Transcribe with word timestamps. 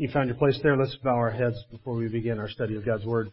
You 0.00 0.08
found 0.12 0.28
your 0.28 0.36
place 0.36 0.56
there. 0.62 0.76
Let's 0.76 0.94
bow 1.02 1.16
our 1.16 1.32
heads 1.32 1.56
before 1.72 1.96
we 1.96 2.06
begin 2.06 2.38
our 2.38 2.48
study 2.48 2.76
of 2.76 2.86
God's 2.86 3.04
Word. 3.04 3.32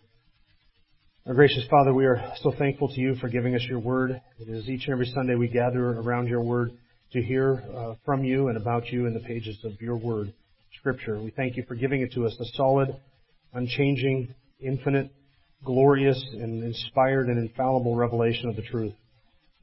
Our 1.28 1.36
gracious 1.36 1.64
Father, 1.70 1.94
we 1.94 2.08
are 2.08 2.34
so 2.42 2.52
thankful 2.58 2.88
to 2.88 3.00
you 3.00 3.14
for 3.22 3.30
giving 3.30 3.54
us 3.54 3.62
your 3.70 3.78
Word. 3.78 4.20
It 4.40 4.50
is 4.50 4.68
each 4.68 4.86
and 4.86 4.94
every 4.94 5.06
Sunday 5.14 5.36
we 5.36 5.48
gather 5.48 5.92
around 5.92 6.28
your 6.28 6.42
Word 6.42 6.72
to 7.12 7.22
hear 7.22 7.64
uh, 7.72 7.94
from 8.04 8.24
you 8.24 8.48
and 8.48 8.58
about 8.58 8.88
you 8.88 9.06
in 9.06 9.14
the 9.14 9.20
pages 9.20 9.60
of 9.64 9.80
your 9.80 9.96
Word, 9.96 10.34
Scripture. 10.80 11.22
We 11.22 11.30
thank 11.30 11.56
you 11.56 11.64
for 11.68 11.76
giving 11.76 12.02
it 12.02 12.14
to 12.14 12.26
us, 12.26 12.36
the 12.40 12.50
solid, 12.56 12.96
unchanging, 13.54 14.34
infinite, 14.60 15.12
glorious, 15.64 16.20
and 16.34 16.64
inspired 16.64 17.28
and 17.28 17.38
infallible 17.38 17.96
revelation 17.96 18.50
of 18.50 18.56
the 18.56 18.64
truth. 18.64 18.94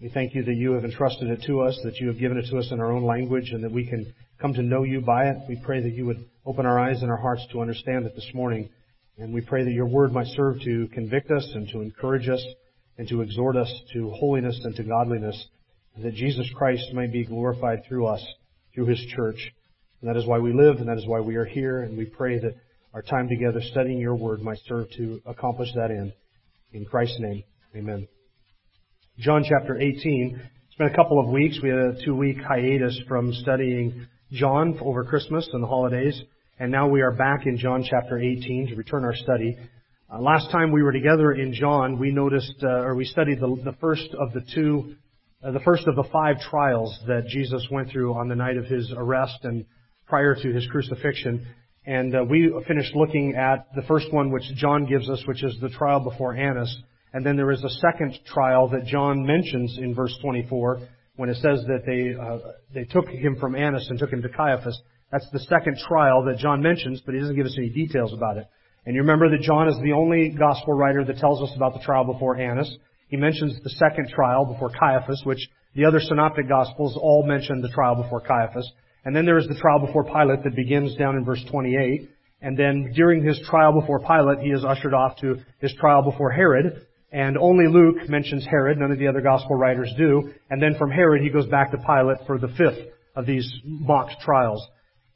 We 0.01 0.09
thank 0.09 0.37
you 0.37 0.45
that 0.45 0.55
you 0.55 0.75
have 0.75 0.85
entrusted 0.85 1.31
it 1.31 1.43
to 1.49 1.63
us, 1.63 1.77
that 1.83 1.97
you 1.97 2.07
have 2.07 2.21
given 2.21 2.39
it 2.39 2.49
to 2.51 2.59
us 2.59 2.69
in 2.71 2.79
our 2.79 2.93
own 2.93 3.03
language, 3.03 3.51
and 3.51 3.65
that 3.65 3.73
we 3.73 3.89
can 3.89 4.15
come 4.43 4.53
to 4.55 4.63
know 4.63 4.83
you 4.83 5.01
by 5.01 5.27
it. 5.27 5.37
We 5.49 5.55
pray 5.65 5.81
that 5.81 5.93
you 5.93 6.05
would 6.07 6.29
open 6.45 6.67
our 6.67 6.79
eyes 6.79 7.01
and 7.01 7.11
our 7.11 7.17
hearts 7.17 7.47
to 7.53 7.61
understand 7.61 8.07
it 8.07 8.17
this 8.17 8.29
morning. 8.35 8.69
And 9.17 9.33
we 9.33 9.41
pray 9.41 9.63
that 9.63 9.71
your 9.71 9.87
word 9.87 10.13
might 10.13 10.27
serve 10.35 10.61
to 10.63 10.89
convict 10.89 11.31
us 11.31 11.49
and 11.55 11.69
to 11.69 11.81
encourage 11.81 12.29
us 12.29 12.45
and 12.99 13.09
to 13.09 13.23
exhort 13.23 13.57
us 13.57 13.73
to 13.93 14.11
holiness 14.11 14.61
and 14.65 14.75
to 14.77 14.83
godliness, 14.83 15.47
and 15.95 16.05
that 16.05 16.15
Jesus 16.15 16.47
Christ 16.57 16.93
might 16.93 17.13
be 17.13 17.25
glorified 17.25 17.85
through 17.87 18.07
us, 18.07 18.23
through 18.75 18.87
his 18.87 18.99
church. 19.15 19.39
And 20.01 20.11
that 20.11 20.19
is 20.19 20.27
why 20.27 20.41
we 20.41 20.53
live 20.53 20.79
and 20.79 20.89
that 20.89 20.99
is 20.99 21.07
why 21.07 21.21
we 21.21 21.37
are 21.37 21.45
here. 21.45 21.83
And 21.83 21.97
we 21.97 22.07
pray 22.07 22.41
that 22.41 22.57
our 22.93 23.03
time 23.03 23.29
together 23.29 23.61
studying 23.71 24.01
your 24.01 24.17
word 24.17 24.43
might 24.43 24.59
serve 24.67 24.91
to 24.97 25.23
accomplish 25.25 25.69
that 25.77 25.93
end. 25.93 26.13
In 26.73 26.85
Christ's 26.85 27.21
name, 27.21 27.45
amen. 27.77 28.09
John 29.19 29.45
chapter 29.49 29.79
18. 29.79 30.41
It's 30.67 30.77
been 30.77 30.89
a 30.89 30.97
couple 30.97 31.21
of 31.21 31.29
weeks. 31.29 31.61
We 31.63 31.69
had 31.69 31.79
a 31.79 32.05
two 32.05 32.17
week 32.17 32.39
hiatus 32.43 33.01
from 33.07 33.33
studying 33.35 34.09
John 34.33 34.79
over 34.81 35.05
Christmas 35.05 35.47
and 35.53 35.63
the 35.63 35.67
holidays, 35.67 36.19
and 36.59 36.73
now 36.73 36.89
we 36.89 37.03
are 37.03 37.13
back 37.13 37.45
in 37.45 37.59
John 37.59 37.85
chapter 37.89 38.19
18 38.19 38.69
to 38.69 38.77
return 38.77 39.05
our 39.05 39.15
study. 39.15 39.59
Uh, 40.11 40.21
last 40.21 40.51
time 40.51 40.73
we 40.73 40.83
were 40.83 40.93
together 40.93 41.33
in 41.33 41.53
John, 41.53 41.99
we 41.99 42.13
noticed, 42.13 42.55
uh, 42.63 42.67
or 42.67 42.95
we 42.95 43.05
studied 43.05 43.41
the, 43.41 43.61
the 43.63 43.77
first 43.79 44.09
of 44.19 44.33
the 44.33 44.41
two, 44.55 44.95
uh, 45.45 45.51
the 45.51 45.61
first 45.61 45.87
of 45.87 45.97
the 45.97 46.05
five 46.11 46.37
trials 46.49 46.99
that 47.07 47.27
Jesus 47.27 47.67
went 47.71 47.91
through 47.91 48.15
on 48.15 48.29
the 48.29 48.35
night 48.35 48.57
of 48.57 48.65
his 48.65 48.91
arrest 48.97 49.37
and 49.43 49.67
prior 50.07 50.35
to 50.35 50.51
his 50.51 50.67
crucifixion. 50.69 51.47
And 51.85 52.17
uh, 52.17 52.25
we 52.25 52.51
finished 52.67 52.97
looking 52.97 53.35
at 53.37 53.67
the 53.77 53.83
first 53.83 54.11
one 54.15 54.33
which 54.33 54.45
John 54.55 54.87
gives 54.87 55.11
us, 55.11 55.23
which 55.27 55.45
is 55.45 55.59
the 55.61 55.69
trial 55.69 56.01
before 56.01 56.35
Annas. 56.35 56.75
And 57.13 57.27
then 57.27 57.37
there 57.37 57.51
is 57.51 57.63
a 57.63 57.69
second 57.69 58.19
trial 58.25 58.69
that 58.71 58.87
John 58.87 59.27
mentions 59.27 59.77
in 59.77 59.95
verse 59.95 60.17
24 60.23 60.89
when 61.23 61.31
it 61.31 61.37
says 61.37 61.63
that 61.69 61.87
they 61.87 62.19
uh, 62.21 62.51
they 62.75 62.83
took 62.83 63.09
him 63.09 63.37
from 63.39 63.55
Annas 63.55 63.87
and 63.89 63.97
took 63.97 64.13
him 64.13 64.23
to 64.23 64.29
Caiaphas. 64.29 64.77
That's 65.13 65.31
the 65.33 65.39
second 65.39 65.79
trial 65.79 66.25
that 66.25 66.39
John 66.39 66.61
mentions, 66.61 67.01
but 67.01 67.15
he 67.15 67.21
doesn't 67.21 67.37
give 67.37 67.47
us 67.47 67.55
any 67.57 67.69
details 67.69 68.13
about 68.13 68.39
it. 68.39 68.49
And 68.87 68.97
you 68.97 69.03
remember 69.03 69.31
that 69.31 69.41
John 69.43 69.69
is 69.69 69.77
the 69.85 69.93
only 69.93 70.31
gospel 70.31 70.75
writer 70.75 71.05
that 71.05 71.19
tells 71.19 71.41
us 71.41 71.55
about 71.55 71.75
the 71.75 71.85
trial 71.85 72.03
before 72.13 72.39
Annas. 72.39 72.77
He 73.07 73.17
mentions 73.17 73.63
the 73.63 73.71
second 73.71 74.09
trial 74.09 74.47
before 74.47 74.71
Caiaphas, 74.71 75.23
which 75.25 75.39
the 75.77 75.85
other 75.85 76.01
synoptic 76.01 76.49
gospels 76.49 76.99
all 77.01 77.25
mention 77.25 77.63
the 77.63 77.69
trial 77.69 77.95
before 78.03 78.21
Caiaphas. 78.23 78.69
And 79.05 79.15
then 79.15 79.25
there 79.25 79.39
is 79.39 79.47
the 79.47 79.55
trial 79.55 79.79
before 79.79 80.03
Pilate 80.03 80.43
that 80.43 80.57
begins 80.57 80.97
down 80.97 81.15
in 81.15 81.25
verse 81.25 81.45
28. 81.53 82.11
And 82.41 82.59
then 82.59 82.91
during 82.97 83.25
his 83.25 83.41
trial 83.49 83.81
before 83.81 84.01
Pilate, 84.01 84.41
he 84.41 84.51
is 84.51 84.65
ushered 84.65 84.93
off 84.93 85.19
to 85.21 85.37
his 85.61 85.73
trial 85.79 86.03
before 86.03 86.33
Herod, 86.33 86.85
and 87.13 87.37
only 87.37 87.67
Luke 87.69 88.09
mentions 88.09 88.47
Herod. 88.47 88.79
None 88.79 88.91
of 88.91 88.99
the 88.99 89.07
other 89.07 89.21
gospel 89.21 89.55
writers 89.57 89.93
do. 89.99 90.33
And 90.51 90.63
then 90.63 90.77
from 90.79 90.91
Herod, 90.91 91.23
he 91.23 91.29
goes 91.29 91.47
back 91.47 91.71
to 91.71 91.77
Pilate 91.77 92.27
for 92.27 92.39
the 92.39 92.49
fifth 92.49 92.89
of 93.15 93.27
these 93.27 93.51
mock 93.65 94.09
trials. 94.25 94.67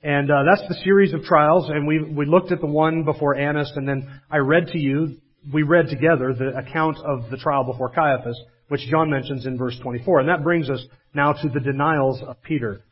And 0.03 0.31
uh, 0.31 0.43
that's 0.45 0.69
the 0.69 0.77
series 0.85 1.15
of 1.15 1.23
trials. 1.23 1.71
And 1.71 1.87
we 1.87 2.03
we 2.03 2.27
looked 2.27 2.53
at 2.53 2.61
the 2.61 2.67
one 2.67 3.05
before 3.05 3.35
Annas, 3.35 3.73
and 3.77 3.89
then 3.89 4.21
I 4.31 4.37
read 4.39 4.69
to 4.69 4.79
you. 4.79 5.17
We 5.53 5.63
read 5.63 5.89
together 5.89 6.35
the 6.35 6.57
account 6.59 6.99
of 6.99 7.31
the 7.31 7.39
trial 7.39 7.65
before 7.65 7.89
Caiaphas, 7.91 8.39
which 8.69 8.83
John 8.91 9.11
mentions 9.11 9.47
in 9.47 9.57
verse 9.57 9.79
24. 9.83 10.21
And 10.21 10.29
that 10.29 10.45
brings 10.45 10.69
us 10.69 10.85
now 11.15 11.33
to 11.33 11.49
the 11.49 11.61
denials 11.61 12.21
of 12.23 12.43
Peter. 12.43 12.83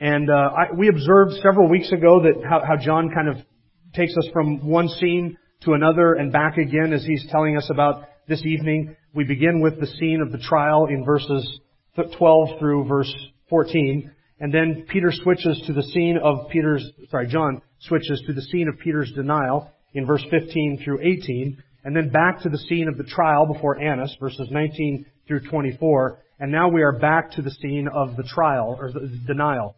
And 0.00 0.30
uh, 0.30 0.34
I, 0.34 0.72
we 0.74 0.88
observed 0.88 1.32
several 1.42 1.68
weeks 1.68 1.90
ago 1.92 2.22
that 2.22 2.42
how, 2.48 2.62
how 2.66 2.76
John 2.76 3.10
kind 3.14 3.28
of 3.28 3.36
takes 3.94 4.16
us 4.16 4.28
from 4.32 4.66
one 4.66 4.88
scene 4.88 5.36
to 5.62 5.72
another 5.72 6.14
and 6.14 6.32
back 6.32 6.58
again 6.58 6.92
as 6.92 7.04
he's 7.04 7.26
telling 7.30 7.56
us 7.56 7.68
about 7.70 8.04
this 8.28 8.44
evening. 8.44 8.96
We 9.14 9.24
begin 9.24 9.60
with 9.60 9.78
the 9.80 9.86
scene 9.86 10.20
of 10.20 10.32
the 10.32 10.38
trial 10.38 10.86
in 10.86 11.04
verses 11.04 11.60
12 11.96 12.58
through 12.58 12.86
verse 12.86 13.12
14. 13.48 14.10
And 14.40 14.52
then 14.52 14.86
Peter 14.88 15.10
switches 15.12 15.62
to 15.66 15.72
the 15.72 15.82
scene 15.82 16.18
of 16.22 16.48
Peter's, 16.50 16.84
sorry, 17.10 17.28
John 17.28 17.62
switches 17.80 18.22
to 18.26 18.32
the 18.32 18.42
scene 18.42 18.68
of 18.68 18.78
Peter's 18.78 19.12
denial 19.12 19.70
in 19.94 20.06
verse 20.06 20.24
15 20.30 20.82
through 20.84 21.00
18. 21.00 21.62
And 21.84 21.96
then 21.96 22.10
back 22.10 22.42
to 22.42 22.48
the 22.48 22.58
scene 22.58 22.88
of 22.88 22.98
the 22.98 23.04
trial 23.04 23.46
before 23.46 23.80
Annas, 23.80 24.16
verses 24.20 24.48
19 24.50 25.06
through 25.26 25.48
24. 25.48 26.18
And 26.40 26.52
now 26.52 26.68
we 26.68 26.82
are 26.82 26.92
back 26.92 27.30
to 27.32 27.42
the 27.42 27.50
scene 27.50 27.88
of 27.88 28.16
the 28.16 28.24
trial, 28.24 28.76
or 28.78 28.92
the 28.92 29.08
denial. 29.26 29.76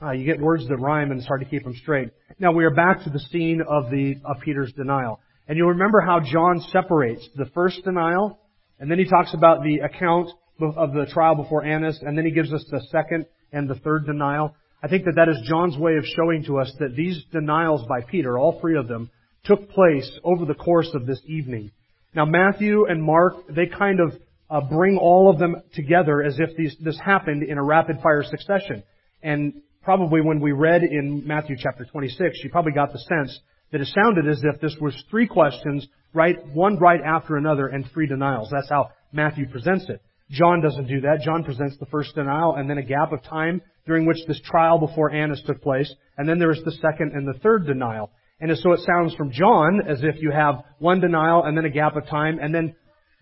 Uh, 0.00 0.10
you 0.10 0.26
get 0.26 0.38
words 0.38 0.68
that 0.68 0.76
rhyme 0.76 1.10
and 1.10 1.18
it's 1.18 1.26
hard 1.26 1.40
to 1.40 1.46
keep 1.46 1.64
them 1.64 1.74
straight. 1.82 2.10
Now 2.38 2.52
we 2.52 2.64
are 2.64 2.74
back 2.74 3.04
to 3.04 3.10
the 3.10 3.18
scene 3.18 3.62
of 3.66 3.90
the, 3.90 4.16
of 4.24 4.36
Peter's 4.44 4.72
denial. 4.74 5.20
And 5.48 5.56
you'll 5.56 5.68
remember 5.68 6.00
how 6.00 6.20
John 6.20 6.60
separates 6.72 7.28
the 7.36 7.46
first 7.54 7.84
denial, 7.84 8.38
and 8.80 8.90
then 8.90 8.98
he 8.98 9.04
talks 9.04 9.32
about 9.32 9.62
the 9.62 9.78
account 9.78 10.30
of 10.60 10.92
the 10.92 11.06
trial 11.12 11.34
before 11.36 11.64
Annas, 11.64 11.98
and 12.02 12.16
then 12.16 12.24
he 12.24 12.30
gives 12.30 12.52
us 12.52 12.64
the 12.70 12.80
second 12.90 13.26
and 13.52 13.68
the 13.68 13.76
third 13.76 14.06
denial. 14.06 14.54
I 14.82 14.88
think 14.88 15.04
that 15.04 15.14
that 15.16 15.28
is 15.28 15.48
John's 15.48 15.76
way 15.76 15.96
of 15.96 16.04
showing 16.04 16.44
to 16.44 16.58
us 16.58 16.72
that 16.80 16.94
these 16.96 17.22
denials 17.32 17.86
by 17.88 18.00
Peter, 18.02 18.38
all 18.38 18.60
three 18.60 18.76
of 18.76 18.88
them, 18.88 19.10
took 19.44 19.70
place 19.70 20.10
over 20.24 20.44
the 20.44 20.54
course 20.54 20.90
of 20.94 21.06
this 21.06 21.20
evening. 21.26 21.70
Now 22.14 22.24
Matthew 22.24 22.86
and 22.86 23.02
Mark, 23.02 23.34
they 23.48 23.66
kind 23.66 24.00
of 24.00 24.12
uh, 24.50 24.60
bring 24.60 24.96
all 24.96 25.30
of 25.30 25.38
them 25.38 25.56
together 25.74 26.22
as 26.22 26.38
if 26.38 26.56
these, 26.56 26.76
this 26.80 26.98
happened 26.98 27.42
in 27.42 27.58
a 27.58 27.62
rapid 27.62 28.00
fire 28.02 28.24
succession. 28.24 28.82
And 29.22 29.62
probably 29.82 30.20
when 30.20 30.40
we 30.40 30.52
read 30.52 30.82
in 30.82 31.26
Matthew 31.26 31.56
chapter 31.58 31.84
26, 31.84 32.40
you 32.42 32.50
probably 32.50 32.72
got 32.72 32.92
the 32.92 32.98
sense 32.98 33.38
that 33.72 33.80
it 33.80 33.88
sounded 33.88 34.28
as 34.28 34.42
if 34.42 34.60
this 34.60 34.76
was 34.80 34.94
three 35.10 35.26
questions, 35.26 35.86
right, 36.14 36.36
one 36.54 36.78
right 36.78 37.00
after 37.04 37.36
another, 37.36 37.66
and 37.66 37.84
three 37.92 38.06
denials. 38.06 38.48
That's 38.50 38.68
how 38.68 38.90
Matthew 39.12 39.48
presents 39.48 39.88
it. 39.88 40.00
John 40.30 40.60
doesn't 40.60 40.88
do 40.88 41.02
that. 41.02 41.20
John 41.24 41.44
presents 41.44 41.76
the 41.78 41.86
first 41.86 42.14
denial 42.14 42.56
and 42.56 42.68
then 42.68 42.78
a 42.78 42.82
gap 42.82 43.12
of 43.12 43.22
time 43.22 43.62
during 43.86 44.06
which 44.06 44.18
this 44.26 44.40
trial 44.40 44.78
before 44.78 45.12
Annas 45.12 45.42
took 45.46 45.62
place, 45.62 45.92
and 46.18 46.28
then 46.28 46.38
there 46.38 46.50
is 46.50 46.62
the 46.64 46.72
second 46.72 47.12
and 47.14 47.26
the 47.26 47.38
third 47.38 47.66
denial. 47.66 48.10
And 48.40 48.56
so 48.58 48.72
it 48.72 48.80
sounds 48.80 49.14
from 49.14 49.30
John 49.30 49.80
as 49.88 50.00
if 50.02 50.20
you 50.20 50.30
have 50.30 50.64
one 50.78 51.00
denial 51.00 51.44
and 51.44 51.56
then 51.56 51.64
a 51.64 51.70
gap 51.70 51.96
of 51.96 52.06
time, 52.06 52.38
and 52.40 52.54
then 52.54 52.74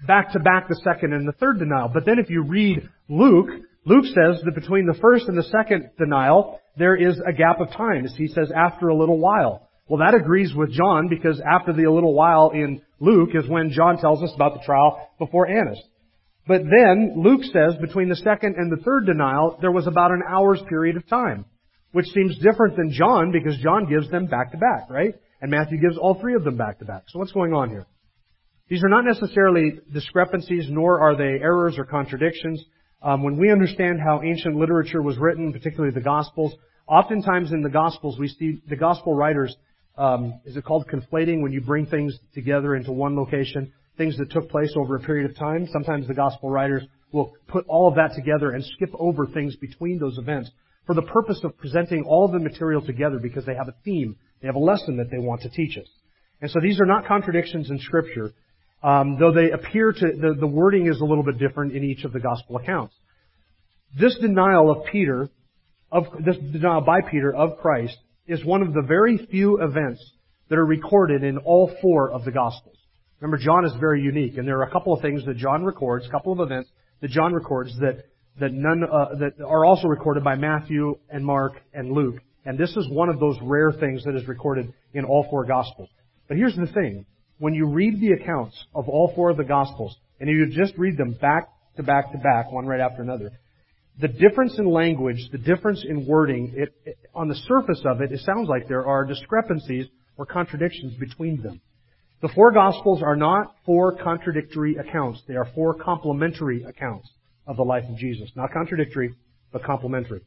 back 0.07 0.33
to 0.33 0.41
back 0.41 0.69
the 0.69 0.81
second 0.83 1.13
and 1.13 1.29
the 1.29 1.33
third 1.33 1.59
denial. 1.59 1.91
But 1.93 2.05
then 2.07 2.19
if 2.19 2.31
you 2.31 2.43
read 2.43 2.89
Luke, 3.09 3.51
Luke 3.85 4.07
says 4.07 4.43
that 4.45 4.55
between 4.55 4.87
the 4.87 4.99
first 5.01 5.29
and 5.29 5.37
the 5.37 5.45
second 5.45 5.91
denial, 5.99 6.59
there 6.77 6.97
is 6.97 7.21
a 7.27 7.33
gap 7.33 7.61
of 7.61 7.71
time, 7.71 8.05
as 8.05 8.15
he 8.17 8.29
says, 8.29 8.51
after 8.55 8.89
a 8.89 8.97
little 8.97 9.19
while. 9.19 9.69
Well, 9.89 9.99
that 9.99 10.19
agrees 10.19 10.55
with 10.55 10.73
John 10.73 11.09
because 11.09 11.41
after 11.41 11.73
the 11.73 11.91
little 11.91 12.15
while 12.15 12.51
in 12.55 12.81
Luke 13.01 13.31
is 13.35 13.49
when 13.49 13.71
John 13.71 13.99
tells 13.99 14.23
us 14.23 14.33
about 14.35 14.55
the 14.55 14.65
trial 14.65 15.11
before 15.19 15.47
Annas. 15.47 15.83
But 16.47 16.63
then 16.63 17.15
Luke 17.17 17.43
says 17.45 17.75
between 17.81 18.09
the 18.09 18.17
second 18.17 18.57
and 18.57 18.73
the 18.73 18.83
third 18.83 19.07
denial, 19.07 19.59
there 19.61 19.73
was 19.73 19.87
about 19.87 20.11
an 20.11 20.23
hour's 20.29 20.63
period 20.69 20.97
of 20.97 21.07
time, 21.07 21.45
which 21.93 22.07
seems 22.07 22.39
different 22.39 22.77
than 22.77 22.93
John 22.93 23.33
because 23.33 23.59
John 23.59 23.89
gives 23.89 24.11
them 24.11 24.27
back 24.27 24.53
to 24.53 24.59
back, 24.59 24.89
right? 24.89 25.15
And 25.41 25.51
Matthew 25.51 25.79
gives 25.81 25.99
all 25.99 26.19
three 26.21 26.35
of 26.35 26.45
them 26.45 26.57
back 26.57 26.79
to 26.79 26.85
back. 26.85 27.05
So 27.09 27.19
what's 27.19 27.33
going 27.33 27.53
on 27.53 27.69
here? 27.71 27.87
These 28.69 28.83
are 28.83 28.89
not 28.89 29.05
necessarily 29.05 29.73
discrepancies, 29.93 30.67
nor 30.71 31.01
are 31.01 31.17
they 31.17 31.43
errors 31.43 31.79
or 31.79 31.85
contradictions. 31.85 32.63
Um, 33.03 33.23
when 33.23 33.37
we 33.37 33.53
understand 33.53 34.01
how 34.01 34.23
ancient 34.23 34.57
literature 34.57 35.03
was 35.03 35.19
written, 35.19 35.53
particularly 35.53 35.93
the 35.95 36.01
Gospels, 36.01 36.55
oftentimes 36.89 37.53
in 37.53 37.61
the 37.61 37.69
Gospels 37.69 38.19
we 38.19 38.29
see 38.29 38.63
the 38.67 38.77
Gospel 38.77 39.15
writers 39.15 39.55
um, 39.97 40.41
is 40.45 40.57
it 40.57 40.65
called 40.65 40.87
conflating 40.89 41.43
when 41.43 41.53
you 41.53 41.61
bring 41.61 41.87
things 41.87 42.19
together 42.35 42.75
into 42.75 42.93
one 42.93 43.17
location? 43.17 43.73
Things 43.97 44.17
that 44.19 44.31
took 44.31 44.51
place 44.51 44.73
over 44.77 44.97
a 44.97 45.01
period 45.01 45.31
of 45.31 45.37
time. 45.37 45.69
Sometimes 45.73 46.09
the 46.09 46.15
gospel 46.15 46.51
writers 46.51 46.83
will 47.13 47.33
put 47.47 47.65
all 47.69 47.89
of 47.89 47.95
that 47.95 48.15
together 48.17 48.51
and 48.51 48.65
skip 48.65 48.91
over 48.99 49.27
things 49.27 49.55
between 49.57 49.99
those 49.99 50.19
events 50.19 50.51
for 50.87 50.95
the 50.95 51.03
purpose 51.03 51.41
of 51.45 51.57
presenting 51.57 52.05
all 52.05 52.25
of 52.25 52.33
the 52.33 52.39
material 52.39 52.83
together 52.85 53.19
because 53.23 53.47
they 53.47 53.55
have 53.55 53.69
a 53.69 53.75
theme 53.85 54.17
They 54.41 54.49
have 54.49 54.57
a 54.57 54.59
lesson 54.59 54.97
that 54.99 55.11
they 55.11 55.19
want 55.19 55.43
to 55.43 55.49
teach 55.49 55.79
us. 55.79 55.89
And 56.43 56.51
so 56.51 56.61
these 56.61 56.81
are 56.81 56.87
not 56.87 57.07
contradictions 57.07 57.71
in 57.71 57.79
Scripture, 57.79 58.35
um, 58.83 59.17
though 59.19 59.33
they 59.33 59.51
appear 59.51 59.93
to, 59.93 60.01
the, 60.01 60.35
the 60.39 60.47
wording 60.47 60.87
is 60.87 61.01
a 61.01 61.05
little 61.05 61.25
bit 61.25 61.39
different 61.39 61.75
in 61.75 61.85
each 61.85 62.05
of 62.05 62.13
the 62.13 62.21
Gospel 62.21 62.57
accounts. 62.57 62.95
This 63.99 64.19
denial 64.19 64.71
of 64.71 64.87
Peter, 64.91 65.31
of, 65.91 66.05
this 66.23 66.37
denial 66.37 66.83
by 66.83 67.01
Peter 67.01 67.35
of 67.35 67.59
Christ, 67.59 67.97
is 68.27 68.45
one 68.45 68.63
of 68.63 68.73
the 68.73 68.83
very 68.83 69.19
few 69.31 69.63
events 69.63 70.03
that 70.49 70.59
are 70.59 70.65
recorded 70.65 71.23
in 71.23 71.39
all 71.39 71.75
four 71.83 72.11
of 72.11 72.25
the 72.25 72.31
Gospels. 72.31 72.77
Remember, 73.21 73.43
John 73.43 73.65
is 73.65 73.73
very 73.81 74.03
unique, 74.03 74.37
and 74.37 74.47
there 74.47 74.59
are 74.59 74.65
a 74.65 74.71
couple 74.71 74.93
of 74.93 75.01
things 75.01 75.25
that 75.27 75.37
John 75.37 75.65
records, 75.65 76.07
a 76.07 76.11
couple 76.11 76.33
of 76.33 76.41
events 76.41 76.71
that 77.01 77.11
John 77.11 77.33
records 77.33 77.77
that 77.81 78.05
that 78.41 78.53
none 78.53 78.83
uh, 78.83 79.15
that 79.21 79.41
are 79.45 79.65
also 79.65 79.87
recorded 79.87 80.25
by 80.25 80.35
Matthew 80.35 80.97
and 81.09 81.25
Mark 81.25 81.53
and 81.73 81.93
Luke. 81.93 82.17
And 82.45 82.59
this 82.59 82.71
is 82.77 82.89
one 82.91 83.09
of 83.09 83.21
those 83.21 83.37
rare 83.43 83.73
things 83.73 84.05
that 84.05 84.17
is 84.17 84.27
recorded 84.27 84.73
in 84.93 85.05
all 85.05 85.27
four 85.31 85.45
Gospels. 85.45 85.89
But 86.29 86.37
here's 86.37 86.57
the 86.57 86.67
thing: 86.67 87.07
when 87.39 87.55
you 87.55 87.67
read 87.67 88.01
the 88.01 88.13
accounts 88.13 88.63
of 88.75 88.89
all 88.89 89.13
four 89.15 89.31
of 89.31 89.37
the 89.37 89.45
Gospels, 89.45 89.97
and 90.21 90.29
you 90.29 90.47
just 90.51 90.77
read 90.77 90.97
them 90.97 91.17
back 91.21 91.49
to 91.77 91.83
back 91.83 92.13
to 92.13 92.19
back, 92.19 92.51
one 92.51 92.67
right 92.67 92.81
after 92.81 93.03
another, 93.03 93.31
the 94.01 94.09
difference 94.09 94.59
in 94.59 94.69
language, 94.69 95.29
the 95.31 95.39
difference 95.39 95.85
in 95.89 96.07
wording, 96.07 96.53
it, 96.57 96.75
it, 96.85 96.99
on 97.15 97.29
the 97.29 97.35
surface 97.35 97.81
of 97.85 98.01
it, 98.01 98.11
it 98.11 98.21
sounds 98.21 98.49
like 98.49 98.67
there 98.69 98.87
are 98.87 99.05
discrepancies 99.05 99.87
or 100.17 100.27
contradictions 100.27 100.95
between 100.99 101.41
them. 101.43 101.61
The 102.23 102.29
four 102.29 102.53
Gospels 102.53 103.03
are 103.03 103.17
not 103.17 103.55
four 103.67 103.97
contradictory 103.97 104.77
accounts. 104.77 105.23
They 105.29 105.35
are 105.35 105.47
four 105.55 105.75
complementary 105.75 106.65
accounts 106.65 107.09
of 107.47 107.57
the 107.57 107.63
life 107.63 107.85
of 107.89 107.97
Jesus. 107.97 108.31
Not 108.35 108.51
contradictory, 108.53 109.15
but 109.53 109.63
complementary. 109.63 110.23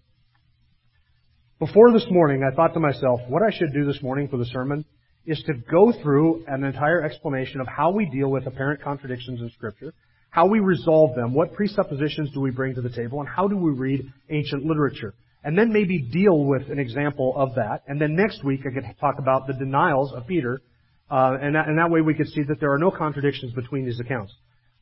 Before 1.59 1.91
this 1.91 2.05
morning, 2.09 2.43
I 2.43 2.55
thought 2.55 2.73
to 2.75 2.79
myself, 2.79 3.21
what 3.27 3.41
I 3.41 3.49
should 3.49 3.73
do 3.73 3.85
this 3.85 4.01
morning 4.01 4.27
for 4.27 4.37
the 4.37 4.45
sermon 4.45 4.85
is 5.25 5.41
to 5.47 5.53
go 5.69 5.91
through 6.03 6.45
an 6.47 6.63
entire 6.63 7.03
explanation 7.03 7.59
of 7.59 7.67
how 7.67 7.91
we 7.91 8.05
deal 8.05 8.29
with 8.29 8.45
apparent 8.45 8.81
contradictions 8.81 9.41
in 9.41 9.49
Scripture, 9.49 9.93
how 10.29 10.47
we 10.47 10.59
resolve 10.59 11.15
them, 11.15 11.33
what 11.33 11.53
presuppositions 11.53 12.31
do 12.33 12.41
we 12.41 12.51
bring 12.51 12.75
to 12.75 12.81
the 12.81 12.89
table, 12.89 13.19
and 13.19 13.29
how 13.29 13.47
do 13.47 13.57
we 13.57 13.71
read 13.71 14.11
ancient 14.29 14.65
literature. 14.65 15.13
And 15.43 15.57
then 15.57 15.71
maybe 15.71 15.99
deal 15.99 16.45
with 16.45 16.69
an 16.69 16.79
example 16.79 17.33
of 17.35 17.55
that. 17.55 17.83
And 17.87 18.01
then 18.01 18.15
next 18.15 18.43
week 18.43 18.61
I 18.61 18.73
could 18.73 18.83
talk 18.99 19.15
about 19.19 19.47
the 19.47 19.53
denials 19.53 20.13
of 20.13 20.27
Peter, 20.27 20.61
uh, 21.09 21.37
and, 21.41 21.55
that, 21.55 21.67
and 21.67 21.77
that 21.77 21.89
way 21.89 22.01
we 22.01 22.13
could 22.13 22.27
see 22.27 22.43
that 22.43 22.59
there 22.59 22.73
are 22.73 22.77
no 22.77 22.91
contradictions 22.91 23.53
between 23.53 23.85
these 23.85 23.99
accounts. 23.99 24.33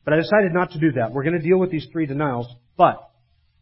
But 0.04 0.14
I 0.14 0.16
decided 0.16 0.52
not 0.52 0.72
to 0.72 0.80
do 0.80 0.92
that. 0.92 1.12
We're 1.12 1.24
going 1.24 1.40
to 1.40 1.46
deal 1.46 1.58
with 1.58 1.70
these 1.70 1.86
three 1.92 2.06
denials, 2.06 2.46
but 2.76 3.10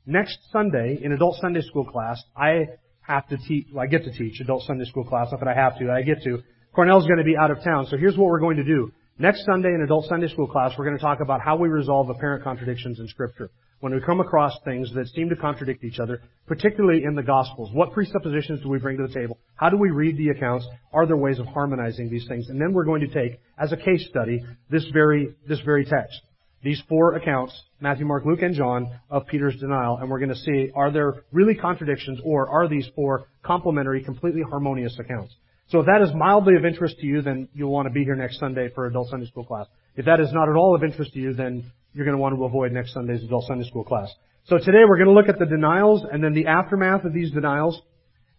next 0.07 0.39
Sunday 0.53 0.99
in 1.03 1.13
adult 1.13 1.37
Sunday 1.41 1.63
school 1.63 1.85
class, 1.85 2.23
I 2.37 2.67
have 3.01 3.29
to 3.29 3.37
teach, 3.37 3.67
well, 3.73 3.85
I 3.85 3.87
get 3.87 4.05
to 4.05 4.13
teach 4.13 4.41
adult 4.41 4.65
Sunday 4.65 4.85
school 4.87 5.05
class, 5.05 5.29
not 5.31 5.41
that 5.41 5.49
I 5.49 5.55
have 5.55 5.79
to, 5.79 5.91
I 5.91 6.03
get 6.03 6.23
to. 6.23 6.43
Cornell's 6.75 7.07
going 7.07 7.19
to 7.19 7.25
be 7.25 7.37
out 7.37 7.51
of 7.51 7.63
town, 7.63 7.87
so 7.91 7.97
here's 7.97 8.17
what 8.17 8.27
we're 8.27 8.41
going 8.41 8.57
to 8.57 8.65
do. 8.65 8.93
Next 9.17 9.45
Sunday 9.45 9.69
in 9.69 9.81
adult 9.81 10.07
Sunday 10.07 10.27
school 10.27 10.49
class, 10.49 10.73
we're 10.77 10.87
going 10.87 10.97
to 10.97 11.03
talk 11.03 11.21
about 11.21 11.41
how 11.41 11.55
we 11.55 11.69
resolve 11.69 12.11
apparent 12.11 12.43
contradictions 12.43 12.99
in 12.99 13.07
Scripture. 13.07 13.49
When 13.79 13.95
we 13.95 14.01
come 14.01 14.19
across 14.19 14.59
things 14.65 14.93
that 14.95 15.07
seem 15.07 15.29
to 15.29 15.37
contradict 15.37 15.85
each 15.85 16.01
other, 16.01 16.21
particularly 16.49 17.05
in 17.05 17.15
the 17.15 17.23
Gospels, 17.23 17.71
what 17.73 17.93
presuppositions 17.93 18.63
do 18.63 18.69
we 18.69 18.81
bring 18.81 18.97
to 18.97 19.07
the 19.07 19.15
table? 19.15 19.39
How 19.55 19.71
do 19.71 19.77
we 19.77 19.91
read 19.91 20.17
the 20.17 20.31
accounts? 20.31 20.67
Are 20.93 21.07
there 21.07 21.17
ways 21.17 21.39
of 21.39 21.47
harmonizing 21.47 22.11
these 22.11 22.27
things? 22.27 22.49
And 22.49 22.61
then 22.61 22.73
we're 22.73 22.85
going 22.85 23.03
to 23.03 23.07
take, 23.07 23.39
as 23.57 23.71
a 23.71 23.77
case 23.77 24.05
study, 24.11 24.45
this 24.69 24.85
very, 24.93 25.37
this 25.49 25.61
very 25.61 25.85
text. 25.85 26.21
These 26.65 26.83
four 26.89 27.15
accounts, 27.15 27.55
Matthew, 27.81 28.07
Mark, 28.07 28.25
Luke, 28.27 28.43
and 28.43 28.57
John, 28.57 28.99
of 29.11 29.29
Peter's 29.29 29.55
denial, 29.61 29.99
and 29.99 30.11
we're 30.11 30.19
going 30.19 30.31
to 30.31 30.35
see, 30.35 30.73
are 30.75 30.91
there 30.91 31.23
really 31.31 31.55
contradictions, 31.55 32.19
or 32.25 32.49
are 32.49 32.67
these 32.67 32.89
four 32.97 33.29
complementary, 33.45 34.03
completely 34.03 34.43
harmonious 34.43 34.99
accounts? 34.99 35.37
So 35.69 35.81
if 35.81 35.87
that 35.87 36.03
is 36.03 36.15
mildly 36.15 36.57
of 36.57 36.65
interest 36.65 36.99
to 36.99 37.07
you, 37.07 37.23
then 37.23 37.49
you'll 37.55 37.73
want 37.73 37.87
to 37.87 37.93
be 37.93 38.05
here 38.05 38.17
next 38.17 38.39
Sunday 38.39 38.69
for 38.75 38.87
adult 38.87 39.09
Sunday 39.09 39.27
school 39.27 39.45
class. 39.45 39.67
If 39.97 40.07
that 40.07 40.21
is 40.21 40.33
not 40.33 40.49
at 40.49 40.57
all 40.57 40.75
of 40.75 40.83
interest 40.83 41.13
to 41.15 41.21
you, 41.21 41.35
then 41.35 41.65
you're 41.95 42.05
going 42.05 42.17
to 42.17 42.21
want 42.21 42.37
to 42.37 42.45
avoid 42.45 42.73
next 42.73 42.93
Sunday's 42.93 43.23
adult 43.23 43.47
Sunday 43.47 43.67
school 43.67 43.85
class. 43.85 44.13
So 44.47 44.59
today 44.59 44.83
we're 44.87 44.99
going 44.99 45.09
to 45.09 45.15
look 45.15 45.29
at 45.29 45.39
the 45.39 45.47
denials 45.47 46.05
and 46.11 46.23
then 46.23 46.35
the 46.35 46.47
aftermath 46.47 47.05
of 47.05 47.15
these 47.15 47.31
denials, 47.31 47.81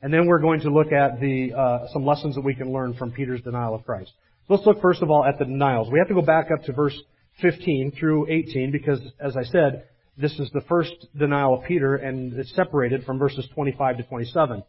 and 0.01 0.13
then 0.13 0.27
we're 0.27 0.39
going 0.39 0.59
to 0.61 0.69
look 0.69 0.91
at 0.91 1.19
the 1.19 1.53
uh, 1.53 1.87
some 1.93 2.05
lessons 2.05 2.35
that 2.35 2.41
we 2.41 2.53
can 2.53 2.71
learn 2.71 2.93
from 2.93 3.11
Peter's 3.11 3.41
denial 3.41 3.73
of 3.73 3.83
Christ. 3.85 4.11
So 4.47 4.53
let's 4.53 4.65
look 4.67 4.81
first 4.81 5.01
of 5.01 5.09
all 5.09 5.25
at 5.25 5.39
the 5.39 5.45
denials. 5.45 5.89
We 5.91 5.97
have 5.97 6.09
to 6.09 6.13
go 6.13 6.21
back 6.21 6.49
up 6.51 6.63
to 6.65 6.73
verse 6.73 6.95
15 7.41 7.93
through 7.99 8.29
18 8.29 8.71
because, 8.71 8.99
as 9.19 9.35
I 9.35 9.43
said, 9.43 9.85
this 10.17 10.37
is 10.39 10.49
the 10.53 10.61
first 10.69 10.93
denial 11.17 11.55
of 11.55 11.63
Peter, 11.65 11.95
and 11.95 12.33
it's 12.33 12.53
separated 12.55 13.03
from 13.03 13.17
verses 13.17 13.47
25 13.55 13.97
to 13.97 14.03
27. 14.03 14.63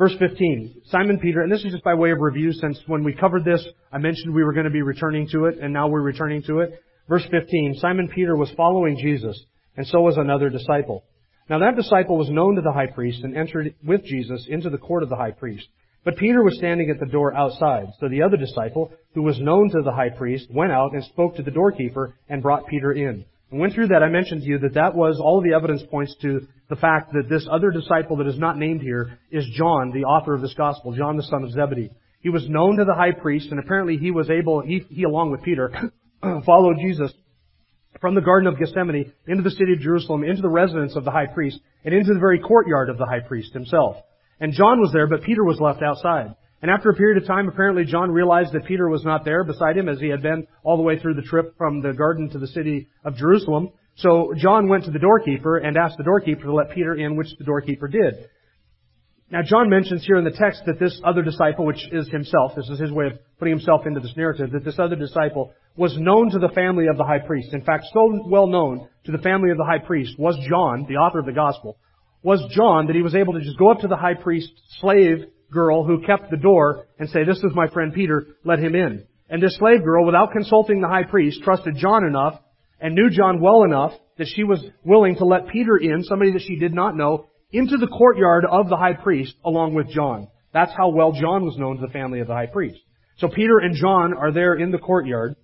Verse 0.00 0.16
15, 0.18 0.84
Simon 0.86 1.18
Peter, 1.18 1.42
and 1.42 1.52
this 1.52 1.62
is 1.62 1.72
just 1.72 1.84
by 1.84 1.92
way 1.92 2.10
of 2.10 2.20
review 2.20 2.54
since 2.54 2.80
when 2.86 3.04
we 3.04 3.12
covered 3.12 3.44
this, 3.44 3.62
I 3.92 3.98
mentioned 3.98 4.34
we 4.34 4.42
were 4.42 4.54
going 4.54 4.64
to 4.64 4.70
be 4.70 4.80
returning 4.80 5.28
to 5.28 5.44
it, 5.44 5.58
and 5.60 5.74
now 5.74 5.88
we're 5.88 6.00
returning 6.00 6.42
to 6.44 6.60
it. 6.60 6.82
Verse 7.06 7.26
15, 7.30 7.76
Simon 7.80 8.08
Peter 8.08 8.34
was 8.34 8.50
following 8.56 8.96
Jesus, 8.96 9.38
and 9.76 9.86
so 9.86 10.00
was 10.00 10.16
another 10.16 10.48
disciple. 10.48 11.04
Now 11.50 11.58
that 11.58 11.76
disciple 11.76 12.16
was 12.16 12.30
known 12.30 12.56
to 12.56 12.62
the 12.62 12.72
high 12.72 12.86
priest 12.86 13.24
and 13.24 13.36
entered 13.36 13.74
with 13.84 14.02
Jesus 14.06 14.46
into 14.48 14.70
the 14.70 14.78
court 14.78 15.02
of 15.02 15.10
the 15.10 15.16
high 15.16 15.32
priest. 15.32 15.68
But 16.02 16.16
Peter 16.16 16.42
was 16.42 16.56
standing 16.56 16.88
at 16.88 16.98
the 16.98 17.12
door 17.12 17.36
outside. 17.36 17.88
So 18.00 18.08
the 18.08 18.22
other 18.22 18.38
disciple, 18.38 18.94
who 19.12 19.20
was 19.20 19.38
known 19.38 19.68
to 19.68 19.82
the 19.82 19.92
high 19.92 20.16
priest, 20.16 20.46
went 20.48 20.72
out 20.72 20.94
and 20.94 21.04
spoke 21.04 21.36
to 21.36 21.42
the 21.42 21.50
doorkeeper 21.50 22.14
and 22.26 22.40
brought 22.40 22.68
Peter 22.68 22.92
in. 22.92 23.26
And 23.50 23.60
went 23.60 23.74
through 23.74 23.88
that, 23.88 24.02
I 24.02 24.08
mentioned 24.08 24.40
to 24.40 24.48
you 24.48 24.60
that 24.60 24.74
that 24.74 24.94
was, 24.94 25.20
all 25.22 25.42
the 25.42 25.52
evidence 25.52 25.82
points 25.90 26.16
to 26.22 26.48
the 26.70 26.76
fact 26.76 27.12
that 27.12 27.28
this 27.28 27.46
other 27.50 27.70
disciple 27.72 28.16
that 28.16 28.28
is 28.28 28.38
not 28.38 28.56
named 28.56 28.80
here 28.80 29.18
is 29.30 29.44
John, 29.54 29.90
the 29.92 30.04
author 30.04 30.34
of 30.34 30.40
this 30.40 30.54
gospel, 30.54 30.94
John 30.94 31.16
the 31.16 31.24
son 31.24 31.42
of 31.42 31.50
Zebedee. 31.50 31.90
He 32.20 32.30
was 32.30 32.48
known 32.48 32.76
to 32.76 32.84
the 32.84 32.94
high 32.94 33.12
priest, 33.12 33.48
and 33.50 33.58
apparently 33.58 33.96
he 33.96 34.12
was 34.12 34.30
able, 34.30 34.60
he, 34.60 34.84
he 34.88 35.02
along 35.02 35.32
with 35.32 35.42
Peter, 35.42 35.72
followed 36.46 36.76
Jesus 36.80 37.12
from 38.00 38.14
the 38.14 38.20
Garden 38.20 38.46
of 38.46 38.58
Gethsemane 38.58 39.12
into 39.26 39.42
the 39.42 39.50
city 39.50 39.72
of 39.72 39.80
Jerusalem, 39.80 40.22
into 40.22 40.42
the 40.42 40.48
residence 40.48 40.94
of 40.94 41.04
the 41.04 41.10
high 41.10 41.26
priest, 41.26 41.58
and 41.84 41.92
into 41.92 42.14
the 42.14 42.20
very 42.20 42.38
courtyard 42.38 42.88
of 42.88 42.98
the 42.98 43.06
high 43.06 43.20
priest 43.20 43.52
himself. 43.52 43.96
And 44.38 44.52
John 44.52 44.80
was 44.80 44.92
there, 44.92 45.08
but 45.08 45.24
Peter 45.24 45.44
was 45.44 45.60
left 45.60 45.82
outside. 45.82 46.36
And 46.62 46.70
after 46.70 46.90
a 46.90 46.94
period 46.94 47.20
of 47.20 47.26
time, 47.26 47.48
apparently 47.48 47.84
John 47.84 48.10
realized 48.10 48.52
that 48.52 48.66
Peter 48.66 48.88
was 48.88 49.04
not 49.04 49.24
there 49.24 49.42
beside 49.42 49.76
him 49.76 49.88
as 49.88 49.98
he 49.98 50.08
had 50.08 50.22
been 50.22 50.46
all 50.62 50.76
the 50.76 50.82
way 50.82 50.98
through 50.98 51.14
the 51.14 51.22
trip 51.22 51.56
from 51.56 51.80
the 51.80 51.94
garden 51.94 52.30
to 52.30 52.38
the 52.38 52.46
city 52.46 52.88
of 53.02 53.16
Jerusalem. 53.16 53.70
So 54.00 54.32
John 54.36 54.68
went 54.68 54.84
to 54.84 54.90
the 54.90 54.98
doorkeeper 54.98 55.58
and 55.58 55.76
asked 55.76 55.98
the 55.98 56.04
doorkeeper 56.04 56.44
to 56.44 56.54
let 56.54 56.70
Peter 56.70 56.94
in, 56.94 57.16
which 57.16 57.28
the 57.38 57.44
doorkeeper 57.44 57.86
did. 57.86 58.28
Now 59.30 59.42
John 59.42 59.68
mentions 59.68 60.04
here 60.04 60.16
in 60.16 60.24
the 60.24 60.30
text 60.30 60.62
that 60.66 60.80
this 60.80 61.00
other 61.04 61.22
disciple, 61.22 61.64
which 61.66 61.86
is 61.92 62.08
himself, 62.08 62.52
this 62.56 62.68
is 62.68 62.80
his 62.80 62.90
way 62.90 63.06
of 63.06 63.12
putting 63.38 63.52
himself 63.52 63.86
into 63.86 64.00
this 64.00 64.14
narrative, 64.16 64.52
that 64.52 64.64
this 64.64 64.78
other 64.78 64.96
disciple 64.96 65.52
was 65.76 65.96
known 65.98 66.30
to 66.30 66.38
the 66.38 66.48
family 66.48 66.86
of 66.88 66.96
the 66.96 67.04
high 67.04 67.20
priest. 67.20 67.52
In 67.52 67.62
fact, 67.62 67.84
so 67.92 68.24
well 68.26 68.46
known 68.46 68.88
to 69.04 69.12
the 69.12 69.18
family 69.18 69.50
of 69.50 69.56
the 69.56 69.64
high 69.64 69.78
priest 69.78 70.18
was 70.18 70.36
John, 70.48 70.86
the 70.88 70.96
author 70.96 71.20
of 71.20 71.26
the 71.26 71.32
gospel, 71.32 71.76
was 72.22 72.42
John 72.50 72.86
that 72.86 72.96
he 72.96 73.02
was 73.02 73.14
able 73.14 73.34
to 73.34 73.40
just 73.40 73.58
go 73.58 73.70
up 73.70 73.80
to 73.80 73.88
the 73.88 73.96
high 73.96 74.14
priest's 74.14 74.52
slave 74.80 75.26
girl 75.52 75.84
who 75.84 76.02
kept 76.02 76.30
the 76.30 76.36
door 76.36 76.86
and 76.98 77.08
say, 77.08 77.24
this 77.24 77.38
is 77.38 77.54
my 77.54 77.68
friend 77.68 77.92
Peter, 77.94 78.26
let 78.44 78.58
him 78.58 78.74
in. 78.74 79.04
And 79.28 79.42
this 79.42 79.56
slave 79.58 79.84
girl, 79.84 80.04
without 80.04 80.32
consulting 80.32 80.80
the 80.80 80.88
high 80.88 81.04
priest, 81.04 81.42
trusted 81.42 81.76
John 81.76 82.04
enough 82.04 82.40
and 82.80 82.94
knew 82.94 83.10
John 83.10 83.40
well 83.40 83.64
enough 83.64 83.92
that 84.18 84.28
she 84.34 84.44
was 84.44 84.64
willing 84.84 85.16
to 85.16 85.24
let 85.24 85.48
Peter 85.48 85.76
in, 85.76 86.02
somebody 86.04 86.32
that 86.32 86.42
she 86.42 86.56
did 86.56 86.74
not 86.74 86.96
know, 86.96 87.26
into 87.52 87.76
the 87.76 87.86
courtyard 87.86 88.44
of 88.44 88.68
the 88.68 88.76
high 88.76 88.94
priest 88.94 89.34
along 89.44 89.74
with 89.74 89.88
John. 89.90 90.28
That's 90.52 90.72
how 90.76 90.88
well 90.90 91.12
John 91.12 91.44
was 91.44 91.56
known 91.56 91.76
to 91.76 91.86
the 91.86 91.92
family 91.92 92.20
of 92.20 92.26
the 92.26 92.34
high 92.34 92.46
priest. 92.46 92.80
So 93.18 93.28
Peter 93.28 93.58
and 93.58 93.74
John 93.74 94.14
are 94.16 94.32
there 94.32 94.54
in 94.54 94.70
the 94.70 94.78
courtyard. 94.78 95.36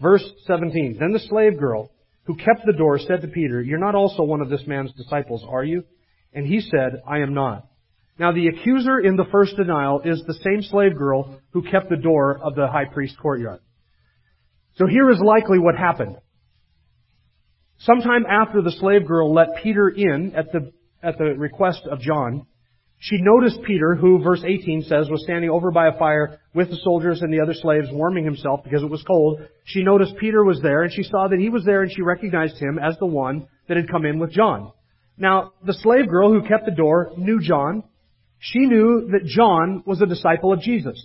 Verse 0.00 0.24
17. 0.46 0.96
Then 0.98 1.12
the 1.12 1.18
slave 1.18 1.58
girl 1.58 1.90
who 2.24 2.36
kept 2.36 2.64
the 2.64 2.72
door 2.72 2.98
said 2.98 3.22
to 3.22 3.28
Peter, 3.28 3.62
You're 3.62 3.78
not 3.78 3.94
also 3.94 4.22
one 4.22 4.40
of 4.40 4.48
this 4.48 4.66
man's 4.66 4.92
disciples, 4.92 5.44
are 5.48 5.64
you? 5.64 5.84
And 6.32 6.46
he 6.46 6.60
said, 6.60 7.02
I 7.06 7.18
am 7.18 7.34
not. 7.34 7.66
Now 8.18 8.32
the 8.32 8.48
accuser 8.48 8.98
in 9.00 9.16
the 9.16 9.26
first 9.30 9.56
denial 9.56 10.00
is 10.04 10.22
the 10.26 10.34
same 10.34 10.62
slave 10.62 10.96
girl 10.96 11.40
who 11.50 11.62
kept 11.62 11.90
the 11.90 11.96
door 11.96 12.38
of 12.38 12.54
the 12.54 12.68
high 12.68 12.84
priest's 12.84 13.18
courtyard. 13.18 13.60
So 14.76 14.86
here 14.86 15.10
is 15.10 15.20
likely 15.20 15.58
what 15.58 15.76
happened. 15.76 16.16
Sometime 17.84 18.24
after 18.28 18.62
the 18.62 18.72
slave 18.72 19.06
girl 19.06 19.34
let 19.34 19.62
Peter 19.62 19.88
in 19.88 20.32
at 20.34 20.50
the, 20.52 20.72
at 21.02 21.18
the 21.18 21.34
request 21.36 21.82
of 21.90 22.00
John, 22.00 22.46
she 22.98 23.18
noticed 23.20 23.62
Peter, 23.66 23.94
who 23.94 24.22
verse 24.22 24.42
18 24.42 24.82
says 24.82 25.10
was 25.10 25.22
standing 25.24 25.50
over 25.50 25.70
by 25.70 25.88
a 25.88 25.98
fire 25.98 26.40
with 26.54 26.70
the 26.70 26.78
soldiers 26.82 27.20
and 27.20 27.30
the 27.30 27.42
other 27.42 27.52
slaves 27.52 27.88
warming 27.92 28.24
himself 28.24 28.60
because 28.64 28.82
it 28.82 28.90
was 28.90 29.02
cold. 29.02 29.40
She 29.64 29.82
noticed 29.82 30.16
Peter 30.16 30.42
was 30.42 30.62
there 30.62 30.82
and 30.82 30.92
she 30.92 31.02
saw 31.02 31.28
that 31.28 31.38
he 31.38 31.50
was 31.50 31.66
there 31.66 31.82
and 31.82 31.92
she 31.92 32.00
recognized 32.00 32.56
him 32.56 32.78
as 32.78 32.96
the 32.98 33.06
one 33.06 33.48
that 33.68 33.76
had 33.76 33.90
come 33.90 34.06
in 34.06 34.18
with 34.18 34.32
John. 34.32 34.72
Now, 35.18 35.52
the 35.66 35.74
slave 35.74 36.08
girl 36.08 36.32
who 36.32 36.48
kept 36.48 36.64
the 36.64 36.70
door 36.70 37.12
knew 37.18 37.40
John. 37.42 37.84
She 38.38 38.60
knew 38.60 39.10
that 39.12 39.26
John 39.26 39.82
was 39.84 40.00
a 40.00 40.06
disciple 40.06 40.54
of 40.54 40.60
Jesus. 40.60 40.98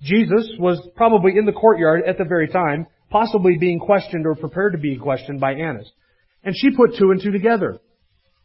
Jesus 0.00 0.50
was 0.58 0.80
probably 0.96 1.36
in 1.36 1.44
the 1.44 1.52
courtyard 1.52 2.04
at 2.06 2.16
the 2.16 2.24
very 2.24 2.48
time, 2.48 2.86
possibly 3.10 3.58
being 3.58 3.78
questioned 3.78 4.26
or 4.26 4.34
prepared 4.34 4.72
to 4.72 4.78
be 4.78 4.96
questioned 4.96 5.40
by 5.40 5.52
Annas. 5.52 5.90
And 6.44 6.54
she 6.56 6.70
put 6.76 6.96
two 6.98 7.10
and 7.10 7.20
two 7.22 7.32
together. 7.32 7.80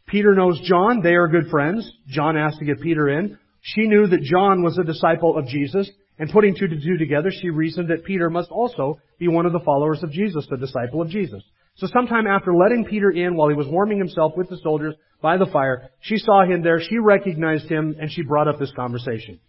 Peter 0.06 0.34
knows 0.34 0.60
John. 0.64 1.00
They 1.02 1.14
are 1.14 1.28
good 1.28 1.50
friends. 1.50 1.88
John 2.08 2.36
asked 2.36 2.58
to 2.58 2.64
get 2.64 2.80
Peter 2.80 3.08
in. 3.08 3.38
She 3.62 3.82
knew 3.82 4.06
that 4.06 4.22
John 4.22 4.62
was 4.62 4.78
a 4.78 4.84
disciple 4.84 5.36
of 5.38 5.46
Jesus, 5.46 5.88
and 6.18 6.30
putting 6.30 6.56
two 6.56 6.66
to 6.66 6.80
two 6.80 6.96
together, 6.98 7.30
she 7.30 7.50
reasoned 7.50 7.88
that 7.88 8.04
Peter 8.04 8.30
must 8.30 8.50
also 8.50 8.98
be 9.18 9.28
one 9.28 9.46
of 9.46 9.52
the 9.52 9.60
followers 9.60 10.02
of 10.02 10.10
Jesus, 10.10 10.46
the 10.50 10.56
disciple 10.56 11.00
of 11.00 11.08
Jesus. 11.08 11.42
So 11.76 11.86
sometime 11.86 12.26
after 12.26 12.54
letting 12.54 12.84
Peter 12.84 13.10
in 13.10 13.36
while 13.36 13.48
he 13.48 13.54
was 13.54 13.68
warming 13.68 13.98
himself 13.98 14.32
with 14.36 14.48
the 14.48 14.58
soldiers 14.58 14.94
by 15.22 15.36
the 15.36 15.46
fire, 15.46 15.90
she 16.00 16.18
saw 16.18 16.44
him 16.44 16.62
there, 16.62 16.80
she 16.80 16.98
recognized 16.98 17.70
him, 17.70 17.96
and 18.00 18.10
she 18.10 18.22
brought 18.22 18.48
up 18.48 18.58
this 18.58 18.72
conversation. 18.74 19.40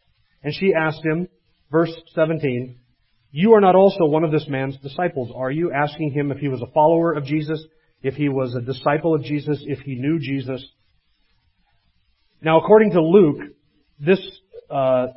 And 0.44 0.54
she 0.54 0.74
asked 0.74 1.04
him, 1.04 1.28
verse 1.72 1.92
17, 2.14 2.78
You 3.32 3.54
are 3.54 3.62
not 3.62 3.76
also 3.76 4.06
one 4.06 4.24
of 4.24 4.32
this 4.32 4.48
man's 4.48 4.78
disciples, 4.78 5.32
are 5.36 5.52
you? 5.52 5.72
Asking 5.72 6.12
him 6.12 6.32
if 6.32 6.38
he 6.38 6.48
was 6.48 6.62
a 6.62 6.72
follower 6.74 7.14
of 7.14 7.26
Jesus, 7.26 7.62
if 8.04 8.16
he 8.16 8.30
was 8.30 8.56
a 8.56 8.62
disciple 8.62 9.14
of 9.16 9.24
Jesus, 9.24 9.60
if 9.66 9.80
he 9.80 9.96
knew 9.96 10.20
Jesus. 10.20 10.66
Now, 12.42 12.60
according 12.60 12.92
to 12.92 13.02
Luke, 13.02 13.54
this, 14.00 14.20
uh, 14.70 15.08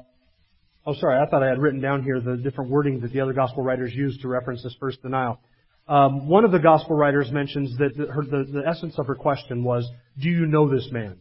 oh 0.87 0.95
sorry, 0.95 1.19
I 1.19 1.31
thought 1.31 1.43
I 1.43 1.49
had 1.49 1.59
written 1.59 1.81
down 1.81 2.03
here 2.03 2.21
the 2.21 2.37
different 2.37 2.71
wording 2.71 3.01
that 3.01 3.13
the 3.13 3.21
other 3.21 3.33
gospel 3.33 3.63
writers 3.63 3.93
used 3.95 4.21
to 4.23 4.29
reference 4.29 4.63
this 4.63 4.77
first 4.79 5.03
denial. 5.03 5.41
Um, 5.87 6.29
one 6.29 6.45
of 6.45 6.53
the 6.53 6.59
gospel 6.59 6.97
writers 6.97 7.31
mentions 7.31 7.77
that 7.79 7.97
the, 7.97 8.07
her, 8.07 8.23
the, 8.23 8.45
the 8.51 8.67
essence 8.67 8.95
of 8.99 9.07
her 9.07 9.15
question 9.15 9.65
was, 9.65 9.89
do 10.19 10.29
you 10.29 10.47
know 10.47 10.69
this 10.69 10.89
man? 10.91 11.21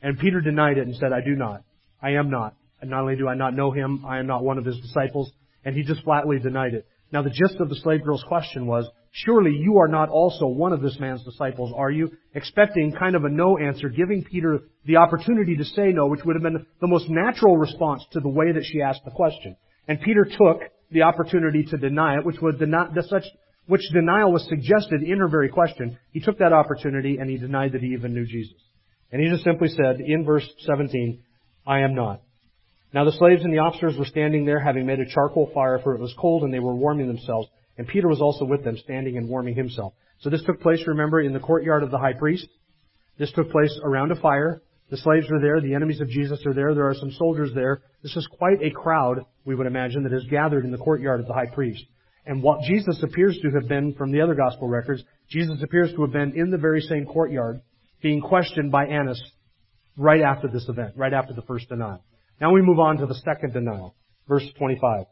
And 0.00 0.18
Peter 0.18 0.40
denied 0.40 0.78
it 0.78 0.86
and 0.86 0.96
said, 0.96 1.12
I 1.12 1.20
do 1.24 1.36
not. 1.36 1.62
I 2.02 2.10
am 2.14 2.28
not. 2.28 2.54
And 2.80 2.90
not 2.90 3.02
only 3.02 3.14
do 3.14 3.28
I 3.28 3.34
not 3.34 3.54
know 3.54 3.70
him, 3.70 4.04
I 4.04 4.18
am 4.18 4.26
not 4.26 4.42
one 4.42 4.58
of 4.58 4.64
his 4.64 4.78
disciples. 4.80 5.30
And 5.64 5.76
he 5.76 5.84
just 5.84 6.02
flatly 6.02 6.40
denied 6.40 6.74
it. 6.74 6.86
Now 7.12 7.22
the 7.22 7.30
gist 7.30 7.60
of 7.60 7.68
the 7.68 7.76
slave 7.76 8.02
girl's 8.04 8.24
question 8.26 8.66
was, 8.66 8.88
surely 9.12 9.52
you 9.52 9.78
are 9.78 9.88
not 9.88 10.08
also 10.08 10.46
one 10.46 10.72
of 10.72 10.80
this 10.80 10.98
man's 10.98 11.22
disciples, 11.24 11.72
are 11.76 11.90
you? 11.90 12.10
Expecting 12.34 12.92
kind 12.98 13.14
of 13.14 13.24
a 13.24 13.28
no 13.28 13.58
answer, 13.58 13.90
giving 13.90 14.24
Peter 14.24 14.60
the 14.86 14.96
opportunity 14.96 15.56
to 15.56 15.64
say 15.64 15.92
no, 15.92 16.06
which 16.06 16.24
would 16.24 16.36
have 16.36 16.42
been 16.42 16.66
the 16.80 16.86
most 16.86 17.10
natural 17.10 17.58
response 17.58 18.04
to 18.12 18.20
the 18.20 18.28
way 18.28 18.52
that 18.52 18.64
she 18.64 18.80
asked 18.80 19.04
the 19.04 19.10
question. 19.10 19.56
And 19.86 20.00
Peter 20.00 20.24
took 20.24 20.62
the 20.90 21.02
opportunity 21.02 21.64
to 21.64 21.76
deny 21.76 22.18
it, 22.18 22.24
which 22.24 22.36
deny, 22.58 22.88
such, 23.08 23.24
which 23.66 23.82
denial 23.92 24.32
was 24.32 24.46
suggested 24.48 25.02
in 25.02 25.18
her 25.18 25.28
very 25.28 25.50
question. 25.50 25.98
He 26.12 26.20
took 26.20 26.38
that 26.38 26.54
opportunity 26.54 27.18
and 27.18 27.28
he 27.28 27.36
denied 27.36 27.72
that 27.72 27.82
he 27.82 27.88
even 27.88 28.14
knew 28.14 28.24
Jesus. 28.24 28.56
And 29.10 29.20
he 29.20 29.28
just 29.28 29.44
simply 29.44 29.68
said 29.68 30.00
in 30.00 30.24
verse 30.24 30.48
17, 30.60 31.22
I 31.66 31.80
am 31.80 31.94
not. 31.94 32.22
Now 32.94 33.04
the 33.04 33.12
slaves 33.12 33.42
and 33.42 33.52
the 33.52 33.58
officers 33.58 33.96
were 33.96 34.04
standing 34.04 34.44
there, 34.44 34.60
having 34.60 34.84
made 34.84 35.00
a 35.00 35.08
charcoal 35.08 35.50
fire, 35.54 35.80
for 35.82 35.94
it 35.94 36.00
was 36.00 36.14
cold, 36.18 36.42
and 36.42 36.52
they 36.52 36.58
were 36.58 36.74
warming 36.74 37.06
themselves. 37.06 37.48
And 37.78 37.88
Peter 37.88 38.06
was 38.06 38.20
also 38.20 38.44
with 38.44 38.64
them, 38.64 38.76
standing 38.76 39.16
and 39.16 39.28
warming 39.28 39.54
himself. 39.54 39.94
So 40.20 40.28
this 40.30 40.44
took 40.44 40.60
place, 40.60 40.82
remember, 40.86 41.20
in 41.20 41.32
the 41.32 41.40
courtyard 41.40 41.82
of 41.82 41.90
the 41.90 41.98
high 41.98 42.12
priest. 42.12 42.46
This 43.18 43.32
took 43.32 43.50
place 43.50 43.78
around 43.82 44.12
a 44.12 44.16
fire. 44.16 44.62
The 44.90 44.98
slaves 44.98 45.26
are 45.30 45.40
there. 45.40 45.60
The 45.60 45.74
enemies 45.74 46.00
of 46.02 46.08
Jesus 46.08 46.44
are 46.44 46.52
there. 46.52 46.74
There 46.74 46.88
are 46.88 46.94
some 46.94 47.10
soldiers 47.12 47.50
there. 47.54 47.80
This 48.02 48.14
is 48.14 48.28
quite 48.38 48.62
a 48.62 48.70
crowd, 48.70 49.24
we 49.46 49.54
would 49.54 49.66
imagine, 49.66 50.02
that 50.02 50.12
is 50.12 50.26
gathered 50.30 50.64
in 50.64 50.70
the 50.70 50.78
courtyard 50.78 51.20
of 51.20 51.26
the 51.26 51.32
high 51.32 51.46
priest. 51.46 51.84
And 52.26 52.42
what 52.42 52.60
Jesus 52.62 53.02
appears 53.02 53.38
to 53.42 53.50
have 53.58 53.68
been 53.68 53.94
from 53.94 54.12
the 54.12 54.20
other 54.20 54.34
gospel 54.34 54.68
records, 54.68 55.02
Jesus 55.30 55.62
appears 55.62 55.92
to 55.94 56.02
have 56.02 56.12
been 56.12 56.34
in 56.36 56.50
the 56.50 56.58
very 56.58 56.82
same 56.82 57.06
courtyard, 57.06 57.62
being 58.02 58.20
questioned 58.20 58.70
by 58.70 58.84
Annas 58.84 59.20
right 59.96 60.20
after 60.20 60.46
this 60.46 60.68
event, 60.68 60.92
right 60.96 61.12
after 61.12 61.32
the 61.32 61.42
first 61.42 61.68
denial. 61.68 62.04
Now 62.42 62.50
we 62.52 62.60
move 62.60 62.80
on 62.80 62.96
to 62.96 63.06
the 63.06 63.14
second 63.14 63.52
denial, 63.52 63.94
verse 64.26 64.44
25. 64.58 65.04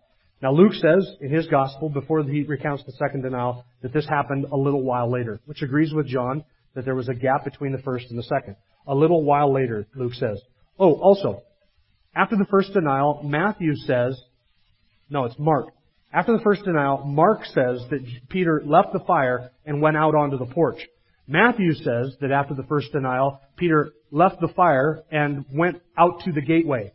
Now 0.43 0.53
Luke 0.53 0.73
says 0.73 1.09
in 1.21 1.31
his 1.31 1.47
gospel, 1.47 1.89
before 1.89 2.25
he 2.25 2.43
recounts 2.43 2.83
the 2.85 2.93
second 2.99 3.23
denial, 3.23 3.65
that 3.83 3.93
this 3.93 4.05
happened 4.05 4.47
a 4.51 4.57
little 4.57 4.83
while 4.83 5.09
later, 5.09 5.41
which 5.47 5.63
agrees 5.63 5.95
with 5.95 6.09
John 6.09 6.43
that 6.75 6.85
there 6.85 6.97
was 6.97 7.09
a 7.09 7.15
gap 7.15 7.45
between 7.45 7.71
the 7.71 7.83
first 7.83 8.07
and 8.11 8.19
the 8.19 8.25
second. 8.25 8.57
A 8.89 8.95
little 8.97 9.23
while 9.23 9.55
later, 9.55 9.87
Luke 9.95 10.15
says. 10.15 10.43
Oh, 10.77 10.95
also, 10.95 11.45
after 12.17 12.35
the 12.35 12.47
first 12.51 12.73
denial, 12.73 13.21
Matthew 13.23 13.77
says, 13.77 14.21
no, 15.09 15.25
it's 15.25 15.39
Mark. 15.39 15.69
After 16.13 16.37
the 16.37 16.43
first 16.43 16.65
denial, 16.65 17.05
Mark 17.05 17.45
says 17.45 17.85
that 17.91 18.05
Peter 18.29 18.61
left 18.67 18.93
the 18.93 19.05
fire 19.07 19.53
and 19.65 19.81
went 19.81 19.97
out 19.97 20.17
onto 20.17 20.37
the 20.37 20.53
porch. 20.53 20.81
Matthew 21.29 21.75
says 21.75 22.17
that 22.23 22.33
after 22.33 22.55
the 22.55 22.65
first 22.65 22.91
denial, 22.91 23.39
Peter 23.57 23.93
left 24.11 24.41
the 24.41 24.53
fire 24.57 25.05
and 25.13 25.45
went 25.53 25.81
out 25.97 26.23
to 26.25 26.33
the 26.33 26.41
gateway. 26.41 26.93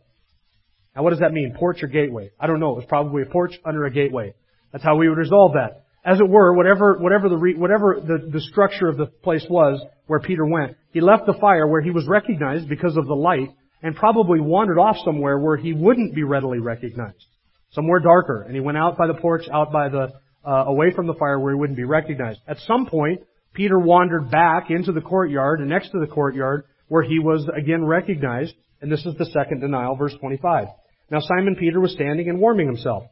Now 0.96 1.02
what 1.02 1.10
does 1.10 1.20
that 1.20 1.32
mean? 1.32 1.54
Porch 1.56 1.82
or 1.82 1.88
gateway? 1.88 2.30
I 2.40 2.46
don't 2.46 2.58
know. 2.58 2.72
It 2.72 2.76
was 2.76 2.86
probably 2.88 3.22
a 3.22 3.26
porch 3.26 3.52
under 3.64 3.84
a 3.84 3.90
gateway. 3.90 4.34
That's 4.72 4.82
how 4.82 4.96
we 4.96 5.08
would 5.08 5.18
resolve 5.18 5.52
that. 5.52 5.84
As 6.04 6.20
it 6.20 6.28
were, 6.28 6.54
whatever, 6.54 6.96
whatever 6.98 7.28
the, 7.28 7.36
whatever 7.56 8.00
the, 8.00 8.30
the 8.30 8.40
structure 8.40 8.88
of 8.88 8.96
the 8.96 9.06
place 9.06 9.44
was 9.50 9.84
where 10.06 10.20
Peter 10.20 10.46
went, 10.46 10.76
he 10.92 11.00
left 11.00 11.26
the 11.26 11.34
fire 11.40 11.66
where 11.66 11.82
he 11.82 11.90
was 11.90 12.06
recognized 12.06 12.68
because 12.68 12.96
of 12.96 13.06
the 13.06 13.14
light 13.14 13.48
and 13.82 13.94
probably 13.94 14.40
wandered 14.40 14.78
off 14.78 14.96
somewhere 15.04 15.38
where 15.38 15.56
he 15.56 15.72
wouldn't 15.72 16.14
be 16.14 16.22
readily 16.22 16.60
recognized. 16.60 17.26
Somewhere 17.72 18.00
darker. 18.00 18.42
And 18.42 18.54
he 18.54 18.60
went 18.60 18.78
out 18.78 18.96
by 18.96 19.06
the 19.06 19.14
porch, 19.14 19.42
out 19.52 19.72
by 19.72 19.88
the, 19.88 20.12
uh, 20.46 20.64
away 20.66 20.92
from 20.94 21.06
the 21.06 21.14
fire 21.14 21.38
where 21.38 21.52
he 21.52 21.58
wouldn't 21.58 21.76
be 21.76 21.84
recognized. 21.84 22.40
At 22.48 22.58
some 22.66 22.86
point, 22.86 23.20
Peter 23.52 23.78
wandered 23.78 24.30
back 24.30 24.70
into 24.70 24.92
the 24.92 25.00
courtyard 25.00 25.60
and 25.60 25.68
next 25.68 25.90
to 25.90 25.98
the 25.98 26.06
courtyard 26.06 26.64
where 26.88 27.02
he 27.02 27.18
was 27.18 27.46
again 27.54 27.84
recognized. 27.84 28.54
And 28.80 28.90
this 28.90 29.04
is 29.04 29.14
the 29.18 29.26
second 29.26 29.60
denial, 29.60 29.96
verse 29.96 30.14
25. 30.20 30.68
Now 31.10 31.20
Simon 31.20 31.56
Peter 31.56 31.80
was 31.80 31.92
standing 31.92 32.28
and 32.28 32.40
warming 32.40 32.66
himself. 32.66 33.04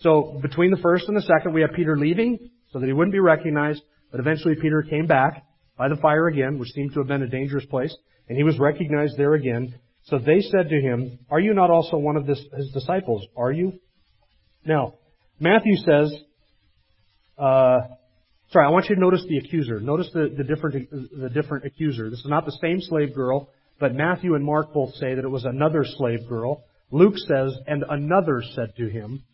So 0.00 0.38
between 0.42 0.70
the 0.70 0.76
first 0.78 1.08
and 1.08 1.16
the 1.16 1.22
second, 1.22 1.54
we 1.54 1.62
have 1.62 1.72
Peter 1.74 1.96
leaving 1.96 2.50
so 2.72 2.78
that 2.78 2.86
he 2.86 2.92
wouldn't 2.92 3.12
be 3.12 3.20
recognized, 3.20 3.82
but 4.10 4.20
eventually 4.20 4.54
Peter 4.60 4.82
came 4.82 5.06
back 5.06 5.44
by 5.76 5.88
the 5.88 5.96
fire 5.96 6.26
again, 6.28 6.58
which 6.58 6.70
seemed 6.70 6.92
to 6.92 7.00
have 7.00 7.08
been 7.08 7.22
a 7.22 7.28
dangerous 7.28 7.64
place, 7.66 7.94
and 8.28 8.36
he 8.36 8.44
was 8.44 8.58
recognized 8.58 9.16
there 9.16 9.34
again. 9.34 9.74
So 10.04 10.18
they 10.18 10.40
said 10.40 10.68
to 10.68 10.80
him, 10.80 11.18
Are 11.30 11.40
you 11.40 11.54
not 11.54 11.70
also 11.70 11.96
one 11.96 12.16
of 12.16 12.26
this, 12.26 12.42
his 12.56 12.70
disciples? 12.72 13.26
Are 13.36 13.52
you? 13.52 13.74
Now, 14.64 14.94
Matthew 15.40 15.76
says, 15.76 16.12
uh, 17.38 17.78
sorry, 18.50 18.66
I 18.66 18.70
want 18.70 18.88
you 18.88 18.96
to 18.96 19.00
notice 19.00 19.24
the 19.28 19.38
accuser. 19.38 19.80
Notice 19.80 20.10
the, 20.12 20.34
the 20.36 20.44
different, 20.44 20.90
the 20.90 21.28
different 21.28 21.64
accuser. 21.64 22.10
This 22.10 22.20
is 22.20 22.26
not 22.26 22.44
the 22.44 22.56
same 22.60 22.80
slave 22.80 23.14
girl, 23.14 23.50
but 23.78 23.94
Matthew 23.94 24.34
and 24.34 24.44
Mark 24.44 24.72
both 24.72 24.94
say 24.94 25.14
that 25.14 25.24
it 25.24 25.30
was 25.30 25.44
another 25.44 25.84
slave 25.84 26.28
girl. 26.28 26.64
Luke 26.90 27.16
says, 27.18 27.54
and 27.66 27.84
another 27.88 28.42
said 28.54 28.74
to 28.76 28.88
him, 28.88 29.24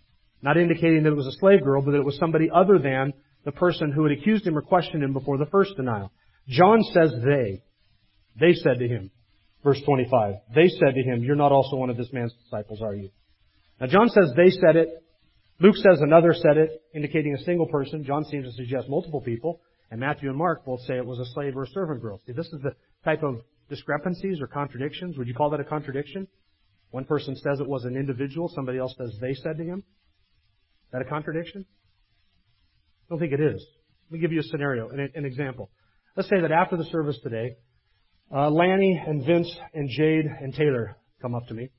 not 0.42 0.56
indicating 0.56 1.04
that 1.04 1.12
it 1.12 1.16
was 1.16 1.26
a 1.26 1.38
slave 1.38 1.62
girl, 1.62 1.82
but 1.82 1.92
that 1.92 1.98
it 1.98 2.04
was 2.04 2.18
somebody 2.18 2.50
other 2.54 2.78
than 2.78 3.12
the 3.44 3.52
person 3.52 3.92
who 3.92 4.04
had 4.04 4.12
accused 4.12 4.46
him 4.46 4.56
or 4.56 4.62
questioned 4.62 5.02
him 5.02 5.12
before 5.12 5.38
the 5.38 5.46
first 5.46 5.76
denial. 5.76 6.10
John 6.48 6.82
says 6.92 7.12
they. 7.24 7.62
They 8.38 8.54
said 8.54 8.78
to 8.80 8.88
him, 8.88 9.10
verse 9.62 9.80
25, 9.84 10.34
they 10.54 10.68
said 10.68 10.94
to 10.94 11.02
him, 11.02 11.22
you're 11.22 11.36
not 11.36 11.52
also 11.52 11.76
one 11.76 11.90
of 11.90 11.96
this 11.96 12.12
man's 12.12 12.34
disciples, 12.44 12.82
are 12.82 12.94
you? 12.94 13.10
Now 13.80 13.86
John 13.86 14.08
says 14.08 14.32
they 14.36 14.50
said 14.50 14.76
it. 14.76 14.88
Luke 15.60 15.76
says 15.76 16.00
another 16.00 16.34
said 16.34 16.56
it, 16.56 16.82
indicating 16.94 17.34
a 17.34 17.44
single 17.44 17.66
person. 17.66 18.04
John 18.04 18.24
seems 18.24 18.46
to 18.46 18.52
suggest 18.52 18.88
multiple 18.88 19.20
people. 19.20 19.60
And 19.90 20.00
Matthew 20.00 20.28
and 20.28 20.36
Mark 20.36 20.64
both 20.64 20.80
say 20.80 20.96
it 20.96 21.06
was 21.06 21.20
a 21.20 21.32
slave 21.32 21.56
or 21.56 21.62
a 21.62 21.68
servant 21.68 22.02
girl. 22.02 22.20
See, 22.26 22.32
this 22.32 22.46
is 22.46 22.60
the 22.62 22.74
type 23.04 23.22
of 23.22 23.40
discrepancies 23.68 24.40
or 24.40 24.48
contradictions. 24.48 25.16
Would 25.16 25.28
you 25.28 25.34
call 25.34 25.50
that 25.50 25.60
a 25.60 25.64
contradiction? 25.64 26.26
One 26.94 27.06
person 27.06 27.34
says 27.34 27.58
it 27.58 27.66
was 27.66 27.84
an 27.86 27.96
individual, 27.96 28.48
somebody 28.54 28.78
else 28.78 28.94
says 28.96 29.18
they 29.20 29.34
said 29.34 29.56
to 29.56 29.64
him. 29.64 29.78
Is 29.80 30.92
that 30.92 31.02
a 31.02 31.04
contradiction? 31.04 31.66
I 31.66 33.04
don't 33.10 33.18
think 33.18 33.32
it 33.32 33.40
is. 33.40 33.66
Let 34.08 34.12
me 34.12 34.20
give 34.20 34.30
you 34.30 34.38
a 34.38 34.44
scenario, 34.44 34.90
an, 34.90 35.10
an 35.12 35.24
example. 35.24 35.72
Let's 36.16 36.28
say 36.28 36.40
that 36.40 36.52
after 36.52 36.76
the 36.76 36.84
service 36.84 37.18
today, 37.20 37.56
uh, 38.32 38.48
Lanny 38.48 39.02
and 39.04 39.26
Vince 39.26 39.52
and 39.72 39.88
Jade 39.90 40.26
and 40.40 40.54
Taylor 40.54 40.96
come 41.20 41.34
up 41.34 41.48
to 41.48 41.54
me, 41.54 41.70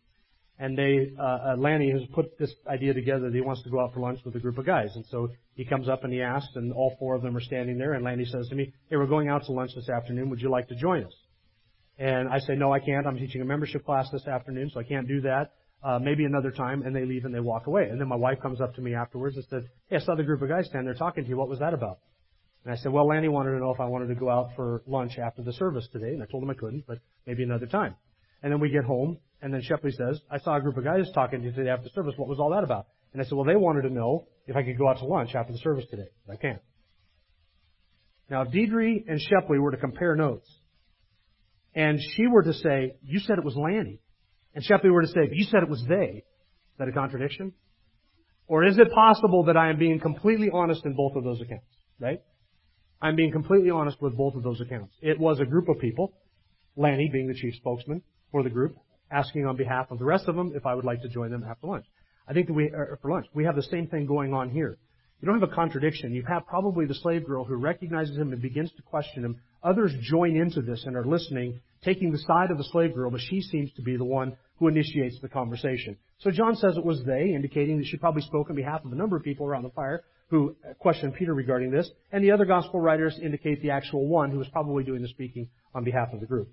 and 0.59 0.77
they, 0.77 1.13
uh, 1.17 1.23
uh, 1.23 1.55
Lanny 1.59 1.91
has 1.91 2.01
put 2.13 2.37
this 2.37 2.53
idea 2.67 2.93
together 2.93 3.29
that 3.29 3.33
he 3.33 3.39
wants 3.39 3.63
to 3.63 3.69
go 3.69 3.79
out 3.79 3.93
for 3.93 4.01
lunch 4.01 4.19
with 4.25 4.35
a 4.35 4.39
group 4.39 4.57
of 4.57 4.65
guys, 4.65 4.89
and 4.95 5.05
so 5.11 5.29
he 5.53 5.63
comes 5.63 5.87
up 5.87 6.03
and 6.03 6.11
he 6.11 6.21
asks, 6.21 6.51
and 6.55 6.73
all 6.73 6.93
four 6.99 7.15
of 7.15 7.21
them 7.21 7.37
are 7.37 7.41
standing 7.41 7.77
there, 7.77 7.93
and 7.93 8.03
Lanny 8.03 8.25
says 8.25 8.49
to 8.49 8.55
me, 8.55 8.73
"Hey, 8.89 8.97
we're 8.97 9.07
going 9.07 9.29
out 9.29 9.45
to 9.45 9.53
lunch 9.53 9.71
this 9.75 9.87
afternoon. 9.87 10.29
Would 10.29 10.41
you 10.41 10.49
like 10.49 10.67
to 10.67 10.75
join 10.75 11.05
us?" 11.05 11.24
And 11.97 12.27
I 12.29 12.39
say, 12.39 12.55
no, 12.55 12.73
I 12.73 12.79
can't. 12.79 13.07
I'm 13.07 13.17
teaching 13.17 13.41
a 13.41 13.45
membership 13.45 13.85
class 13.85 14.09
this 14.11 14.27
afternoon, 14.27 14.69
so 14.73 14.79
I 14.79 14.83
can't 14.83 15.07
do 15.07 15.21
that. 15.21 15.51
Uh, 15.83 15.99
maybe 15.99 16.25
another 16.25 16.51
time, 16.51 16.81
and 16.81 16.95
they 16.95 17.05
leave 17.05 17.25
and 17.25 17.33
they 17.33 17.39
walk 17.39 17.67
away. 17.67 17.83
And 17.89 18.01
then 18.01 18.07
my 18.07 18.15
wife 18.15 18.39
comes 18.41 18.59
up 18.59 18.73
to 18.75 18.81
me 18.81 18.95
afterwards 18.95 19.35
and 19.35 19.45
says, 19.49 19.63
hey, 19.87 19.97
I 19.97 19.99
saw 19.99 20.15
the 20.15 20.23
group 20.23 20.41
of 20.41 20.49
guys 20.49 20.65
standing 20.65 20.85
there 20.85 20.95
talking 20.95 21.23
to 21.23 21.29
you. 21.29 21.37
What 21.37 21.47
was 21.47 21.59
that 21.59 21.73
about? 21.73 21.99
And 22.63 22.73
I 22.73 22.77
said, 22.77 22.91
well, 22.91 23.07
Lanny 23.07 23.27
wanted 23.27 23.51
to 23.51 23.59
know 23.59 23.71
if 23.71 23.79
I 23.79 23.85
wanted 23.85 24.07
to 24.07 24.15
go 24.15 24.29
out 24.29 24.49
for 24.55 24.81
lunch 24.87 25.19
after 25.19 25.43
the 25.43 25.53
service 25.53 25.87
today. 25.93 26.09
And 26.09 26.23
I 26.23 26.25
told 26.25 26.41
him 26.41 26.49
I 26.49 26.55
couldn't, 26.55 26.85
but 26.87 26.97
maybe 27.27 27.43
another 27.43 27.67
time. 27.67 27.95
And 28.41 28.51
then 28.51 28.59
we 28.59 28.69
get 28.69 28.83
home, 28.83 29.19
and 29.41 29.53
then 29.53 29.61
Shepley 29.61 29.91
says, 29.91 30.19
I 30.29 30.39
saw 30.39 30.57
a 30.57 30.61
group 30.61 30.75
of 30.77 30.83
guys 30.83 31.07
talking 31.13 31.41
to 31.41 31.45
you 31.45 31.51
today 31.51 31.69
after 31.69 31.83
the 31.83 31.91
service. 31.91 32.15
What 32.17 32.27
was 32.27 32.39
all 32.39 32.49
that 32.51 32.63
about? 32.63 32.87
And 33.13 33.21
I 33.21 33.25
said, 33.25 33.35
well, 33.35 33.45
they 33.45 33.55
wanted 33.55 33.83
to 33.83 33.89
know 33.89 34.27
if 34.47 34.55
I 34.55 34.63
could 34.63 34.77
go 34.77 34.89
out 34.89 34.97
to 34.97 35.05
lunch 35.05 35.35
after 35.35 35.53
the 35.53 35.59
service 35.59 35.85
today. 35.89 36.09
But 36.25 36.33
I 36.33 36.35
can't. 36.37 36.61
Now, 38.29 38.41
if 38.41 38.49
Deidre 38.49 39.05
and 39.07 39.21
Shepley 39.21 39.59
were 39.59 39.71
to 39.71 39.77
compare 39.77 40.15
notes, 40.15 40.49
and 41.75 41.99
she 42.15 42.27
were 42.27 42.43
to 42.43 42.53
say, 42.53 42.95
you 43.03 43.19
said 43.19 43.37
it 43.37 43.43
was 43.43 43.55
Lanny, 43.55 43.99
and 44.53 44.63
Shepley 44.63 44.89
were 44.89 45.01
to 45.01 45.07
say, 45.07 45.29
you 45.31 45.43
said 45.45 45.61
it 45.61 45.69
was 45.69 45.83
they, 45.87 46.23
is 46.23 46.79
that 46.79 46.87
a 46.87 46.93
contradiction? 46.93 47.53
Or 48.47 48.63
is 48.63 48.77
it 48.77 48.91
possible 48.91 49.45
that 49.45 49.57
I 49.57 49.69
am 49.69 49.77
being 49.77 49.99
completely 49.99 50.49
honest 50.53 50.85
in 50.85 50.95
both 50.95 51.15
of 51.15 51.23
those 51.23 51.41
accounts, 51.41 51.65
right? 51.99 52.21
I'm 53.01 53.15
being 53.15 53.31
completely 53.31 53.71
honest 53.71 54.01
with 54.01 54.15
both 54.15 54.35
of 54.35 54.43
those 54.43 54.61
accounts. 54.61 54.93
It 55.01 55.19
was 55.19 55.39
a 55.39 55.45
group 55.45 55.67
of 55.67 55.79
people, 55.79 56.13
Lanny 56.77 57.09
being 57.11 57.27
the 57.27 57.33
chief 57.33 57.55
spokesman 57.55 58.01
for 58.31 58.43
the 58.43 58.49
group, 58.49 58.75
asking 59.11 59.45
on 59.45 59.57
behalf 59.57 59.91
of 59.91 59.99
the 59.99 60.05
rest 60.05 60.27
of 60.27 60.35
them 60.35 60.53
if 60.55 60.65
I 60.65 60.75
would 60.75 60.85
like 60.85 61.01
to 61.01 61.09
join 61.09 61.31
them 61.31 61.43
after 61.43 61.67
lunch. 61.67 61.85
I 62.27 62.33
think 62.33 62.47
that 62.47 62.53
we, 62.53 62.69
er, 62.71 62.93
er, 62.93 62.99
for 63.01 63.11
lunch, 63.11 63.27
we 63.33 63.45
have 63.45 63.55
the 63.55 63.63
same 63.63 63.87
thing 63.87 64.05
going 64.05 64.33
on 64.33 64.49
here. 64.49 64.77
You 65.21 65.27
don't 65.27 65.39
have 65.39 65.49
a 65.49 65.55
contradiction. 65.55 66.13
You 66.13 66.23
have 66.27 66.45
probably 66.45 66.85
the 66.85 66.93
slave 66.95 67.25
girl 67.25 67.45
who 67.45 67.55
recognizes 67.55 68.17
him 68.17 68.33
and 68.33 68.41
begins 68.41 68.71
to 68.73 68.81
question 68.83 69.23
him. 69.23 69.41
Others 69.63 69.93
join 70.01 70.35
into 70.35 70.61
this 70.61 70.83
and 70.85 70.95
are 70.95 71.05
listening, 71.05 71.61
taking 71.83 72.11
the 72.11 72.19
side 72.19 72.51
of 72.51 72.57
the 72.57 72.63
slave 72.65 72.93
girl, 72.93 73.09
but 73.09 73.21
she 73.21 73.41
seems 73.41 73.71
to 73.73 73.81
be 73.81 73.97
the 73.97 74.05
one 74.05 74.35
who 74.57 74.67
initiates 74.67 75.19
the 75.21 75.29
conversation. 75.29 75.97
So 76.19 76.31
John 76.31 76.55
says 76.55 76.77
it 76.77 76.85
was 76.85 77.03
they, 77.05 77.33
indicating 77.33 77.77
that 77.77 77.87
she 77.87 77.97
probably 77.97 78.21
spoke 78.21 78.49
on 78.49 78.55
behalf 78.55 78.85
of 78.85 78.91
a 78.91 78.95
number 78.95 79.15
of 79.15 79.23
people 79.23 79.47
around 79.47 79.63
the 79.63 79.69
fire 79.69 80.03
who 80.29 80.55
uh, 80.67 80.73
questioned 80.75 81.13
Peter 81.15 81.33
regarding 81.33 81.71
this, 81.71 81.89
and 82.11 82.23
the 82.23 82.31
other 82.31 82.45
gospel 82.45 82.79
writers 82.79 83.19
indicate 83.21 83.61
the 83.61 83.71
actual 83.71 84.07
one 84.07 84.31
who 84.31 84.37
was 84.37 84.47
probably 84.49 84.83
doing 84.83 85.01
the 85.01 85.07
speaking 85.07 85.49
on 85.73 85.83
behalf 85.83 86.09
of 86.13 86.19
the 86.19 86.25
group. 86.25 86.49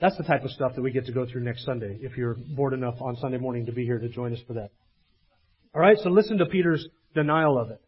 That's 0.00 0.16
the 0.16 0.22
type 0.22 0.44
of 0.44 0.50
stuff 0.52 0.74
that 0.76 0.82
we 0.82 0.92
get 0.92 1.06
to 1.06 1.12
go 1.12 1.26
through 1.26 1.42
next 1.42 1.64
Sunday, 1.64 1.98
if 2.00 2.16
you're 2.16 2.36
bored 2.56 2.72
enough 2.72 2.94
on 3.00 3.16
Sunday 3.16 3.38
morning 3.38 3.66
to 3.66 3.72
be 3.72 3.84
here 3.84 3.98
to 3.98 4.08
join 4.08 4.32
us 4.32 4.38
for 4.46 4.54
that. 4.54 4.70
Alright, 5.74 5.98
so 5.98 6.10
listen 6.10 6.38
to 6.38 6.46
Peter's 6.46 6.86
denial 7.18 7.58
of 7.58 7.70
it. 7.70 7.80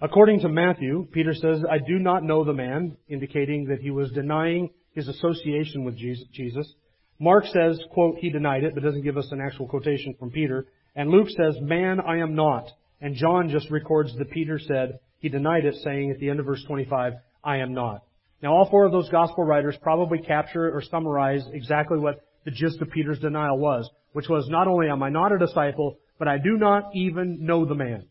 According 0.00 0.40
to 0.40 0.48
Matthew, 0.48 1.06
Peter 1.12 1.34
says, 1.34 1.62
I 1.70 1.78
do 1.78 1.98
not 1.98 2.24
know 2.24 2.44
the 2.44 2.52
man, 2.52 2.96
indicating 3.08 3.66
that 3.66 3.80
he 3.80 3.90
was 3.90 4.10
denying 4.10 4.70
his 4.94 5.08
association 5.08 5.84
with 5.84 5.96
Jesus. 5.96 6.70
Mark 7.18 7.44
says, 7.46 7.80
quote, 7.92 8.16
he 8.18 8.28
denied 8.28 8.64
it, 8.64 8.74
but 8.74 8.82
doesn't 8.82 9.04
give 9.04 9.16
us 9.16 9.28
an 9.30 9.40
actual 9.40 9.66
quotation 9.66 10.14
from 10.18 10.30
Peter. 10.30 10.66
And 10.94 11.10
Luke 11.10 11.28
says, 11.30 11.56
man, 11.60 12.00
I 12.00 12.18
am 12.18 12.34
not. 12.34 12.68
And 13.00 13.14
John 13.16 13.48
just 13.48 13.70
records 13.70 14.14
that 14.18 14.30
Peter 14.30 14.58
said, 14.58 14.98
he 15.20 15.28
denied 15.28 15.64
it, 15.64 15.76
saying 15.82 16.10
at 16.10 16.18
the 16.18 16.28
end 16.28 16.40
of 16.40 16.46
verse 16.46 16.62
25, 16.66 17.14
I 17.42 17.56
am 17.58 17.72
not. 17.72 18.02
Now 18.42 18.52
all 18.52 18.68
four 18.68 18.84
of 18.84 18.92
those 18.92 19.08
gospel 19.08 19.44
writers 19.44 19.76
probably 19.80 20.18
capture 20.18 20.70
or 20.70 20.82
summarize 20.82 21.44
exactly 21.52 21.98
what 21.98 22.20
the 22.44 22.50
gist 22.50 22.82
of 22.82 22.90
Peter's 22.90 23.20
denial 23.20 23.58
was, 23.58 23.88
which 24.12 24.28
was 24.28 24.46
not 24.50 24.68
only 24.68 24.88
am 24.90 25.02
I 25.02 25.08
not 25.08 25.32
a 25.32 25.38
disciple, 25.38 25.96
but 26.18 26.28
I 26.28 26.36
do 26.36 26.58
not 26.58 26.90
even 26.94 27.46
know 27.46 27.64
the 27.64 27.74
man. 27.74 28.06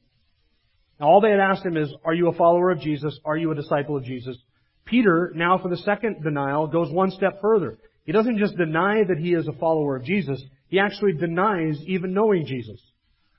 Now 1.03 1.10
all 1.10 1.19
they 1.19 1.31
had 1.31 1.41
asked 1.41 1.65
him 1.65 1.75
is, 1.75 1.93
are 2.05 2.13
you 2.13 2.29
a 2.29 2.33
follower 2.33 2.72
of 2.72 2.79
Jesus? 2.79 3.19
Are 3.25 3.36
you 3.36 3.51
a 3.51 3.55
disciple 3.55 3.98
of 3.98 4.05
Jesus? 4.05 4.38
Peter, 4.86 5.33
now 5.36 5.57
for 5.57 5.67
the 5.67 5.75
second 5.75 6.24
denial, 6.24 6.65
goes 6.67 6.89
one 6.89 7.12
step 7.12 7.41
further. 7.41 7.77
He 8.05 8.13
doesn't 8.13 8.38
just 8.38 8.55
deny 8.55 9.03
that 9.03 9.17
he 9.17 9.33
is 9.33 9.45
a 9.50 9.60
follower 9.60 9.98
of 9.98 10.05
Jesus, 10.05 10.41
he 10.69 10.79
actually 10.79 11.12
denies 11.12 11.77
even 11.88 12.13
knowing 12.13 12.45
Jesus, 12.45 12.79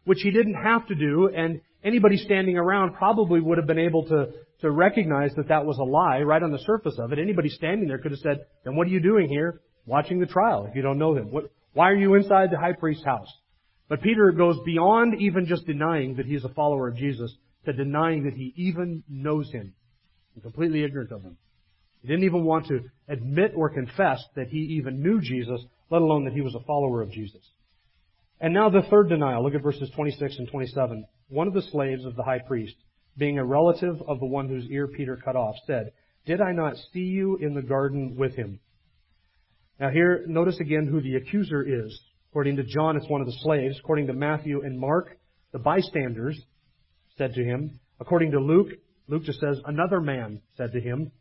which 0.05 0.19
he 0.21 0.31
didn't 0.31 0.63
have 0.63 0.87
to 0.89 0.95
do, 0.95 1.31
and 1.35 1.63
anybody 1.83 2.19
standing 2.19 2.59
around 2.59 2.97
probably 2.97 3.41
would 3.41 3.57
have 3.57 3.67
been 3.67 3.79
able 3.79 4.05
to, 4.09 4.27
to 4.61 4.71
recognize 4.71 5.31
that 5.37 5.49
that 5.49 5.65
was 5.65 5.79
a 5.79 5.85
lie 5.85 6.21
right 6.21 6.43
on 6.43 6.53
the 6.53 6.59
surface 6.67 6.99
of 6.99 7.15
it. 7.15 7.19
Anybody 7.19 7.49
standing 7.49 7.89
there 7.89 7.97
could 7.97 8.11
have 8.11 8.21
said, 8.21 8.45
then 8.67 8.77
what 8.77 8.89
are 8.89 8.91
you 8.91 9.01
doing 9.01 9.27
here 9.27 9.63
watching 9.87 10.21
the 10.21 10.27
trial 10.27 10.67
if 10.69 10.77
you 10.77 10.83
don't 10.83 10.99
know 10.99 11.17
him? 11.17 11.31
What, 11.31 11.51
why 11.73 11.89
are 11.89 11.97
you 11.97 12.15
inside 12.15 12.51
the 12.51 12.59
high 12.59 12.75
priest's 12.75 13.07
house? 13.07 13.33
But 13.89 14.03
Peter 14.03 14.33
goes 14.33 14.59
beyond 14.67 15.19
even 15.19 15.47
just 15.47 15.67
denying 15.67 16.17
that 16.17 16.27
he's 16.27 16.45
a 16.45 16.51
follower 16.51 16.89
of 16.89 16.97
Jesus 16.97 17.35
to 17.67 17.73
denying 17.73 18.25
that 18.25 18.35
he 18.35 18.53
even 18.57 19.03
knows 19.09 19.51
him 19.51 19.75
and 20.35 20.43
completely 20.43 20.85
ignorant 20.85 21.13
of 21.13 21.23
him. 21.23 21.37
He 22.03 22.09
didn't 22.09 22.25
even 22.25 22.45
want 22.45 22.67
to 22.67 22.81
admit 23.09 23.53
or 23.57 23.71
confess 23.71 24.23
that 24.37 24.49
he 24.49 24.59
even 24.77 25.03
knew 25.03 25.21
Jesus, 25.21 25.61
let 25.91 26.03
alone 26.03 26.25
that 26.25 26.35
he 26.35 26.43
was 26.43 26.55
a 26.55 26.65
follower 26.67 27.01
of 27.01 27.11
Jesus. 27.11 27.41
And 28.41 28.53
now 28.53 28.69
the 28.69 28.83
third 28.91 29.09
denial. 29.09 29.43
Look 29.43 29.55
at 29.55 29.63
verses 29.63 29.91
26 29.95 30.37
and 30.39 30.49
27. 30.49 31.07
One 31.29 31.49
of 31.49 31.55
the 31.55 31.63
slaves 31.63 32.05
of 32.05 32.17
the 32.17 32.23
high 32.23 32.41
priest, 32.41 32.75
being 33.17 33.39
a 33.39 33.45
relative 33.45 34.03
of 34.07 34.21
the 34.21 34.27
one 34.27 34.49
whose 34.49 34.67
ear 34.71 34.87
Peter 34.87 35.17
cut 35.17 35.37
off, 35.37 35.55
said, 35.67 35.93
Did 36.27 36.41
I 36.41 36.53
not 36.53 36.77
see 36.93 37.01
you 37.05 37.37
in 37.37 37.55
the 37.55 37.63
garden 37.63 38.17
with 38.19 38.35
him? 38.35 38.61
Now 39.81 39.89
here, 39.91 40.25
notice 40.27 40.61
again 40.61 40.87
who 40.87 41.01
the 41.01 41.17
accuser 41.17 41.63
is. 41.63 41.99
According 42.31 42.57
to 42.57 42.65
John, 42.65 42.97
it's 42.97 43.09
one 43.09 43.21
of 43.21 43.27
the 43.27 43.39
slaves. 43.41 43.79
According 43.79 44.09
to 44.09 44.13
Matthew 44.13 44.63
and 44.63 44.79
Mark, 44.79 45.17
the 45.53 45.59
bystanders 45.59 46.39
said 47.17 47.35
to 47.35 47.45
him. 47.45 47.81
According 48.01 48.33
to 48.33 48.41
Luke, 48.41 48.69
Luke 49.09 49.25
just 49.25 49.41
says, 49.41 49.59
another 49.65 50.01
man 50.01 50.41
said 50.57 50.73
to 50.73 50.81
him. 50.81 51.13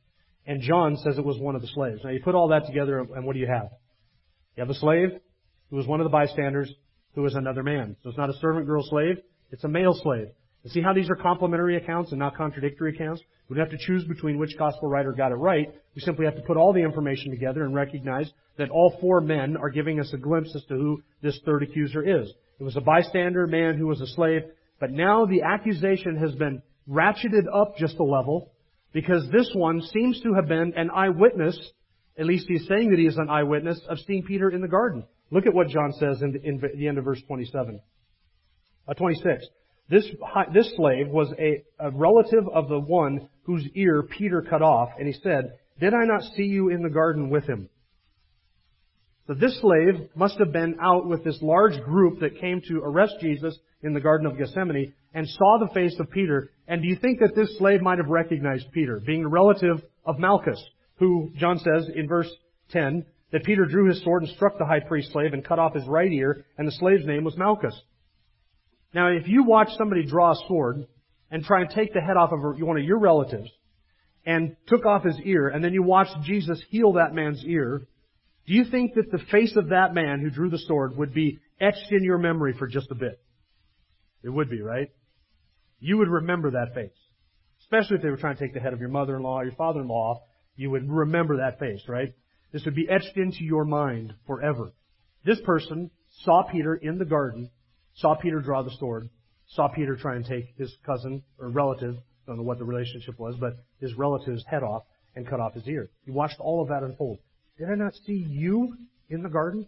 And 0.46 0.62
John 0.62 0.98
says 0.98 1.17
it 1.17 1.26
was 1.26 1.39
one 1.39 1.56
of 1.56 1.62
the 1.62 1.67
slaves. 1.67 2.02
Now 2.04 2.10
you 2.10 2.20
put 2.24 2.36
all 2.36 2.50
that 2.50 2.65
together 2.65 3.00
and 3.00 3.26
what 3.26 3.34
do 3.34 3.39
you 3.39 3.48
have? 3.48 3.70
You 4.56 4.62
have 4.62 4.70
a 4.70 4.76
slave 4.76 5.10
who 5.70 5.78
was 5.78 5.88
one 5.88 6.00
of 6.00 6.06
the 6.06 6.10
bystanders 6.10 6.72
who 7.15 7.22
was 7.22 7.36
another 7.36 7.63
man. 7.63 7.96
So 8.04 8.10
it's 8.10 8.17
not 8.17 8.30
a 8.30 8.38
servant 8.39 8.65
girl 8.65 8.84
slave, 8.89 9.17
it's 9.52 9.63
a 9.63 9.70
male 9.70 9.94
slave. 9.94 10.28
And 10.63 10.72
see 10.72 10.82
how 10.82 10.94
these 10.94 11.10
are 11.10 11.15
complementary 11.15 11.78
accounts 11.78 12.12
and 12.12 12.20
not 12.20 12.36
contradictory 12.36 12.96
accounts? 12.96 13.22
We 13.50 13.56
don't 13.56 13.70
have 13.70 13.78
to 13.78 13.86
choose 13.86 14.06
between 14.06 14.38
which 14.38 14.58
gospel 14.58 14.89
writer 14.89 15.12
got 15.12 15.32
it 15.32 15.36
right. 15.36 15.67
We 15.96 16.02
simply 16.02 16.26
have 16.26 16.36
to 16.36 16.41
put 16.41 16.58
all 16.58 16.74
the 16.74 16.82
information 16.82 17.32
together 17.32 17.63
and 17.63 17.76
recognize 17.76 18.32
that 18.58 18.70
all 18.70 18.98
four 19.02 19.20
men 19.22 19.58
are 19.58 19.70
giving 19.70 20.00
us 20.00 20.12
a 20.13 20.17
glimpse 20.17 20.56
as 20.56 20.63
to 20.65 20.76
who 20.76 21.04
this 21.22 21.39
third 21.46 21.63
accuser 21.63 22.22
is. 22.22 22.32
It 22.60 22.63
was 22.63 22.78
a 22.78 22.82
bystander 22.82 23.46
man 23.48 23.78
who 23.78 23.88
was 23.88 24.00
a 24.00 24.08
slave, 24.08 24.44
but 24.80 24.92
now 24.92 25.26
the 25.26 25.42
accusation 25.44 26.18
has 26.18 26.34
been 26.36 26.62
ratcheted 26.90 27.46
up 27.54 27.78
just 27.78 27.98
a 27.98 28.04
level 28.04 28.52
because 28.94 29.28
this 29.32 29.50
one 29.54 29.82
seems 29.82 30.22
to 30.22 30.34
have 30.34 30.48
been 30.48 30.74
an 30.76 30.90
eyewitness, 30.92 31.58
at 32.18 32.26
least 32.26 32.46
he's 32.48 32.68
saying 32.68 32.92
that 32.92 33.00
he 33.00 33.06
is 33.06 33.18
an 33.18 33.30
eyewitness, 33.30 33.80
of 33.90 33.98
seeing 34.00 34.24
Peter 34.24 34.50
in 34.50 34.62
the 34.62 34.68
garden. 34.68 35.04
Look 35.32 35.48
at 35.48 35.54
what 35.54 35.70
John 35.70 35.92
says 35.94 36.22
in 36.22 36.32
the, 36.32 36.42
in 36.44 36.62
the 36.78 36.88
end 36.88 36.98
of 36.98 37.06
verse 37.06 37.22
27. 37.28 37.80
Uh, 38.88 38.94
26. 38.94 39.46
This, 39.90 40.06
this 40.54 40.72
slave 40.76 41.08
was 41.10 41.34
a, 41.40 41.64
a 41.80 41.92
relative 41.92 42.48
of 42.54 42.70
the 42.70 42.80
one 42.80 43.30
whose 43.44 43.68
ear 43.76 44.04
Peter 44.04 44.42
cut 44.42 44.62
off, 44.62 44.90
and 44.98 45.08
he 45.08 45.14
said, 45.24 45.54
Did 45.80 45.94
I 45.94 46.06
not 46.06 46.24
see 46.36 46.44
you 46.44 46.70
in 46.70 46.84
the 46.84 46.90
garden 46.90 47.30
with 47.30 47.46
him? 47.46 47.70
So 49.28 49.34
this 49.34 49.58
slave 49.62 50.10
must 50.16 50.38
have 50.40 50.52
been 50.52 50.78
out 50.82 51.08
with 51.08 51.24
this 51.24 51.40
large 51.42 51.82
group 51.84 52.20
that 52.20 52.40
came 52.42 52.62
to 52.68 52.82
arrest 52.84 53.16
Jesus 53.22 53.58
in 53.82 53.94
the 53.94 54.02
Garden 54.02 54.28
of 54.28 54.38
Gethsemane 54.38 54.94
and 55.14 55.28
saw 55.28 55.60
the 55.60 55.74
face 55.74 55.96
of 56.00 56.12
Peter. 56.12 56.52
And 56.68 56.82
do 56.82 56.88
you 56.88 56.98
think 56.98 57.20
that 57.20 57.36
this 57.36 57.58
slave 57.58 57.82
might 57.82 58.00
have 58.00 58.10
recognized 58.10 58.72
Peter, 58.74 59.00
being 59.00 59.24
a 59.24 59.30
relative 59.30 59.82
of 60.06 60.20
Malchus, 60.20 60.62
who, 60.98 61.32
John 61.38 61.60
says 61.60 61.90
in 61.96 62.08
verse 62.08 62.30
10, 62.72 63.06
that 63.32 63.44
Peter 63.44 63.66
drew 63.66 63.88
his 63.88 64.04
sword 64.04 64.24
and 64.24 64.32
struck 64.34 64.58
the 64.58 64.66
high 64.66 64.82
priest 64.82 65.12
slave 65.12 65.34
and 65.34 65.44
cut 65.44 65.60
off 65.60 65.74
his 65.74 65.88
right 65.88 66.12
ear, 66.12 66.46
and 66.58 66.68
the 66.68 66.72
slave's 66.74 67.06
name 67.06 67.24
was 67.24 67.38
Malchus. 67.38 67.80
Now, 68.94 69.08
if 69.08 69.28
you 69.28 69.44
watch 69.44 69.70
somebody 69.78 70.06
draw 70.06 70.34
a 70.34 70.48
sword 70.48 70.86
and 71.32 71.44
try 71.44 71.62
and 71.62 71.70
take 71.70 71.94
the 71.94 72.02
head 72.02 72.18
off 72.18 72.32
of 72.32 72.40
one 72.60 72.78
of 72.78 72.84
your 72.84 73.00
relatives 73.00 73.50
and 74.26 74.56
took 74.68 74.86
off 74.86 75.04
his 75.04 75.20
ear, 75.24 75.48
and 75.48 75.64
then 75.64 75.74
you 75.74 75.82
watched 75.82 76.16
Jesus 76.24 76.62
heal 76.70 76.94
that 76.94 77.16
man's 77.16 77.44
ear, 77.46 77.88
do 78.45 78.53
you 78.53 78.65
think 78.65 78.95
that 78.95 79.12
the 79.12 79.23
face 79.32 79.56
of 79.56 79.69
that 79.69 79.93
man 79.93 80.19
who 80.19 80.29
drew 80.29 80.49
the 80.49 80.58
sword 80.58 80.97
would 80.97 81.13
be 81.13 81.39
etched 81.62 81.91
in 81.91 82.03
your 82.03 82.17
memory 82.17 82.53
for 82.58 82.67
just 82.67 82.91
a 82.91 82.95
bit? 82.95 83.21
It 84.23 84.29
would 84.29 84.49
be, 84.49 84.62
right? 84.62 84.89
You 85.79 85.97
would 85.97 86.10
remember 86.10 86.51
that 86.51 86.73
face. 86.73 86.91
Especially 87.62 87.97
if 87.97 88.03
they 88.03 88.10
were 88.10 88.17
trying 88.17 88.36
to 88.36 88.41
take 88.41 88.53
the 88.53 88.60
head 88.60 88.73
of 88.73 88.79
your 88.79 88.89
mother-in-law 88.89 89.39
or 89.39 89.45
your 89.45 89.56
father-in-law, 89.56 90.21
you 90.56 90.69
would 90.71 90.89
remember 90.89 91.38
that 91.38 91.60
face, 91.60 91.82
right? 91.88 92.13
This 92.51 92.65
would 92.65 92.75
be 92.75 92.88
etched 92.89 93.17
into 93.17 93.43
your 93.43 93.65
mind 93.65 94.13
forever. 94.27 94.73
This 95.25 95.39
person 95.41 95.89
saw 96.23 96.43
Peter 96.43 96.75
in 96.75 96.97
the 96.97 97.06
garden, 97.06 97.49
saw 97.95 98.15
Peter 98.15 98.41
draw 98.41 98.62
the 98.62 98.75
sword, 98.77 99.10
saw 99.47 99.69
Peter 99.69 99.95
try 99.95 100.15
and 100.15 100.25
take 100.25 100.53
his 100.58 100.75
cousin 100.86 101.23
or 101.39 101.49
relative, 101.49 101.95
don't 102.27 102.38
know 102.38 102.43
what 102.43 102.60
the 102.60 102.65
relationship 102.65 103.17
was, 103.17 103.36
but 103.39 103.58
his 103.79 103.93
relative's 103.95 104.43
head 104.45 104.63
off 104.63 104.84
and 105.15 105.27
cut 105.27 105.39
off 105.39 105.53
his 105.53 105.67
ear. 105.67 105.89
He 106.06 106.12
watched 106.12 106.39
all 106.39 106.62
of 106.62 106.69
that 106.69 106.84
unfold. 106.84 107.19
Did 107.58 107.70
I 107.70 107.76
not 107.76 107.94
see 108.06 108.26
you 108.28 108.76
in 109.10 109.22
the 109.24 109.30
garden? 109.30 109.68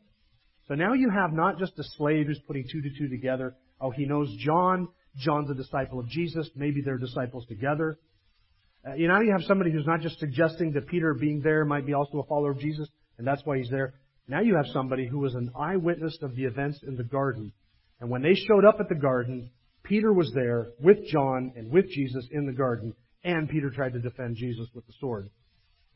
So 0.67 0.73
now 0.73 0.93
you 0.93 1.09
have 1.09 1.33
not 1.33 1.59
just 1.59 1.77
a 1.77 1.83
slave 1.97 2.27
who's 2.27 2.41
putting 2.47 2.65
two 2.71 2.81
to 2.81 2.89
two 2.97 3.07
together. 3.07 3.55
Oh, 3.79 3.91
he 3.91 4.05
knows 4.05 4.33
John. 4.39 4.87
John's 5.17 5.49
a 5.49 5.53
disciple 5.53 5.99
of 5.99 6.07
Jesus. 6.07 6.49
Maybe 6.55 6.81
they're 6.81 6.97
disciples 6.97 7.45
together. 7.47 7.99
Uh, 8.87 8.95
you 8.95 9.07
know, 9.07 9.19
you 9.21 9.31
have 9.31 9.43
somebody 9.47 9.71
who's 9.71 9.85
not 9.85 10.01
just 10.01 10.19
suggesting 10.19 10.73
that 10.73 10.87
Peter 10.87 11.13
being 11.13 11.41
there 11.41 11.65
might 11.65 11.85
be 11.85 11.93
also 11.93 12.19
a 12.19 12.23
follower 12.25 12.51
of 12.51 12.59
Jesus, 12.59 12.87
and 13.17 13.25
that's 13.25 13.41
why 13.45 13.57
he's 13.57 13.69
there. 13.69 13.93
Now 14.27 14.41
you 14.41 14.55
have 14.55 14.65
somebody 14.73 15.07
who 15.07 15.19
was 15.19 15.35
an 15.35 15.51
eyewitness 15.57 16.17
of 16.21 16.35
the 16.35 16.45
events 16.45 16.79
in 16.85 16.95
the 16.95 17.03
garden. 17.03 17.51
And 17.99 18.09
when 18.09 18.21
they 18.21 18.33
showed 18.33 18.65
up 18.65 18.77
at 18.79 18.89
the 18.89 18.95
garden, 18.95 19.51
Peter 19.83 20.11
was 20.11 20.31
there 20.33 20.67
with 20.79 21.05
John 21.07 21.53
and 21.55 21.71
with 21.71 21.87
Jesus 21.89 22.27
in 22.31 22.45
the 22.45 22.53
garden, 22.53 22.93
and 23.23 23.49
Peter 23.49 23.69
tried 23.69 23.93
to 23.93 23.99
defend 23.99 24.35
Jesus 24.35 24.67
with 24.73 24.85
the 24.87 24.93
sword. 24.99 25.29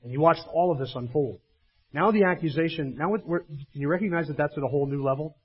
And 0.04 0.12
you 0.12 0.19
watched 0.19 0.45
all 0.54 0.71
of 0.71 0.80
this 0.80 0.93
unfold. 0.95 1.39
Now 1.93 2.12
the 2.12 2.23
accusation, 2.23 2.95
now 2.97 3.15
can 3.15 3.62
you 3.73 3.88
recognize 3.88 4.28
that 4.28 4.38
that's 4.38 4.58
at 4.58 4.63
a 4.63 4.67
whole 4.67 4.86
new 4.86 5.04
level? 5.04 5.38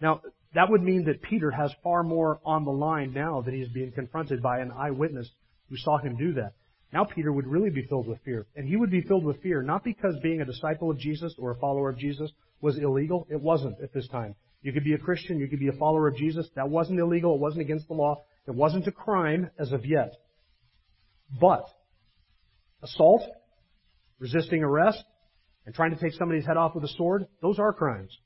Now, 0.00 0.20
that 0.54 0.70
would 0.70 0.82
mean 0.82 1.04
that 1.04 1.22
Peter 1.22 1.50
has 1.50 1.70
far 1.82 2.02
more 2.02 2.40
on 2.44 2.64
the 2.64 2.70
line 2.70 3.12
now 3.12 3.42
that 3.42 3.52
he's 3.52 3.68
being 3.68 3.92
confronted 3.92 4.42
by 4.42 4.60
an 4.60 4.70
eyewitness 4.72 5.30
who 5.68 5.76
saw 5.76 5.98
him 5.98 6.16
do 6.16 6.34
that. 6.34 6.52
Now 6.92 7.04
Peter 7.04 7.32
would 7.32 7.46
really 7.46 7.70
be 7.70 7.82
filled 7.82 8.06
with 8.06 8.20
fear. 8.24 8.46
And 8.54 8.68
he 8.68 8.76
would 8.76 8.90
be 8.90 9.02
filled 9.02 9.24
with 9.24 9.42
fear 9.42 9.62
not 9.62 9.84
because 9.84 10.16
being 10.22 10.40
a 10.40 10.44
disciple 10.44 10.90
of 10.90 10.98
Jesus 10.98 11.34
or 11.38 11.50
a 11.50 11.58
follower 11.58 11.90
of 11.90 11.98
Jesus 11.98 12.30
was 12.60 12.78
illegal. 12.78 13.26
It 13.30 13.40
wasn't 13.40 13.80
at 13.82 13.92
this 13.92 14.08
time. 14.08 14.34
You 14.62 14.72
could 14.72 14.84
be 14.84 14.94
a 14.94 14.98
Christian, 14.98 15.38
you 15.38 15.48
could 15.48 15.60
be 15.60 15.68
a 15.68 15.72
follower 15.72 16.08
of 16.08 16.16
Jesus. 16.16 16.48
That 16.54 16.68
wasn't 16.68 17.00
illegal, 17.00 17.34
it 17.34 17.40
wasn't 17.40 17.62
against 17.62 17.88
the 17.88 17.94
law, 17.94 18.22
it 18.46 18.54
wasn't 18.54 18.86
a 18.86 18.92
crime 18.92 19.50
as 19.58 19.72
of 19.72 19.84
yet. 19.84 20.14
But 21.40 21.64
assault 22.82 23.22
resisting 24.18 24.62
arrest, 24.62 25.02
and 25.64 25.74
trying 25.74 25.94
to 25.94 26.00
take 26.00 26.12
somebody's 26.12 26.46
head 26.46 26.56
off 26.56 26.74
with 26.74 26.84
a 26.84 26.88
sword, 26.96 27.26
those 27.42 27.58
are 27.58 27.72
crimes. 27.72 28.16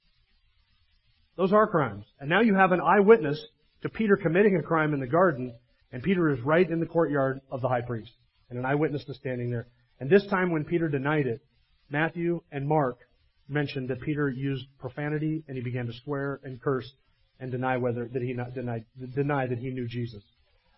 Those 1.36 1.52
are 1.52 1.66
crimes. 1.66 2.04
And 2.20 2.28
now 2.28 2.42
you 2.42 2.54
have 2.54 2.72
an 2.72 2.80
eyewitness 2.80 3.42
to 3.82 3.88
Peter 3.88 4.16
committing 4.16 4.56
a 4.56 4.62
crime 4.62 4.92
in 4.92 5.00
the 5.00 5.06
garden, 5.06 5.54
and 5.90 6.02
Peter 6.02 6.30
is 6.30 6.40
right 6.42 6.68
in 6.68 6.80
the 6.80 6.86
courtyard 6.86 7.40
of 7.50 7.62
the 7.62 7.68
high 7.68 7.80
priest, 7.80 8.12
and 8.50 8.58
an 8.58 8.66
eyewitness 8.66 9.04
is 9.08 9.16
standing 9.16 9.50
there. 9.50 9.68
And 10.00 10.10
this 10.10 10.26
time 10.26 10.50
when 10.50 10.64
Peter 10.64 10.88
denied 10.88 11.26
it, 11.26 11.40
Matthew 11.88 12.42
and 12.52 12.68
Mark 12.68 12.98
mentioned 13.48 13.88
that 13.88 14.00
Peter 14.00 14.28
used 14.28 14.66
profanity 14.78 15.42
and 15.48 15.56
he 15.56 15.62
began 15.62 15.86
to 15.86 15.92
swear 16.04 16.40
and 16.44 16.60
curse 16.60 16.90
and 17.40 17.50
deny 17.50 17.76
whether 17.76 18.08
that 18.12 18.22
he 18.22 18.32
not 18.32 18.54
deny, 18.54 18.84
deny 19.14 19.46
that 19.46 19.58
he 19.58 19.70
knew 19.70 19.88
Jesus. 19.88 20.22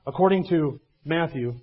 According 0.07 0.49
to 0.49 0.81
Matthew, 1.05 1.61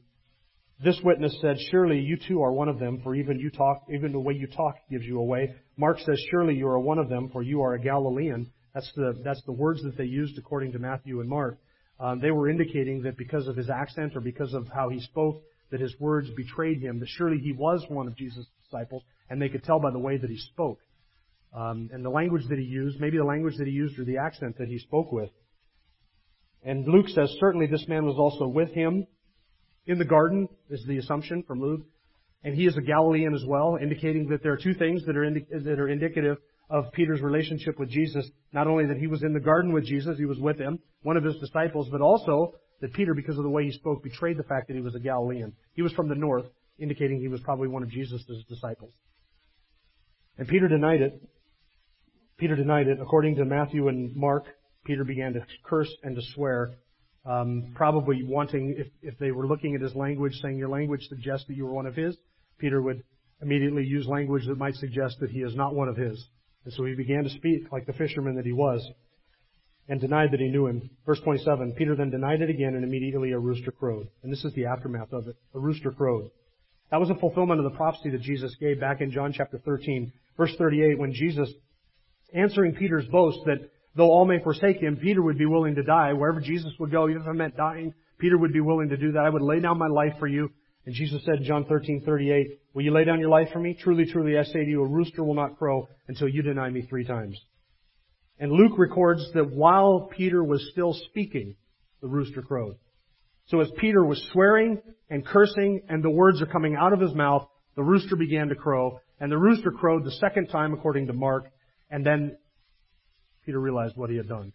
this 0.81 0.99
witness 1.03 1.37
said, 1.41 1.57
Surely 1.71 1.99
you 1.99 2.17
too 2.17 2.41
are 2.41 2.53
one 2.53 2.69
of 2.69 2.79
them, 2.79 3.01
for 3.03 3.13
even 3.15 3.39
you 3.39 3.49
talk, 3.49 3.83
even 3.93 4.13
the 4.13 4.19
way 4.19 4.33
you 4.33 4.47
talk 4.47 4.75
gives 4.89 5.05
you 5.05 5.19
away. 5.19 5.53
Mark 5.75 5.99
says, 5.99 6.21
Surely 6.31 6.55
you 6.55 6.67
are 6.67 6.79
one 6.79 6.99
of 6.99 7.09
them, 7.09 7.29
for 7.31 7.43
you 7.43 7.61
are 7.61 7.73
a 7.73 7.79
Galilean. 7.79 8.51
That's 8.73 8.89
the, 8.95 9.19
that's 9.23 9.41
the 9.45 9.51
words 9.51 9.83
that 9.83 9.97
they 9.97 10.05
used 10.05 10.37
according 10.37 10.71
to 10.73 10.79
Matthew 10.79 11.19
and 11.19 11.29
Mark. 11.29 11.59
Um, 11.99 12.21
they 12.21 12.31
were 12.31 12.49
indicating 12.49 13.01
that 13.03 13.17
because 13.17 13.47
of 13.47 13.57
his 13.57 13.69
accent 13.69 14.15
or 14.15 14.21
because 14.21 14.53
of 14.53 14.67
how 14.73 14.87
he 14.87 15.01
spoke, 15.01 15.43
that 15.71 15.81
his 15.81 15.93
words 15.99 16.29
betrayed 16.35 16.79
him, 16.81 16.99
that 16.99 17.09
surely 17.09 17.39
he 17.39 17.51
was 17.51 17.83
one 17.89 18.07
of 18.07 18.15
Jesus' 18.15 18.45
disciples, 18.63 19.03
and 19.29 19.41
they 19.41 19.49
could 19.49 19.63
tell 19.63 19.79
by 19.79 19.91
the 19.91 19.99
way 19.99 20.17
that 20.17 20.29
he 20.29 20.37
spoke. 20.37 20.79
Um, 21.53 21.89
and 21.91 22.05
the 22.05 22.09
language 22.09 22.43
that 22.49 22.57
he 22.57 22.63
used, 22.63 23.01
maybe 23.01 23.17
the 23.17 23.23
language 23.25 23.57
that 23.57 23.67
he 23.67 23.73
used 23.73 23.99
or 23.99 24.05
the 24.05 24.17
accent 24.17 24.57
that 24.59 24.69
he 24.69 24.79
spoke 24.79 25.11
with. 25.11 25.29
And 26.63 26.87
Luke 26.87 27.09
says, 27.09 27.35
certainly 27.39 27.67
this 27.67 27.85
man 27.87 28.05
was 28.05 28.15
also 28.17 28.47
with 28.47 28.71
him 28.71 29.07
in 29.89 29.97
the 29.97 30.05
garden, 30.05 30.47
is 30.69 30.85
the 30.87 30.99
assumption 30.99 31.43
from 31.47 31.59
Luke. 31.59 31.81
And 32.43 32.55
he 32.55 32.67
is 32.67 32.77
a 32.77 32.81
Galilean 32.81 33.33
as 33.33 33.43
well, 33.45 33.77
indicating 33.81 34.29
that 34.29 34.43
there 34.43 34.53
are 34.53 34.57
two 34.57 34.75
things 34.75 35.03
that 35.05 35.17
are, 35.17 35.25
indi- 35.25 35.47
that 35.51 35.79
are 35.79 35.89
indicative 35.89 36.37
of 36.69 36.91
Peter's 36.93 37.21
relationship 37.21 37.79
with 37.79 37.89
Jesus. 37.89 38.29
Not 38.53 38.67
only 38.67 38.85
that 38.85 38.97
he 38.97 39.07
was 39.07 39.23
in 39.23 39.33
the 39.33 39.39
garden 39.39 39.73
with 39.73 39.85
Jesus, 39.85 40.17
he 40.17 40.25
was 40.25 40.39
with 40.39 40.59
him, 40.59 40.79
one 41.01 41.17
of 41.17 41.23
his 41.23 41.35
disciples, 41.37 41.89
but 41.91 42.01
also 42.01 42.53
that 42.81 42.93
Peter, 42.93 43.15
because 43.15 43.37
of 43.37 43.43
the 43.43 43.49
way 43.49 43.65
he 43.65 43.71
spoke, 43.71 44.03
betrayed 44.03 44.37
the 44.37 44.43
fact 44.43 44.67
that 44.67 44.75
he 44.75 44.81
was 44.81 44.95
a 44.95 44.99
Galilean. 44.99 45.51
He 45.73 45.81
was 45.81 45.91
from 45.93 46.07
the 46.07 46.15
north, 46.15 46.45
indicating 46.77 47.19
he 47.19 47.27
was 47.27 47.41
probably 47.41 47.67
one 47.67 47.81
of 47.81 47.89
Jesus' 47.89 48.23
disciples. 48.47 48.93
And 50.37 50.47
Peter 50.47 50.67
denied 50.67 51.01
it. 51.01 51.21
Peter 52.37 52.55
denied 52.55 52.87
it. 52.87 52.99
According 53.01 53.35
to 53.37 53.45
Matthew 53.45 53.87
and 53.89 54.15
Mark, 54.15 54.45
Peter 54.85 55.03
began 55.03 55.33
to 55.33 55.41
curse 55.65 55.93
and 56.03 56.15
to 56.15 56.21
swear, 56.33 56.75
um, 57.29 57.71
probably 57.75 58.23
wanting, 58.23 58.75
if, 58.77 58.87
if 59.03 59.19
they 59.19 59.31
were 59.31 59.45
looking 59.45 59.75
at 59.75 59.81
his 59.81 59.95
language, 59.95 60.33
saying 60.41 60.57
your 60.57 60.69
language 60.69 61.07
suggests 61.07 61.45
that 61.47 61.55
you 61.55 61.65
were 61.65 61.73
one 61.73 61.85
of 61.85 61.95
his, 61.95 62.17
Peter 62.57 62.81
would 62.81 63.03
immediately 63.41 63.83
use 63.83 64.07
language 64.07 64.47
that 64.47 64.57
might 64.57 64.75
suggest 64.75 65.17
that 65.19 65.29
he 65.29 65.39
is 65.39 65.55
not 65.55 65.75
one 65.75 65.87
of 65.87 65.95
his. 65.95 66.27
And 66.65 66.73
so 66.73 66.85
he 66.85 66.95
began 66.95 67.23
to 67.23 67.29
speak 67.29 67.71
like 67.71 67.85
the 67.85 67.93
fisherman 67.93 68.35
that 68.35 68.45
he 68.45 68.51
was 68.51 68.85
and 69.87 70.01
denied 70.01 70.31
that 70.31 70.39
he 70.39 70.49
knew 70.49 70.67
him. 70.67 70.89
Verse 71.05 71.19
27, 71.23 71.73
Peter 71.77 71.95
then 71.95 72.09
denied 72.09 72.41
it 72.41 72.49
again 72.49 72.73
and 72.73 72.83
immediately 72.83 73.31
a 73.31 73.39
rooster 73.39 73.71
crowed. 73.71 74.07
And 74.23 74.31
this 74.31 74.43
is 74.43 74.53
the 74.53 74.65
aftermath 74.65 75.13
of 75.13 75.27
it. 75.27 75.35
A 75.53 75.59
rooster 75.59 75.91
crowed. 75.91 76.31
That 76.89 76.99
was 76.99 77.11
a 77.11 77.15
fulfillment 77.15 77.59
of 77.59 77.71
the 77.71 77.77
prophecy 77.77 78.09
that 78.09 78.21
Jesus 78.21 78.55
gave 78.59 78.79
back 78.79 79.01
in 79.01 79.11
John 79.11 79.33
chapter 79.33 79.59
13, 79.59 80.11
verse 80.35 80.53
38, 80.57 80.97
when 80.97 81.13
Jesus, 81.13 81.51
answering 82.33 82.73
Peter's 82.73 83.05
boast 83.07 83.39
that 83.45 83.69
though 83.95 84.09
all 84.09 84.25
may 84.25 84.41
forsake 84.43 84.77
him, 84.77 84.97
Peter 84.97 85.21
would 85.21 85.37
be 85.37 85.45
willing 85.45 85.75
to 85.75 85.83
die. 85.83 86.13
Wherever 86.13 86.39
Jesus 86.39 86.73
would 86.79 86.91
go, 86.91 87.09
even 87.09 87.21
if 87.21 87.27
it 87.27 87.33
meant 87.33 87.57
dying, 87.57 87.93
Peter 88.19 88.37
would 88.37 88.53
be 88.53 88.61
willing 88.61 88.89
to 88.89 88.97
do 88.97 89.13
that. 89.13 89.25
I 89.25 89.29
would 89.29 89.41
lay 89.41 89.59
down 89.59 89.77
my 89.77 89.87
life 89.87 90.13
for 90.19 90.27
you. 90.27 90.49
And 90.85 90.95
Jesus 90.95 91.23
said 91.23 91.35
in 91.35 91.43
John 91.43 91.65
13:38, 91.65 92.47
"Will 92.73 92.83
you 92.83 92.91
lay 92.91 93.03
down 93.03 93.19
your 93.19 93.29
life 93.29 93.51
for 93.51 93.59
me? 93.59 93.73
Truly, 93.73 94.05
truly, 94.05 94.37
I 94.37 94.43
say 94.43 94.63
to 94.63 94.69
you, 94.69 94.81
a 94.81 94.87
rooster 94.87 95.23
will 95.23 95.35
not 95.35 95.57
crow 95.57 95.87
until 96.07 96.27
you 96.27 96.41
deny 96.41 96.69
me 96.69 96.81
three 96.81 97.03
times." 97.03 97.39
And 98.39 98.51
Luke 98.51 98.77
records 98.77 99.31
that 99.33 99.51
while 99.51 100.09
Peter 100.15 100.43
was 100.43 100.71
still 100.71 100.93
speaking, 100.93 101.55
the 102.01 102.07
rooster 102.07 102.41
crowed. 102.41 102.75
So 103.47 103.59
as 103.59 103.69
Peter 103.77 104.05
was 104.05 104.21
swearing 104.31 104.81
and 105.09 105.25
cursing 105.25 105.81
and 105.89 106.03
the 106.03 106.09
words 106.09 106.41
are 106.41 106.45
coming 106.45 106.75
out 106.75 106.93
of 106.93 107.01
his 107.01 107.13
mouth, 107.13 107.47
the 107.75 107.83
rooster 107.83 108.15
began 108.15 108.47
to 108.49 108.55
crow. 108.55 108.99
And 109.19 109.31
the 109.31 109.37
rooster 109.37 109.71
crowed 109.71 110.05
the 110.05 110.11
second 110.11 110.47
time 110.47 110.73
according 110.73 111.07
to 111.07 111.13
Mark. 111.13 111.51
And 111.89 112.05
then 112.05 112.37
Peter 113.49 113.59
realized 113.59 113.97
what 113.97 114.11
he 114.11 114.17
had 114.17 114.29
done. 114.29 114.53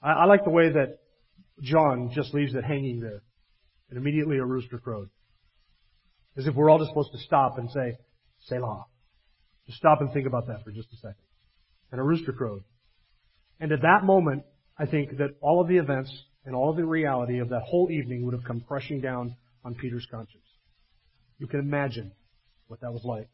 I, 0.00 0.12
I 0.12 0.24
like 0.26 0.44
the 0.44 0.50
way 0.50 0.70
that 0.70 1.00
John 1.60 2.12
just 2.14 2.32
leaves 2.32 2.54
it 2.54 2.62
hanging 2.62 3.00
there. 3.00 3.22
And 3.90 3.98
immediately 3.98 4.38
a 4.38 4.44
rooster 4.44 4.78
crowed. 4.78 5.08
As 6.36 6.46
if 6.46 6.54
we're 6.54 6.70
all 6.70 6.78
just 6.78 6.90
supposed 6.90 7.10
to 7.10 7.18
stop 7.18 7.58
and 7.58 7.68
say, 7.72 7.98
Selah. 8.44 8.84
Just 9.66 9.78
stop 9.78 10.00
and 10.00 10.12
think 10.12 10.28
about 10.28 10.46
that 10.46 10.62
for 10.62 10.70
just 10.70 10.92
a 10.92 10.96
second. 10.98 11.16
And 11.90 12.00
a 12.00 12.04
rooster 12.04 12.32
crowed. 12.32 12.62
And 13.58 13.72
at 13.72 13.82
that 13.82 14.04
moment, 14.04 14.44
I 14.78 14.86
think 14.86 15.16
that 15.16 15.30
all 15.40 15.60
of 15.60 15.66
the 15.66 15.78
events 15.78 16.16
and 16.44 16.54
all 16.54 16.70
of 16.70 16.76
the 16.76 16.84
reality 16.84 17.40
of 17.40 17.48
that 17.48 17.62
whole 17.62 17.90
evening 17.90 18.24
would 18.26 18.34
have 18.34 18.44
come 18.44 18.60
crushing 18.60 19.00
down 19.00 19.34
on 19.64 19.74
Peter's 19.74 20.06
conscience. 20.08 20.46
You 21.38 21.48
can 21.48 21.58
imagine 21.58 22.12
what 22.68 22.80
that 22.82 22.92
was 22.92 23.02
like. 23.04 23.28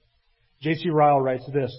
J.C. 0.62 0.88
Ryle 0.88 1.20
writes 1.20 1.44
this, 1.52 1.70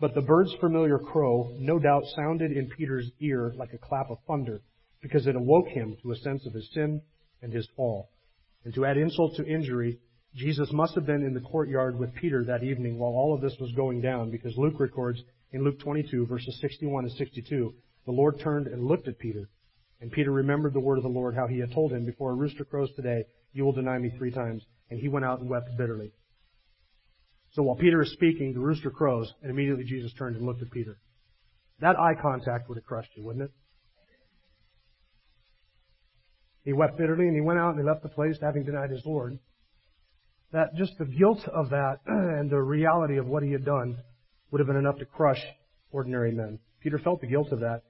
but 0.00 0.14
the 0.14 0.20
bird's 0.20 0.54
familiar 0.60 0.98
crow 0.98 1.54
no 1.58 1.78
doubt 1.78 2.04
sounded 2.14 2.52
in 2.52 2.68
Peter's 2.68 3.10
ear 3.20 3.52
like 3.56 3.72
a 3.72 3.78
clap 3.78 4.10
of 4.10 4.18
thunder 4.26 4.60
because 5.00 5.26
it 5.26 5.36
awoke 5.36 5.68
him 5.68 5.96
to 6.02 6.12
a 6.12 6.16
sense 6.16 6.44
of 6.46 6.52
his 6.52 6.68
sin 6.72 7.00
and 7.42 7.52
his 7.52 7.68
fall. 7.76 8.10
And 8.64 8.74
to 8.74 8.84
add 8.84 8.96
insult 8.96 9.36
to 9.36 9.46
injury, 9.46 9.98
Jesus 10.34 10.70
must 10.72 10.94
have 10.96 11.06
been 11.06 11.22
in 11.22 11.32
the 11.32 11.40
courtyard 11.40 11.98
with 11.98 12.14
Peter 12.14 12.44
that 12.44 12.62
evening 12.62 12.98
while 12.98 13.12
all 13.12 13.34
of 13.34 13.40
this 13.40 13.56
was 13.60 13.72
going 13.72 14.00
down 14.02 14.30
because 14.30 14.56
Luke 14.56 14.78
records 14.78 15.22
in 15.52 15.64
Luke 15.64 15.78
22 15.80 16.26
verses 16.26 16.58
61 16.60 17.04
and 17.04 17.12
62, 17.14 17.72
the 18.04 18.12
Lord 18.12 18.38
turned 18.40 18.66
and 18.66 18.84
looked 18.84 19.08
at 19.08 19.18
Peter. 19.18 19.48
And 20.00 20.12
Peter 20.12 20.30
remembered 20.30 20.74
the 20.74 20.80
word 20.80 20.98
of 20.98 21.04
the 21.04 21.08
Lord, 21.08 21.34
how 21.34 21.46
he 21.46 21.58
had 21.58 21.72
told 21.72 21.92
him, 21.92 22.04
before 22.04 22.32
a 22.32 22.34
rooster 22.34 22.64
crows 22.64 22.90
today, 22.94 23.24
you 23.52 23.64
will 23.64 23.72
deny 23.72 23.98
me 23.98 24.12
three 24.18 24.30
times. 24.30 24.62
And 24.90 25.00
he 25.00 25.08
went 25.08 25.24
out 25.24 25.40
and 25.40 25.48
wept 25.48 25.76
bitterly. 25.78 26.12
So 27.56 27.62
while 27.62 27.76
Peter 27.76 28.02
is 28.02 28.12
speaking, 28.12 28.52
the 28.52 28.60
rooster 28.60 28.90
crows, 28.90 29.32
and 29.40 29.50
immediately 29.50 29.84
Jesus 29.84 30.12
turned 30.12 30.36
and 30.36 30.44
looked 30.44 30.60
at 30.60 30.70
Peter. 30.70 30.98
That 31.80 31.98
eye 31.98 32.12
contact 32.20 32.68
would 32.68 32.76
have 32.76 32.84
crushed 32.84 33.08
you, 33.16 33.24
wouldn't 33.24 33.46
it? 33.46 33.50
He 36.64 36.74
wept 36.74 36.98
bitterly 36.98 37.26
and 37.26 37.34
he 37.34 37.40
went 37.40 37.58
out 37.58 37.70
and 37.70 37.78
he 37.78 37.86
left 37.86 38.02
the 38.02 38.10
place 38.10 38.36
having 38.42 38.64
denied 38.64 38.90
his 38.90 39.06
Lord. 39.06 39.38
That 40.52 40.74
just 40.76 40.98
the 40.98 41.06
guilt 41.06 41.48
of 41.48 41.70
that 41.70 42.00
and 42.06 42.50
the 42.50 42.60
reality 42.60 43.16
of 43.16 43.26
what 43.26 43.42
he 43.42 43.52
had 43.52 43.64
done 43.64 43.96
would 44.50 44.58
have 44.58 44.66
been 44.66 44.76
enough 44.76 44.98
to 44.98 45.06
crush 45.06 45.42
ordinary 45.92 46.32
men. 46.32 46.58
Peter 46.82 46.98
felt 46.98 47.22
the 47.22 47.26
guilt 47.26 47.52
of 47.52 47.60
that. 47.60 47.84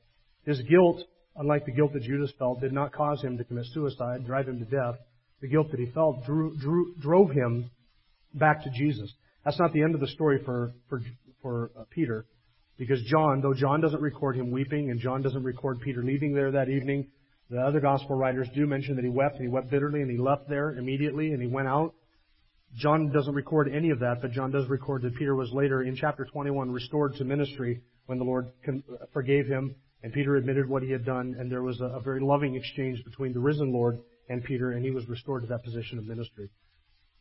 His 0.44 0.62
guilt, 0.62 1.02
unlike 1.34 1.64
the 1.66 1.72
guilt 1.72 1.92
that 1.94 2.04
Judas 2.04 2.30
felt, 2.38 2.60
did 2.60 2.72
not 2.72 2.92
cause 2.92 3.20
him 3.20 3.36
to 3.36 3.44
commit 3.44 3.66
suicide, 3.72 4.26
drive 4.26 4.46
him 4.46 4.60
to 4.60 4.64
death. 4.64 4.94
The 5.40 5.48
guilt 5.48 5.72
that 5.72 5.80
he 5.80 5.86
felt 5.86 6.24
drew, 6.24 6.56
drew, 6.56 6.94
drove 7.00 7.32
him 7.32 7.70
back 8.32 8.62
to 8.62 8.70
Jesus. 8.70 9.12
That's 9.46 9.60
not 9.60 9.72
the 9.72 9.82
end 9.82 9.94
of 9.94 10.00
the 10.00 10.08
story 10.08 10.40
for, 10.44 10.72
for, 10.88 11.00
for 11.40 11.70
uh, 11.78 11.84
Peter, 11.90 12.26
because 12.78 13.00
John, 13.04 13.40
though 13.40 13.54
John 13.54 13.80
doesn't 13.80 14.00
record 14.00 14.36
him 14.36 14.50
weeping 14.50 14.90
and 14.90 14.98
John 14.98 15.22
doesn't 15.22 15.44
record 15.44 15.80
Peter 15.82 16.02
leaving 16.02 16.34
there 16.34 16.50
that 16.50 16.68
evening, 16.68 17.06
the 17.48 17.60
other 17.60 17.78
gospel 17.78 18.16
writers 18.16 18.48
do 18.56 18.66
mention 18.66 18.96
that 18.96 19.04
he 19.04 19.08
wept 19.08 19.36
and 19.36 19.44
he 19.44 19.48
wept 19.48 19.70
bitterly 19.70 20.02
and 20.02 20.10
he 20.10 20.18
left 20.18 20.48
there 20.48 20.72
immediately 20.72 21.30
and 21.30 21.40
he 21.40 21.46
went 21.46 21.68
out. 21.68 21.94
John 22.74 23.12
doesn't 23.12 23.34
record 23.34 23.70
any 23.72 23.90
of 23.90 24.00
that, 24.00 24.16
but 24.20 24.32
John 24.32 24.50
does 24.50 24.68
record 24.68 25.02
that 25.02 25.14
Peter 25.14 25.36
was 25.36 25.52
later 25.52 25.84
in 25.84 25.94
chapter 25.94 26.24
21 26.24 26.72
restored 26.72 27.14
to 27.14 27.24
ministry 27.24 27.82
when 28.06 28.18
the 28.18 28.24
Lord 28.24 28.50
forgave 29.12 29.46
him 29.46 29.76
and 30.02 30.12
Peter 30.12 30.34
admitted 30.34 30.68
what 30.68 30.82
he 30.82 30.90
had 30.90 31.04
done 31.04 31.36
and 31.38 31.52
there 31.52 31.62
was 31.62 31.80
a, 31.80 31.84
a 31.84 32.00
very 32.00 32.20
loving 32.20 32.56
exchange 32.56 33.00
between 33.04 33.32
the 33.32 33.38
risen 33.38 33.72
Lord 33.72 34.00
and 34.28 34.42
Peter 34.42 34.72
and 34.72 34.84
he 34.84 34.90
was 34.90 35.08
restored 35.08 35.42
to 35.42 35.48
that 35.50 35.62
position 35.62 35.98
of 35.98 36.04
ministry. 36.04 36.50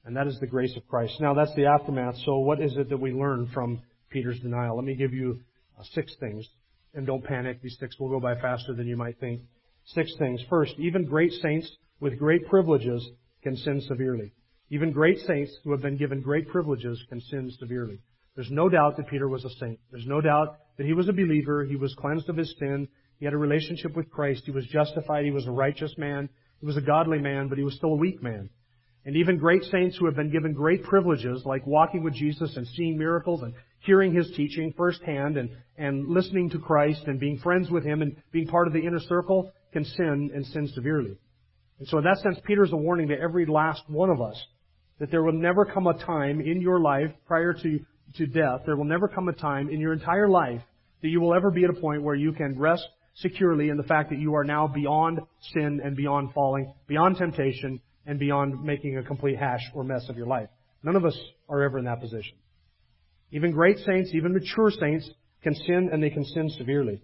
And 0.06 0.16
that 0.16 0.28
is 0.28 0.40
the 0.40 0.48
grace 0.48 0.76
of 0.78 0.88
Christ. 0.88 1.20
Now 1.20 1.34
that's 1.34 1.54
the 1.56 1.66
aftermath. 1.66 2.16
So 2.26 2.38
what 2.38 2.62
is 2.62 2.78
it 2.78 2.90
that 2.90 2.98
we 2.98 3.12
learn 3.12 3.50
from 3.54 3.82
Peter's 4.10 4.40
denial? 4.40 4.76
Let 4.76 4.86
me 4.86 4.96
give 4.96 5.14
you 5.14 5.42
uh, 5.80 5.84
six 5.94 6.14
things. 6.20 6.48
And 6.94 7.06
don't 7.06 7.24
panic. 7.24 7.62
These 7.62 7.78
six 7.80 8.00
will 8.00 8.10
go 8.10 8.20
by 8.20 8.40
faster 8.40 8.74
than 8.74 8.88
you 8.88 8.96
might 8.96 9.20
think. 9.20 9.42
Six 9.86 10.14
things. 10.18 10.42
First, 10.50 10.76
even 10.78 11.06
great 11.06 11.34
saints 11.34 11.70
with 12.00 12.18
great 12.18 12.48
privileges 12.48 13.06
can 13.44 13.58
sin 13.58 13.82
severely. 13.82 14.32
Even 14.70 14.92
great 14.92 15.20
saints 15.20 15.52
who 15.64 15.72
have 15.72 15.82
been 15.82 15.98
given 15.98 16.22
great 16.22 16.48
privileges 16.48 17.04
can 17.10 17.20
sin 17.22 17.52
severely. 17.60 18.00
There's 18.36 18.52
no 18.52 18.70
doubt 18.70 18.98
that 18.98 19.08
Peter 19.08 19.28
was 19.28 19.46
a 19.46 19.50
saint. 19.60 19.80
There's 19.92 20.08
no 20.08 20.22
doubt 20.22 20.58
that 20.78 20.86
he 20.86 20.94
was 20.94 21.08
a 21.08 21.14
believer. 21.14 21.66
He 21.66 21.76
was 21.76 21.94
cleansed 21.96 22.30
of 22.30 22.38
his 22.38 22.54
sin. 22.60 22.88
He 23.18 23.26
had 23.26 23.34
a 23.34 23.38
relationship 23.38 23.96
with 23.96 24.10
Christ. 24.10 24.44
He 24.46 24.52
was 24.52 24.66
justified. 24.68 25.26
He 25.26 25.32
was 25.32 25.48
a 25.48 25.52
righteous 25.52 25.94
man. 25.98 26.30
He 26.60 26.66
was 26.66 26.78
a 26.78 26.82
godly 26.82 27.20
man, 27.20 27.48
but 27.48 27.58
he 27.58 27.64
was 27.64 27.76
still 27.76 27.94
a 27.94 27.98
weak 27.98 28.22
man. 28.22 28.50
And 29.06 29.16
even 29.16 29.38
great 29.38 29.64
saints 29.66 29.98
who 29.98 30.06
have 30.08 30.16
been 30.16 30.32
given 30.32 30.54
great 30.54 30.84
privileges, 30.84 31.44
like 31.46 31.66
walking 31.68 32.04
with 32.04 32.16
Jesus 32.16 32.56
and 32.56 32.68
seeing 32.70 32.98
miracles 32.98 33.44
and 33.44 33.54
hearing 33.82 34.14
His 34.14 34.32
teaching 34.36 34.74
firsthand 34.76 35.38
and, 35.38 35.50
and 35.78 36.08
listening 36.08 36.50
to 36.52 36.60
Christ 36.60 37.04
and 37.06 37.20
being 37.20 37.38
friends 37.38 37.70
with 37.70 37.86
Him 37.86 38.02
and 38.02 38.16
being 38.32 38.48
part 38.48 38.68
of 38.68 38.74
the 38.74 38.80
inner 38.80 39.00
circle, 39.00 39.52
can 39.74 39.86
sin 39.86 40.32
and 40.34 40.46
sin 40.48 40.68
severely. 40.74 41.18
And 41.80 41.88
so 41.88 42.00
in 42.00 42.04
that 42.06 42.18
sense, 42.20 42.40
Peter's 42.46 42.72
a 42.72 42.78
warning 42.78 43.10
to 43.10 43.20
every 43.20 43.46
last 43.46 43.84
one 43.88 44.10
of 44.10 44.22
us 44.22 44.42
that 45.00 45.12
there 45.12 45.24
will 45.24 45.34
never 45.34 45.66
come 45.66 45.88
a 45.88 45.98
time 46.06 46.40
in 46.40 46.62
your 46.62 46.80
life 46.80 47.12
prior 47.28 47.54
to, 47.54 47.80
to 48.16 48.26
death, 48.26 48.62
there 48.66 48.78
will 48.78 48.86
never 48.86 49.08
come 49.08 49.28
a 49.28 49.34
time 49.34 49.70
in 49.70 49.80
your 49.80 49.94
entire 49.94 50.30
life 50.30 50.62
that 51.02 51.10
you 51.10 51.20
will 51.20 51.34
ever 51.34 51.52
be 51.52 51.64
at 51.64 51.70
a 51.70 51.74
point 51.74 52.02
where 52.02 52.16
you 52.16 52.32
can 52.32 52.58
rest 52.58 52.88
securely 53.16 53.70
in 53.70 53.78
the 53.78 53.84
fact 53.84 54.10
that 54.10 54.20
you 54.20 54.36
are 54.36 54.44
now 54.44 54.68
beyond 54.68 55.20
sin 55.54 55.82
and 55.84 55.96
beyond 55.96 56.34
falling, 56.34 56.74
beyond 56.88 57.18
temptation, 57.18 57.80
and 58.06 58.20
beyond 58.20 58.64
making 58.64 58.98
a 58.98 59.04
complete 59.04 59.38
hash 59.38 59.62
or 59.74 59.84
mess 59.84 60.06
of 60.10 60.18
your 60.18 60.28
life. 60.28 60.50
None 60.84 60.96
of 60.96 61.06
us 61.06 61.18
are 61.50 61.62
ever 61.64 61.80
in 61.80 61.86
that 61.86 62.02
position. 62.02 62.38
Even 63.32 63.52
great 63.52 63.78
saints, 63.80 64.12
even 64.14 64.34
mature 64.34 64.72
saints, 64.72 65.10
can 65.42 65.56
sin 65.56 65.90
and 65.92 66.02
they 66.02 66.10
can 66.10 66.24
sin 66.24 66.50
severely. 66.58 67.02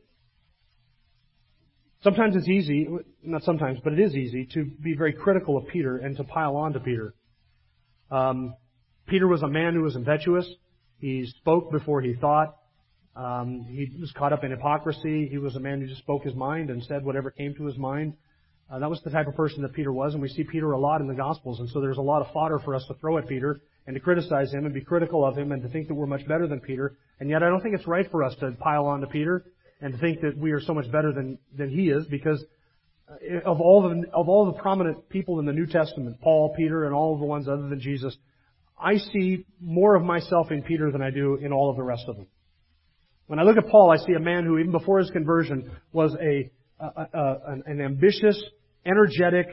Sometimes 2.04 2.36
it's 2.36 2.48
easy, 2.48 2.88
not 3.24 3.44
sometimes, 3.44 3.80
but 3.84 3.94
it 3.94 4.00
is 4.00 4.16
easy 4.16 4.48
to 4.54 4.66
be 4.66 4.96
very 4.96 5.14
critical 5.14 5.58
of 5.58 5.68
Peter 5.68 5.98
and 5.98 6.18
to 6.18 6.24
pile 6.24 6.56
on 6.56 6.74
to 6.74 6.80
Peter. 6.80 7.14
Um, 8.10 8.56
Peter 9.08 9.28
was 9.28 9.44
a 9.44 9.48
man 9.48 9.76
who 9.76 9.82
was 9.82 9.96
impetuous. 9.96 10.48
He 10.98 11.26
spoke 11.40 11.72
before 11.72 12.02
he 12.02 12.16
thought. 12.16 12.56
Um, 13.16 13.66
he 13.70 13.92
was 14.00 14.12
caught 14.18 14.34
up 14.34 14.44
in 14.44 14.52
hypocrisy. 14.52 15.28
He 15.30 15.38
was 15.38 15.56
a 15.56 15.60
man 15.60 15.82
who 15.82 15.88
just 15.88 16.02
spoke 16.02 16.24
his 16.24 16.34
mind 16.34 16.70
and 16.70 16.82
said 16.84 17.04
whatever 17.04 17.30
came 17.30 17.54
to 17.56 17.66
his 17.66 17.78
mind. 17.78 18.14
Uh, 18.72 18.80
that 18.80 18.90
was 18.90 19.02
the 19.04 19.10
type 19.10 19.28
of 19.28 19.36
person 19.36 19.62
that 19.62 19.74
Peter 19.74 19.92
was, 19.92 20.14
and 20.14 20.22
we 20.22 20.30
see 20.30 20.44
Peter 20.44 20.72
a 20.72 20.80
lot 20.80 21.02
in 21.02 21.08
the 21.08 21.14
Gospels, 21.14 21.60
and 21.60 21.70
so 21.70 21.82
there's 21.82 21.98
a 21.98 22.02
lot 22.02 22.22
of 22.22 22.32
fodder 22.32 22.60
for 22.60 22.74
us 22.74 22.86
to 22.88 22.94
throw 22.96 23.18
at 23.18 23.28
Peter 23.28 23.60
and 23.86 23.96
to 23.96 24.00
criticize 24.00 24.52
him 24.54 24.66
and 24.66 24.74
be 24.74 24.82
critical 24.82 25.26
of 25.26 25.38
him 25.38 25.52
and 25.52 25.62
to 25.62 25.70
think 25.70 25.88
that 25.88 25.94
we're 25.94 26.06
much 26.06 26.26
better 26.28 26.48
than 26.48 26.60
Peter. 26.62 26.96
And 27.20 27.30
yet 27.30 27.44
I 27.44 27.50
don't 27.50 27.62
think 27.62 27.76
it's 27.76 27.88
right 27.88 28.10
for 28.10 28.24
us 28.24 28.34
to 28.40 28.52
pile 28.52 28.86
on 28.86 29.02
to 29.02 29.08
Peter 29.08 29.44
and 29.82 29.94
to 29.94 30.00
think 30.00 30.22
that 30.22 30.38
we 30.38 30.52
are 30.52 30.62
so 30.62 30.74
much 30.74 30.90
better 30.92 31.12
than, 31.12 31.38
than 31.58 31.70
he 31.70 31.90
is 31.90 32.06
because 32.06 32.44
uh, 33.10 33.50
of 33.50 33.60
all 33.60 33.82
the, 33.82 34.10
of 34.14 34.30
all 34.30 34.46
the 34.46 34.54
prominent 34.54 35.10
people 35.10 35.40
in 35.40 35.46
the 35.46 35.52
New 35.52 35.66
Testament, 35.66 36.22
Paul, 36.22 36.54
Peter, 36.56 36.86
and 36.86 36.94
all 36.94 37.14
of 37.14 37.20
the 37.20 37.26
ones 37.26 37.48
other 37.48 37.68
than 37.68 37.80
Jesus, 37.80 38.16
I 38.80 38.98
see 38.98 39.46
more 39.60 39.96
of 39.96 40.04
myself 40.04 40.52
in 40.52 40.64
Peter 40.64 40.92
than 40.92 41.02
I 41.02 41.10
do 41.10 41.36
in 41.36 41.52
all 41.52 41.70
of 41.70 41.76
the 41.76 41.84
rest 41.84 42.04
of 42.08 42.16
them. 42.16 42.28
When 43.28 43.40
I 43.40 43.44
look 43.44 43.58
at 43.58 43.68
Paul, 43.68 43.92
I 43.92 43.98
see 43.98 44.14
a 44.14 44.20
man 44.20 44.46
who, 44.46 44.58
even 44.58 44.72
before 44.72 45.00
his 45.00 45.10
conversion, 45.10 45.72
was 45.94 46.16
a, 46.22 46.52
a, 46.80 47.08
a 47.14 47.38
an, 47.48 47.64
an, 47.66 47.82
ambitious, 47.82 48.42
energetic, 48.86 49.48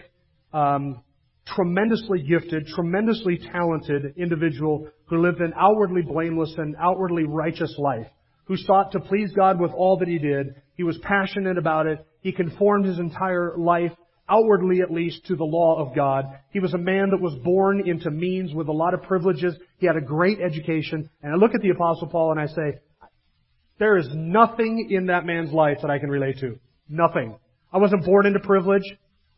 um, 0.53 1.03
tremendously 1.47 2.23
gifted, 2.23 2.67
tremendously 2.67 3.39
talented 3.53 4.15
individual 4.17 4.89
who 5.07 5.23
lived 5.23 5.41
an 5.41 5.53
outwardly 5.57 6.03
blameless 6.03 6.55
and 6.59 6.77
outwardly 6.79 7.25
righteous 7.25 7.75
life, 7.79 8.07
who 8.45 8.57
sought 8.57 8.93
to 8.93 9.01
please 9.01 9.31
God 9.35 9.61
with 9.61 9.71
all 9.73 9.99
that 9.99 10.09
he 10.09 10.19
did. 10.19 10.55
He 10.77 10.83
was 10.83 10.99
passionate 10.99 11.59
about 11.59 11.87
it. 11.87 12.05
He 12.21 12.33
conformed 12.33 12.85
his 12.85 12.99
entire 12.99 13.55
life, 13.57 13.93
outwardly 14.29 14.81
at 14.81 14.91
least, 14.91 15.25
to 15.27 15.37
the 15.37 15.45
law 15.45 15.81
of 15.81 15.95
God. 15.95 16.27
He 16.53 16.61
was 16.61 16.75
a 16.75 16.79
man 16.79 17.11
that 17.11 17.21
was 17.21 17.35
born 17.43 17.89
into 17.89 18.11
means 18.11 18.53
with 18.53 18.69
a 18.69 18.73
lot 18.73 18.95
of 18.95 19.03
privileges. 19.03 19.55
He 19.79 19.87
had 19.87 19.97
a 19.97 20.03
great 20.03 20.39
education. 20.41 21.09
And 21.23 21.33
I 21.33 21.37
look 21.37 21.55
at 21.55 21.63
the 21.63 21.71
Apostle 21.71 22.09
Paul 22.09 22.33
and 22.33 22.41
I 22.41 22.47
say, 22.47 22.79
there 23.79 23.97
is 23.97 24.09
nothing 24.13 24.89
in 24.91 25.07
that 25.07 25.25
man's 25.25 25.53
life 25.53 25.79
that 25.83 25.91
I 25.91 25.99
can 25.99 26.11
relate 26.11 26.39
to. 26.41 26.59
Nothing. 26.89 27.39
I 27.73 27.79
wasn't 27.79 28.05
born 28.05 28.27
into 28.27 28.41
privilege. 28.41 28.83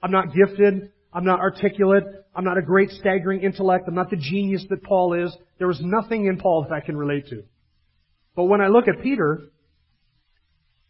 I'm 0.03 0.11
not 0.11 0.27
gifted. 0.35 0.91
I'm 1.13 1.25
not 1.25 1.41
articulate. 1.41 2.05
I'm 2.35 2.45
not 2.45 2.59
a 2.59 2.63
great 2.63 2.91
staggering 2.91 3.43
intellect. 3.43 3.85
I'm 3.89 3.95
not 3.95 4.11
the 4.11 4.17
genius 4.17 4.65
that 4.71 4.83
Paul 4.83 5.25
is. 5.25 5.37
There 5.59 5.67
was 5.67 5.81
nothing 5.83 6.27
in 6.27 6.39
Paul 6.39 6.67
that 6.69 6.75
I 6.75 6.81
can 6.81 6.97
relate 6.97 7.27
to. 7.29 7.43
But 8.37 8.45
when 8.45 8.61
I 8.61 8.69
look 8.69 8.87
at 8.89 9.03
Peter, 9.03 9.41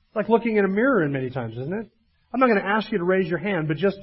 it's 0.07 0.16
like 0.16 0.29
looking 0.29 0.57
in 0.57 0.64
a 0.64 0.68
mirror 0.68 1.03
in 1.05 1.12
many 1.12 1.31
times, 1.31 1.57
isn't 1.57 1.73
it? 1.73 1.87
I'm 2.33 2.40
not 2.40 2.46
going 2.46 2.61
to 2.61 2.68
ask 2.68 2.92
you 2.92 2.99
to 2.99 3.05
raise 3.05 3.29
your 3.29 3.38
hand, 3.38 3.66
but 3.66 3.77
just 3.77 3.99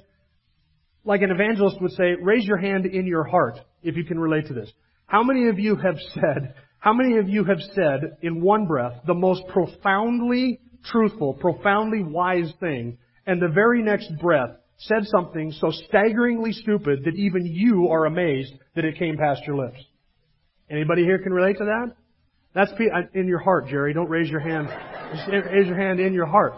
like 1.06 1.22
an 1.22 1.32
evangelist 1.32 1.82
would 1.82 1.92
say, 1.92 2.16
raise 2.22 2.46
your 2.46 2.58
hand 2.58 2.86
in 2.86 3.06
your 3.06 3.24
heart 3.24 3.60
if 3.84 3.96
you 3.96 4.04
can 4.04 4.20
relate 4.20 4.48
to 4.48 4.54
this. 4.54 4.70
How 5.06 5.24
many 5.24 5.48
of 5.48 5.58
you 5.58 5.78
have 5.78 5.96
said, 6.14 6.56
how 6.80 6.94
many 6.94 7.18
of 7.18 7.30
you 7.30 7.46
have 7.46 7.62
said 7.74 8.18
in 8.22 8.42
one 8.42 8.66
breath 8.66 8.94
the 9.06 9.14
most 9.14 9.44
profoundly 9.48 10.60
truthful, 10.84 11.36
profoundly 11.36 12.04
wise 12.04 12.52
thing, 12.60 12.98
and 13.26 13.42
the 13.42 13.48
very 13.48 13.82
next 13.82 14.12
breath 14.20 14.52
said 14.78 15.06
something 15.06 15.52
so 15.52 15.72
staggeringly 15.72 16.52
stupid 16.52 17.04
that 17.06 17.16
even 17.16 17.46
you 17.46 17.90
are 17.90 18.06
amazed 18.06 18.54
that 18.76 18.86
it 18.86 18.98
came 18.98 19.18
past 19.18 19.42
your 19.48 19.58
lips. 19.58 19.80
Anybody 20.70 21.04
here 21.04 21.20
can 21.20 21.34
relate 21.34 21.58
to 21.58 21.66
that? 21.66 21.96
That's 22.54 22.72
uh, 22.72 23.02
in 23.14 23.28
your 23.28 23.40
heart, 23.40 23.68
Jerry. 23.68 23.94
Don't 23.94 24.10
raise 24.10 24.30
your 24.30 24.40
hand. 24.40 24.68
raise 25.30 25.68
your 25.68 25.78
hand 25.78 26.00
in 26.00 26.14
your 26.14 26.26
heart. 26.26 26.54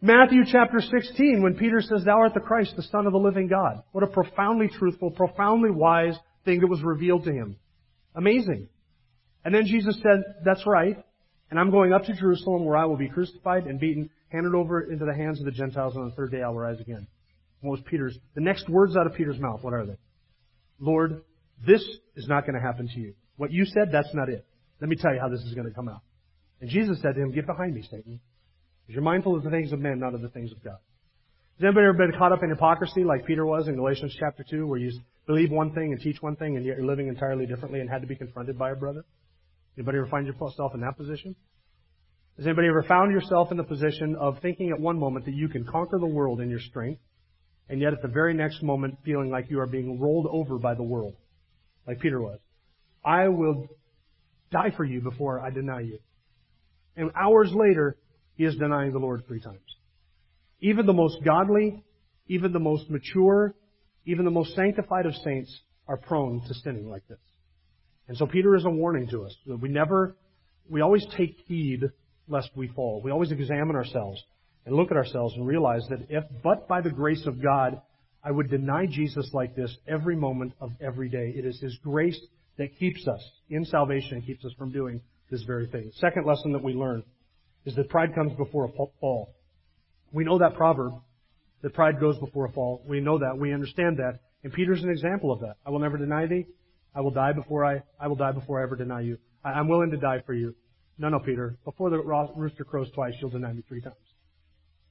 Matthew 0.00 0.42
chapter 0.50 0.80
16, 0.80 1.42
when 1.42 1.54
Peter 1.54 1.80
says, 1.80 2.04
Thou 2.04 2.18
art 2.18 2.34
the 2.34 2.40
Christ, 2.40 2.74
the 2.76 2.82
Son 2.82 3.06
of 3.06 3.12
the 3.12 3.18
living 3.18 3.48
God. 3.48 3.82
What 3.92 4.04
a 4.04 4.08
profoundly 4.08 4.68
truthful, 4.68 5.10
profoundly 5.10 5.70
wise 5.70 6.16
thing 6.44 6.60
that 6.60 6.66
was 6.68 6.82
revealed 6.82 7.24
to 7.24 7.32
him. 7.32 7.56
Amazing. 8.14 8.68
And 9.44 9.54
then 9.54 9.64
Jesus 9.64 9.96
said, 10.02 10.22
That's 10.44 10.66
right. 10.66 11.02
And 11.50 11.58
I'm 11.58 11.70
going 11.70 11.92
up 11.92 12.04
to 12.04 12.14
Jerusalem 12.14 12.64
where 12.64 12.76
I 12.76 12.84
will 12.84 12.96
be 12.96 13.08
crucified 13.08 13.66
and 13.66 13.80
beaten, 13.80 14.10
handed 14.28 14.54
over 14.54 14.82
into 14.82 15.04
the 15.04 15.14
hands 15.14 15.38
of 15.38 15.46
the 15.46 15.52
Gentiles, 15.52 15.94
and 15.94 16.04
on 16.04 16.10
the 16.10 16.16
third 16.16 16.32
day 16.32 16.42
I'll 16.42 16.54
rise 16.54 16.80
again. 16.80 17.06
What 17.66 17.80
was 17.80 17.86
Peter's, 17.90 18.16
the 18.36 18.40
next 18.40 18.68
words 18.68 18.96
out 18.96 19.06
of 19.06 19.14
Peter's 19.14 19.40
mouth, 19.40 19.62
what 19.62 19.74
are 19.74 19.84
they? 19.84 19.96
Lord, 20.78 21.22
this 21.66 21.82
is 22.14 22.28
not 22.28 22.46
going 22.46 22.54
to 22.54 22.60
happen 22.60 22.88
to 22.94 23.00
you. 23.00 23.14
What 23.38 23.50
you 23.50 23.64
said, 23.64 23.88
that's 23.90 24.14
not 24.14 24.28
it. 24.28 24.46
Let 24.80 24.88
me 24.88 24.94
tell 24.94 25.12
you 25.12 25.20
how 25.20 25.28
this 25.28 25.40
is 25.40 25.52
going 25.54 25.66
to 25.66 25.74
come 25.74 25.88
out. 25.88 26.02
And 26.60 26.70
Jesus 26.70 27.00
said 27.02 27.16
to 27.16 27.20
him, 27.20 27.32
Get 27.32 27.46
behind 27.46 27.74
me, 27.74 27.82
Satan. 27.82 28.20
Because 28.86 28.94
you're 28.94 29.02
mindful 29.02 29.36
of 29.36 29.42
the 29.42 29.50
things 29.50 29.72
of 29.72 29.80
men, 29.80 29.98
not 29.98 30.14
of 30.14 30.22
the 30.22 30.28
things 30.28 30.52
of 30.52 30.62
God. 30.62 30.78
Has 31.58 31.64
anybody 31.64 31.86
ever 31.86 31.94
been 31.94 32.12
caught 32.16 32.32
up 32.32 32.44
in 32.44 32.50
hypocrisy 32.50 33.02
like 33.02 33.26
Peter 33.26 33.44
was 33.44 33.66
in 33.66 33.74
Galatians 33.74 34.14
chapter 34.16 34.44
2, 34.48 34.64
where 34.66 34.78
you 34.78 34.92
believe 35.26 35.50
one 35.50 35.72
thing 35.72 35.92
and 35.92 36.00
teach 36.00 36.22
one 36.22 36.36
thing 36.36 36.56
and 36.56 36.64
yet 36.64 36.76
you're 36.76 36.86
living 36.86 37.08
entirely 37.08 37.46
differently 37.46 37.80
and 37.80 37.90
had 37.90 38.02
to 38.02 38.06
be 38.06 38.14
confronted 38.14 38.56
by 38.56 38.70
a 38.70 38.76
brother? 38.76 39.04
Anybody 39.76 39.98
ever 39.98 40.06
find 40.06 40.24
yourself 40.24 40.72
in 40.74 40.82
that 40.82 40.96
position? 40.96 41.34
Has 42.36 42.46
anybody 42.46 42.68
ever 42.68 42.84
found 42.84 43.12
yourself 43.12 43.50
in 43.50 43.56
the 43.56 43.64
position 43.64 44.14
of 44.20 44.38
thinking 44.40 44.70
at 44.70 44.78
one 44.78 44.98
moment 44.98 45.24
that 45.24 45.34
you 45.34 45.48
can 45.48 45.64
conquer 45.64 45.98
the 45.98 46.06
world 46.06 46.40
in 46.40 46.48
your 46.48 46.60
strength 46.60 47.00
and 47.68 47.80
yet 47.80 47.92
at 47.92 48.02
the 48.02 48.08
very 48.08 48.34
next 48.34 48.62
moment 48.62 48.98
feeling 49.04 49.30
like 49.30 49.50
you 49.50 49.60
are 49.60 49.66
being 49.66 50.00
rolled 50.00 50.26
over 50.30 50.58
by 50.58 50.74
the 50.74 50.82
world, 50.82 51.14
like 51.86 52.00
Peter 52.00 52.20
was. 52.20 52.38
I 53.04 53.28
will 53.28 53.66
die 54.52 54.72
for 54.76 54.84
you 54.84 55.00
before 55.00 55.40
I 55.40 55.50
deny 55.50 55.80
you. 55.80 55.98
And 56.96 57.10
hours 57.14 57.50
later, 57.52 57.96
he 58.36 58.44
is 58.44 58.56
denying 58.56 58.92
the 58.92 58.98
Lord 58.98 59.24
three 59.26 59.40
times. 59.40 59.58
Even 60.60 60.86
the 60.86 60.92
most 60.92 61.18
godly, 61.24 61.84
even 62.28 62.52
the 62.52 62.58
most 62.58 62.88
mature, 62.88 63.54
even 64.04 64.24
the 64.24 64.30
most 64.30 64.54
sanctified 64.54 65.06
of 65.06 65.14
saints 65.16 65.60
are 65.88 65.96
prone 65.96 66.42
to 66.46 66.54
sinning 66.54 66.88
like 66.88 67.06
this. 67.08 67.18
And 68.08 68.16
so 68.16 68.26
Peter 68.26 68.54
is 68.54 68.64
a 68.64 68.70
warning 68.70 69.08
to 69.08 69.24
us 69.24 69.36
that 69.46 69.60
we 69.60 69.68
never, 69.68 70.16
we 70.68 70.80
always 70.80 71.04
take 71.16 71.36
heed 71.46 71.82
lest 72.28 72.50
we 72.54 72.68
fall. 72.68 73.02
We 73.02 73.10
always 73.10 73.32
examine 73.32 73.76
ourselves 73.76 74.22
and 74.66 74.74
look 74.74 74.90
at 74.90 74.96
ourselves 74.96 75.34
and 75.34 75.46
realize 75.46 75.86
that 75.88 76.00
if 76.10 76.24
but 76.42 76.68
by 76.68 76.80
the 76.80 76.90
grace 76.90 77.24
of 77.26 77.42
God 77.42 77.80
I 78.22 78.32
would 78.32 78.50
deny 78.50 78.86
Jesus 78.86 79.30
like 79.32 79.54
this 79.54 79.74
every 79.86 80.16
moment 80.16 80.52
of 80.60 80.72
every 80.80 81.08
day, 81.08 81.32
it 81.36 81.46
is 81.46 81.60
His 81.60 81.78
grace 81.82 82.20
that 82.58 82.76
keeps 82.76 83.06
us 83.06 83.22
in 83.48 83.64
salvation 83.64 84.14
and 84.14 84.26
keeps 84.26 84.44
us 84.44 84.52
from 84.58 84.72
doing 84.72 85.00
this 85.30 85.42
very 85.44 85.68
thing. 85.68 85.92
Second 86.00 86.26
lesson 86.26 86.52
that 86.52 86.62
we 86.62 86.72
learn 86.72 87.04
is 87.64 87.76
that 87.76 87.88
pride 87.88 88.14
comes 88.16 88.32
before 88.36 88.64
a 88.64 88.88
fall. 89.00 89.34
We 90.12 90.24
know 90.24 90.38
that 90.38 90.56
proverb, 90.56 90.94
that 91.62 91.74
pride 91.74 92.00
goes 92.00 92.18
before 92.18 92.46
a 92.46 92.52
fall. 92.52 92.82
We 92.86 93.00
know 93.00 93.18
that. 93.18 93.38
We 93.38 93.52
understand 93.52 93.98
that. 93.98 94.20
And 94.42 94.52
Peter's 94.52 94.82
an 94.82 94.90
example 94.90 95.32
of 95.32 95.40
that. 95.40 95.56
I 95.64 95.70
will 95.70 95.80
never 95.80 95.96
deny 95.96 96.26
thee. 96.26 96.46
I 96.94 97.02
will 97.02 97.10
die 97.10 97.32
before 97.32 97.64
I, 97.64 97.82
I 98.00 98.08
will 98.08 98.16
die 98.16 98.32
before 98.32 98.60
I 98.60 98.64
ever 98.64 98.74
deny 98.74 99.02
you. 99.02 99.18
I, 99.44 99.50
I'm 99.50 99.68
willing 99.68 99.90
to 99.90 99.96
die 99.96 100.22
for 100.26 100.34
you. 100.34 100.54
No, 100.98 101.08
no, 101.10 101.18
Peter. 101.20 101.58
Before 101.64 101.90
the 101.90 101.98
rooster 101.98 102.64
crows 102.64 102.90
twice, 102.92 103.14
you'll 103.20 103.30
deny 103.30 103.52
me 103.52 103.62
three 103.68 103.82
times. 103.82 103.96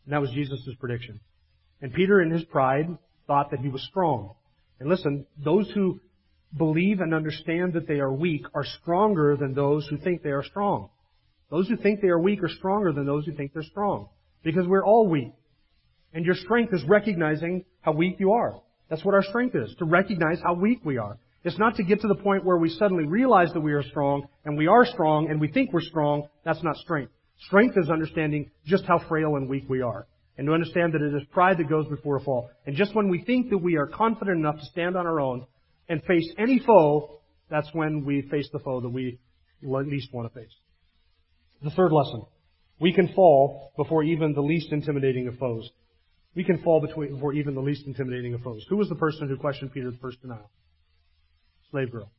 And 0.05 0.13
that 0.13 0.21
was 0.21 0.31
Jesus' 0.31 0.61
prediction. 0.79 1.19
And 1.81 1.93
Peter, 1.93 2.21
in 2.21 2.31
his 2.31 2.43
pride, 2.45 2.87
thought 3.27 3.51
that 3.51 3.59
he 3.59 3.69
was 3.69 3.83
strong. 3.89 4.35
And 4.79 4.89
listen, 4.89 5.25
those 5.43 5.69
who 5.71 5.99
believe 6.57 6.99
and 6.99 7.13
understand 7.13 7.73
that 7.73 7.87
they 7.87 7.99
are 7.99 8.11
weak 8.11 8.45
are 8.53 8.65
stronger 8.81 9.35
than 9.35 9.53
those 9.53 9.87
who 9.87 9.97
think 9.97 10.23
they 10.23 10.29
are 10.29 10.43
strong. 10.43 10.89
Those 11.49 11.67
who 11.67 11.77
think 11.77 12.01
they 12.01 12.07
are 12.07 12.19
weak 12.19 12.43
are 12.43 12.49
stronger 12.49 12.91
than 12.91 13.05
those 13.05 13.25
who 13.25 13.33
think 13.33 13.53
they're 13.53 13.63
strong. 13.63 14.09
Because 14.43 14.67
we're 14.67 14.85
all 14.85 15.07
weak. 15.07 15.31
And 16.13 16.25
your 16.25 16.35
strength 16.35 16.73
is 16.73 16.83
recognizing 16.87 17.65
how 17.81 17.91
weak 17.91 18.17
you 18.19 18.31
are. 18.31 18.61
That's 18.89 19.03
what 19.03 19.15
our 19.15 19.23
strength 19.23 19.55
is, 19.55 19.75
to 19.79 19.85
recognize 19.85 20.39
how 20.43 20.53
weak 20.53 20.79
we 20.83 20.97
are. 20.97 21.17
It's 21.43 21.59
not 21.59 21.75
to 21.75 21.83
get 21.83 22.01
to 22.01 22.07
the 22.07 22.15
point 22.15 22.45
where 22.45 22.57
we 22.57 22.69
suddenly 22.69 23.05
realize 23.05 23.51
that 23.53 23.59
we 23.59 23.73
are 23.73 23.83
strong, 23.83 24.27
and 24.45 24.57
we 24.57 24.67
are 24.67 24.85
strong, 24.85 25.29
and 25.29 25.39
we 25.39 25.47
think 25.51 25.73
we're 25.73 25.81
strong. 25.81 26.27
That's 26.43 26.63
not 26.63 26.75
strength. 26.77 27.11
Strength 27.39 27.77
is 27.77 27.89
understanding 27.89 28.49
just 28.65 28.85
how 28.85 28.99
frail 29.07 29.35
and 29.35 29.49
weak 29.49 29.65
we 29.69 29.81
are. 29.81 30.07
And 30.37 30.47
to 30.47 30.53
understand 30.53 30.93
that 30.93 31.01
it 31.01 31.13
is 31.13 31.23
pride 31.31 31.57
that 31.59 31.69
goes 31.69 31.87
before 31.87 32.17
a 32.17 32.21
fall. 32.21 32.49
And 32.65 32.75
just 32.75 32.93
when 32.93 33.09
we 33.09 33.23
think 33.23 33.49
that 33.51 33.57
we 33.57 33.77
are 33.77 33.87
confident 33.87 34.37
enough 34.37 34.57
to 34.59 34.65
stand 34.65 34.97
on 34.97 35.05
our 35.05 35.19
own 35.19 35.45
and 35.87 36.03
face 36.03 36.29
any 36.37 36.59
foe, 36.59 37.19
that's 37.49 37.69
when 37.73 38.03
we 38.03 38.21
face 38.23 38.49
the 38.51 38.59
foe 38.59 38.81
that 38.81 38.89
we 38.89 39.19
least 39.61 40.13
want 40.13 40.31
to 40.31 40.39
face. 40.39 40.53
The 41.63 41.69
third 41.71 41.91
lesson. 41.91 42.23
We 42.79 42.91
can 42.93 43.13
fall 43.13 43.71
before 43.77 44.03
even 44.03 44.33
the 44.33 44.41
least 44.41 44.71
intimidating 44.71 45.27
of 45.27 45.37
foes. 45.37 45.69
We 46.35 46.43
can 46.43 46.61
fall 46.63 46.81
before 46.81 47.33
even 47.33 47.55
the 47.55 47.61
least 47.61 47.87
intimidating 47.87 48.33
of 48.33 48.41
foes. 48.41 48.65
Who 48.69 48.75
was 48.75 48.89
the 48.89 48.95
person 48.95 49.29
who 49.29 49.37
questioned 49.37 49.71
Peter 49.71 49.89
the 49.89 49.97
first 49.97 50.21
denial? 50.21 50.49
Slave 51.71 51.91
girl. 51.91 52.11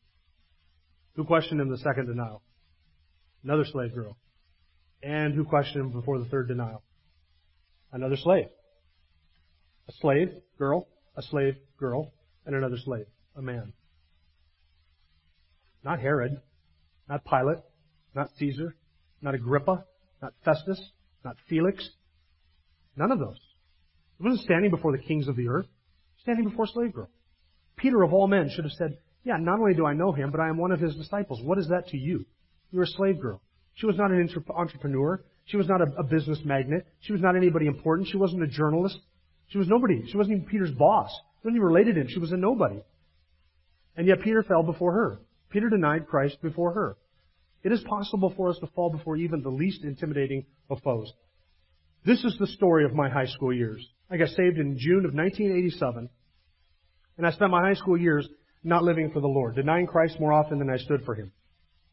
Who 1.16 1.24
questioned 1.24 1.60
him 1.60 1.68
the 1.68 1.78
second 1.78 2.06
denial? 2.06 2.42
Another 3.44 3.64
slave 3.70 3.94
girl. 3.94 4.16
And 5.06 5.34
who 5.34 5.44
questioned 5.44 5.84
him 5.84 5.90
before 5.92 6.18
the 6.18 6.24
third 6.24 6.48
denial? 6.48 6.82
Another 7.92 8.16
slave. 8.16 8.48
A 9.88 9.92
slave 10.00 10.30
girl, 10.58 10.88
a 11.16 11.22
slave 11.22 11.54
girl, 11.78 12.12
and 12.44 12.56
another 12.56 12.76
slave, 12.84 13.06
a 13.36 13.40
man. 13.40 13.72
Not 15.84 16.00
Herod, 16.00 16.40
not 17.08 17.24
Pilate, 17.24 17.60
not 18.16 18.30
Caesar, 18.36 18.74
not 19.22 19.36
Agrippa, 19.36 19.84
not 20.20 20.32
Festus, 20.44 20.80
not 21.24 21.36
Felix. 21.48 21.88
None 22.96 23.12
of 23.12 23.20
those. 23.20 23.38
He 24.18 24.24
wasn't 24.24 24.42
standing 24.42 24.72
before 24.72 24.90
the 24.90 25.04
kings 25.04 25.28
of 25.28 25.36
the 25.36 25.46
earth, 25.46 25.68
standing 26.22 26.48
before 26.48 26.64
a 26.64 26.68
slave 26.68 26.92
girl. 26.92 27.10
Peter 27.76 28.02
of 28.02 28.12
all 28.12 28.26
men 28.26 28.50
should 28.52 28.64
have 28.64 28.72
said, 28.72 28.98
yeah, 29.22 29.36
not 29.38 29.60
only 29.60 29.74
do 29.74 29.86
I 29.86 29.94
know 29.94 30.10
him, 30.10 30.32
but 30.32 30.40
I 30.40 30.48
am 30.48 30.58
one 30.58 30.72
of 30.72 30.80
his 30.80 30.96
disciples. 30.96 31.40
What 31.44 31.58
is 31.58 31.68
that 31.68 31.86
to 31.90 31.96
you? 31.96 32.24
You're 32.72 32.82
a 32.82 32.88
slave 32.88 33.20
girl. 33.20 33.40
She 33.76 33.86
was 33.86 33.96
not 33.96 34.10
an 34.10 34.28
entrepreneur. 34.50 35.22
She 35.44 35.56
was 35.56 35.68
not 35.68 35.80
a, 35.80 35.86
a 35.98 36.02
business 36.02 36.40
magnate. 36.44 36.84
She 37.00 37.12
was 37.12 37.20
not 37.20 37.36
anybody 37.36 37.66
important. 37.66 38.08
She 38.08 38.16
wasn't 38.16 38.42
a 38.42 38.46
journalist. 38.46 38.98
She 39.48 39.58
was 39.58 39.68
nobody. 39.68 40.02
She 40.10 40.16
wasn't 40.16 40.36
even 40.36 40.48
Peter's 40.48 40.72
boss. 40.72 41.10
She 41.10 41.48
wasn't 41.48 41.56
even 41.56 41.66
related 41.66 41.94
to 41.94 42.00
him. 42.00 42.08
She 42.08 42.18
was 42.18 42.32
a 42.32 42.36
nobody. 42.36 42.80
And 43.96 44.06
yet 44.06 44.22
Peter 44.22 44.42
fell 44.42 44.62
before 44.62 44.92
her. 44.92 45.18
Peter 45.50 45.68
denied 45.68 46.08
Christ 46.08 46.38
before 46.42 46.72
her. 46.72 46.96
It 47.62 47.72
is 47.72 47.80
possible 47.82 48.32
for 48.36 48.48
us 48.48 48.58
to 48.60 48.66
fall 48.68 48.90
before 48.90 49.16
even 49.16 49.42
the 49.42 49.50
least 49.50 49.84
intimidating 49.84 50.46
of 50.70 50.80
foes. 50.82 51.12
This 52.04 52.24
is 52.24 52.36
the 52.38 52.46
story 52.46 52.84
of 52.84 52.94
my 52.94 53.08
high 53.08 53.26
school 53.26 53.52
years. 53.52 53.86
I 54.10 54.16
got 54.16 54.28
saved 54.28 54.58
in 54.58 54.78
June 54.78 55.04
of 55.04 55.14
1987, 55.14 56.08
and 57.18 57.26
I 57.26 57.30
spent 57.32 57.50
my 57.50 57.62
high 57.62 57.74
school 57.74 57.98
years 57.98 58.28
not 58.62 58.84
living 58.84 59.10
for 59.10 59.20
the 59.20 59.26
Lord, 59.26 59.56
denying 59.56 59.86
Christ 59.86 60.20
more 60.20 60.32
often 60.32 60.58
than 60.58 60.70
I 60.70 60.76
stood 60.76 61.04
for 61.04 61.14
Him, 61.14 61.32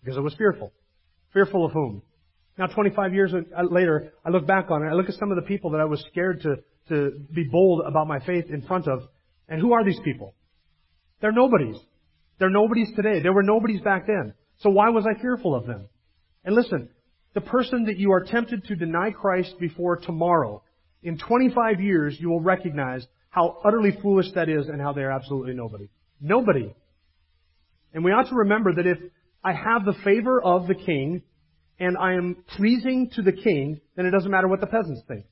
because 0.01 0.17
I 0.17 0.21
was 0.21 0.35
fearful. 0.35 0.71
Fearful 1.33 1.65
of 1.65 1.71
whom? 1.71 2.01
Now, 2.57 2.67
25 2.67 3.13
years 3.13 3.33
uh, 3.33 3.63
later, 3.63 4.13
I 4.23 4.29
look 4.29 4.45
back 4.45 4.69
on 4.69 4.83
it. 4.83 4.89
I 4.89 4.93
look 4.93 5.09
at 5.09 5.15
some 5.15 5.31
of 5.31 5.37
the 5.37 5.47
people 5.47 5.71
that 5.71 5.81
I 5.81 5.85
was 5.85 6.03
scared 6.11 6.41
to, 6.43 6.57
to 6.89 7.19
be 7.33 7.45
bold 7.51 7.81
about 7.87 8.07
my 8.07 8.19
faith 8.19 8.45
in 8.49 8.61
front 8.61 8.87
of. 8.87 9.01
And 9.49 9.59
who 9.59 9.73
are 9.73 9.83
these 9.83 9.99
people? 10.03 10.35
They're 11.19 11.31
nobodies. 11.31 11.77
They're 12.39 12.49
nobodies 12.49 12.89
today. 12.95 13.21
They 13.21 13.29
were 13.29 13.43
nobodies 13.43 13.81
back 13.81 14.05
then. 14.05 14.33
So 14.59 14.69
why 14.69 14.89
was 14.89 15.05
I 15.07 15.19
fearful 15.19 15.55
of 15.55 15.65
them? 15.65 15.87
And 16.45 16.55
listen, 16.55 16.89
the 17.33 17.41
person 17.41 17.85
that 17.85 17.97
you 17.97 18.11
are 18.11 18.23
tempted 18.23 18.65
to 18.65 18.75
deny 18.75 19.09
Christ 19.11 19.55
before 19.59 19.97
tomorrow, 19.97 20.61
in 21.01 21.17
25 21.17 21.81
years, 21.81 22.15
you 22.19 22.29
will 22.29 22.41
recognize 22.41 23.05
how 23.29 23.57
utterly 23.65 23.97
foolish 24.01 24.27
that 24.35 24.47
is 24.47 24.67
and 24.67 24.79
how 24.79 24.93
they 24.93 25.01
are 25.01 25.11
absolutely 25.11 25.53
nobody. 25.53 25.89
Nobody. 26.21 26.73
And 27.93 28.03
we 28.03 28.11
ought 28.11 28.29
to 28.29 28.35
remember 28.35 28.75
that 28.75 28.85
if 28.85 28.99
I 29.43 29.53
have 29.53 29.85
the 29.85 29.95
favor 30.03 30.41
of 30.41 30.67
the 30.67 30.75
king, 30.75 31.21
and 31.79 31.97
I 31.97 32.13
am 32.13 32.43
pleasing 32.55 33.09
to 33.15 33.21
the 33.21 33.33
king, 33.33 33.81
then 33.95 34.05
it 34.05 34.11
doesn't 34.11 34.31
matter 34.31 34.47
what 34.47 34.61
the 34.61 34.67
peasants 34.67 35.01
think. 35.07 35.25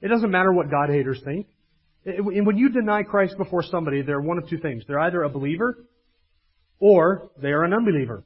It 0.00 0.08
doesn't 0.08 0.30
matter 0.30 0.52
what 0.52 0.70
God 0.70 0.90
haters 0.90 1.20
think. 1.24 1.46
When 2.04 2.56
you 2.56 2.68
deny 2.70 3.02
Christ 3.02 3.36
before 3.36 3.62
somebody, 3.62 4.02
they're 4.02 4.20
one 4.20 4.38
of 4.38 4.48
two 4.48 4.58
things. 4.58 4.84
They're 4.86 5.00
either 5.00 5.22
a 5.22 5.28
believer 5.28 5.84
or 6.78 7.30
they 7.40 7.48
are 7.48 7.64
an 7.64 7.72
unbeliever. 7.72 8.24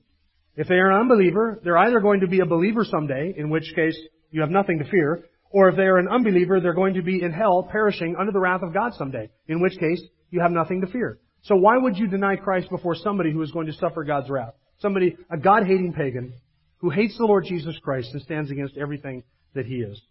If 0.57 0.69
they 0.69 0.75
are 0.75 0.91
an 0.91 1.01
unbeliever, 1.01 1.61
they're 1.65 1.79
either 1.79 2.01
going 2.01 2.21
to 2.21 2.27
be 2.27 2.41
a 2.41 2.47
believer 2.47 2.85
someday, 2.85 3.33
in 3.37 3.49
which 3.49 3.73
case 3.75 3.97
you 4.31 4.43
have 4.43 4.51
nothing 4.51 4.79
to 4.81 4.91
fear, 4.91 5.25
or 5.51 5.69
if 5.69 5.77
they 5.77 5.85
are 5.85 5.99
an 5.99 6.09
unbeliever, 6.09 6.61
they're 6.61 6.75
going 6.75 6.95
to 6.95 7.03
be 7.03 7.23
in 7.23 7.33
hell 7.33 7.67
perishing 7.71 8.17
under 8.19 8.33
the 8.33 8.41
wrath 8.41 8.63
of 8.63 8.75
God 8.75 8.93
someday, 8.99 9.31
in 9.49 9.61
which 9.61 9.79
case 9.79 10.03
you 10.31 10.41
have 10.41 10.51
nothing 10.51 10.83
to 10.83 10.87
fear. 10.89 11.19
So 11.43 11.57
why 11.57 11.79
would 11.79 11.97
you 11.97 12.07
deny 12.07 12.37
Christ 12.37 12.69
before 12.71 12.95
somebody 12.95 13.33
who 13.33 13.43
is 13.43 13.51
going 13.51 13.67
to 13.67 13.73
suffer 13.73 14.05
God's 14.05 14.29
wrath? 14.29 14.55
Somebody, 14.83 15.17
a 15.31 15.39
God-hating 15.39 15.93
pagan, 15.93 16.35
who 16.79 16.91
hates 16.91 17.17
the 17.17 17.25
Lord 17.25 17.45
Jesus 17.45 17.79
Christ 17.83 18.09
and 18.13 18.21
stands 18.21 18.51
against 18.51 18.77
everything 18.77 19.23
that 19.55 19.65
he 19.65 19.77
is. 19.77 20.03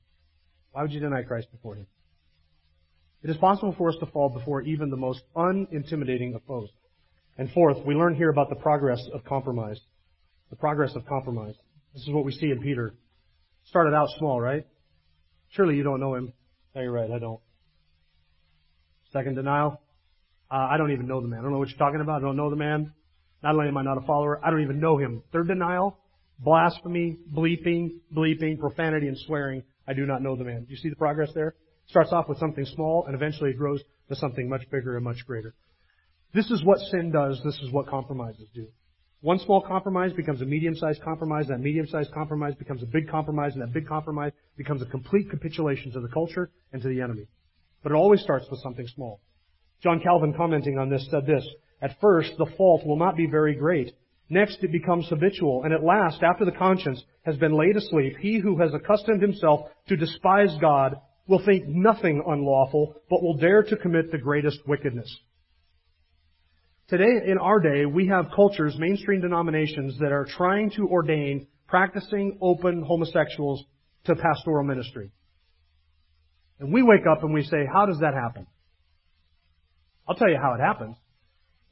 Why 0.71 0.81
would 0.81 0.93
you 0.93 1.01
deny 1.01 1.23
Christ 1.23 1.51
before 1.51 1.75
him? 1.75 1.85
It 3.21 3.29
is 3.29 3.35
possible 3.35 3.75
for 3.77 3.89
us 3.89 3.97
to 3.99 4.05
fall 4.05 4.29
before 4.29 4.61
even 4.61 4.89
the 4.89 4.95
most 4.95 5.21
unintimidating 5.35 6.33
of 6.35 6.41
foes. 6.47 6.69
And 7.37 7.51
fourth, 7.51 7.85
we 7.85 7.95
learn 7.95 8.15
here 8.15 8.29
about 8.29 8.49
the 8.49 8.55
progress 8.55 9.01
of 9.13 9.25
compromise. 9.25 9.79
The 10.49 10.55
progress 10.55 10.95
of 10.95 11.05
compromise. 11.05 11.55
This 11.93 12.03
is 12.03 12.09
what 12.09 12.23
we 12.23 12.31
see 12.31 12.49
in 12.49 12.61
Peter. 12.61 12.93
Started 13.65 13.93
out 13.93 14.07
small, 14.17 14.39
right? 14.39 14.65
Surely 15.49 15.75
you 15.75 15.83
don't 15.83 15.99
know 15.99 16.15
him. 16.15 16.31
No, 16.73 16.81
you're 16.81 16.93
right, 16.93 17.11
I 17.11 17.19
don't. 17.19 17.41
Second 19.11 19.35
denial. 19.35 19.81
Uh, 20.49 20.67
I 20.71 20.77
don't 20.77 20.93
even 20.93 21.07
know 21.07 21.19
the 21.19 21.27
man. 21.27 21.39
I 21.39 21.41
don't 21.43 21.51
know 21.51 21.59
what 21.59 21.67
you're 21.67 21.77
talking 21.77 21.99
about. 21.99 22.21
I 22.21 22.25
don't 22.25 22.37
know 22.37 22.49
the 22.49 22.55
man. 22.55 22.93
Not 23.43 23.55
only 23.55 23.67
am 23.67 23.77
I 23.77 23.83
not 23.83 23.97
a 23.97 24.05
follower, 24.05 24.39
I 24.43 24.49
don't 24.49 24.61
even 24.61 24.79
know 24.79 24.97
him. 24.97 25.23
Third 25.31 25.47
denial, 25.47 25.97
blasphemy, 26.39 27.17
bleeping, 27.33 27.99
bleeping, 28.15 28.59
profanity, 28.59 29.07
and 29.07 29.17
swearing. 29.17 29.63
I 29.87 29.93
do 29.93 30.05
not 30.05 30.21
know 30.21 30.35
the 30.35 30.43
man. 30.43 30.65
Do 30.65 30.71
you 30.71 30.77
see 30.77 30.89
the 30.89 30.95
progress 30.95 31.29
there? 31.33 31.55
Starts 31.87 32.11
off 32.11 32.29
with 32.29 32.37
something 32.37 32.65
small 32.65 33.05
and 33.05 33.15
eventually 33.15 33.51
it 33.51 33.57
grows 33.57 33.81
to 34.09 34.15
something 34.15 34.47
much 34.47 34.69
bigger 34.71 34.95
and 34.95 35.03
much 35.03 35.25
greater. 35.25 35.53
This 36.33 36.49
is 36.49 36.63
what 36.63 36.79
sin 36.91 37.11
does. 37.11 37.41
This 37.43 37.59
is 37.61 37.71
what 37.71 37.87
compromises 37.87 38.47
do. 38.53 38.67
One 39.21 39.37
small 39.37 39.61
compromise 39.61 40.13
becomes 40.13 40.41
a 40.41 40.45
medium-sized 40.45 41.01
compromise. 41.03 41.47
That 41.47 41.59
medium-sized 41.59 42.11
compromise 42.11 42.55
becomes 42.55 42.81
a 42.81 42.87
big 42.87 43.07
compromise, 43.07 43.53
and 43.53 43.61
that 43.61 43.71
big 43.71 43.87
compromise 43.87 44.31
becomes 44.57 44.81
a 44.81 44.85
complete 44.85 45.29
capitulation 45.29 45.91
to 45.91 45.99
the 45.99 46.07
culture 46.07 46.49
and 46.73 46.81
to 46.81 46.87
the 46.87 47.01
enemy. 47.01 47.27
But 47.83 47.91
it 47.91 47.95
always 47.95 48.21
starts 48.21 48.47
with 48.49 48.61
something 48.61 48.87
small. 48.87 49.19
John 49.83 49.99
Calvin, 49.99 50.33
commenting 50.33 50.79
on 50.79 50.89
this, 50.89 51.07
said 51.11 51.27
this, 51.27 51.47
At 51.81 51.99
first, 51.99 52.33
the 52.37 52.51
fault 52.57 52.85
will 52.85 52.97
not 52.97 53.17
be 53.17 53.25
very 53.25 53.55
great. 53.55 53.95
Next, 54.29 54.59
it 54.61 54.71
becomes 54.71 55.09
habitual. 55.09 55.63
And 55.63 55.73
at 55.73 55.83
last, 55.83 56.21
after 56.23 56.45
the 56.45 56.51
conscience 56.51 57.03
has 57.25 57.37
been 57.37 57.53
laid 57.53 57.75
asleep, 57.75 58.17
he 58.19 58.39
who 58.39 58.57
has 58.59 58.73
accustomed 58.73 59.21
himself 59.21 59.67
to 59.87 59.97
despise 59.97 60.55
God 60.61 60.95
will 61.27 61.43
think 61.43 61.65
nothing 61.67 62.23
unlawful, 62.25 62.95
but 63.09 63.21
will 63.21 63.37
dare 63.37 63.63
to 63.63 63.77
commit 63.77 64.11
the 64.11 64.17
greatest 64.17 64.59
wickedness. 64.67 65.09
Today, 66.87 67.21
in 67.25 67.37
our 67.37 67.59
day, 67.59 67.85
we 67.85 68.07
have 68.07 68.31
cultures, 68.35 68.75
mainstream 68.77 69.21
denominations, 69.21 69.97
that 69.99 70.11
are 70.11 70.27
trying 70.37 70.71
to 70.71 70.87
ordain 70.87 71.47
practicing 71.67 72.37
open 72.41 72.83
homosexuals 72.83 73.63
to 74.05 74.15
pastoral 74.15 74.63
ministry. 74.63 75.11
And 76.59 76.73
we 76.73 76.83
wake 76.83 77.07
up 77.09 77.23
and 77.23 77.33
we 77.33 77.43
say, 77.43 77.65
how 77.71 77.85
does 77.85 77.99
that 78.01 78.13
happen? 78.13 78.45
I'll 80.07 80.15
tell 80.15 80.29
you 80.29 80.37
how 80.41 80.53
it 80.53 80.59
happens. 80.59 80.95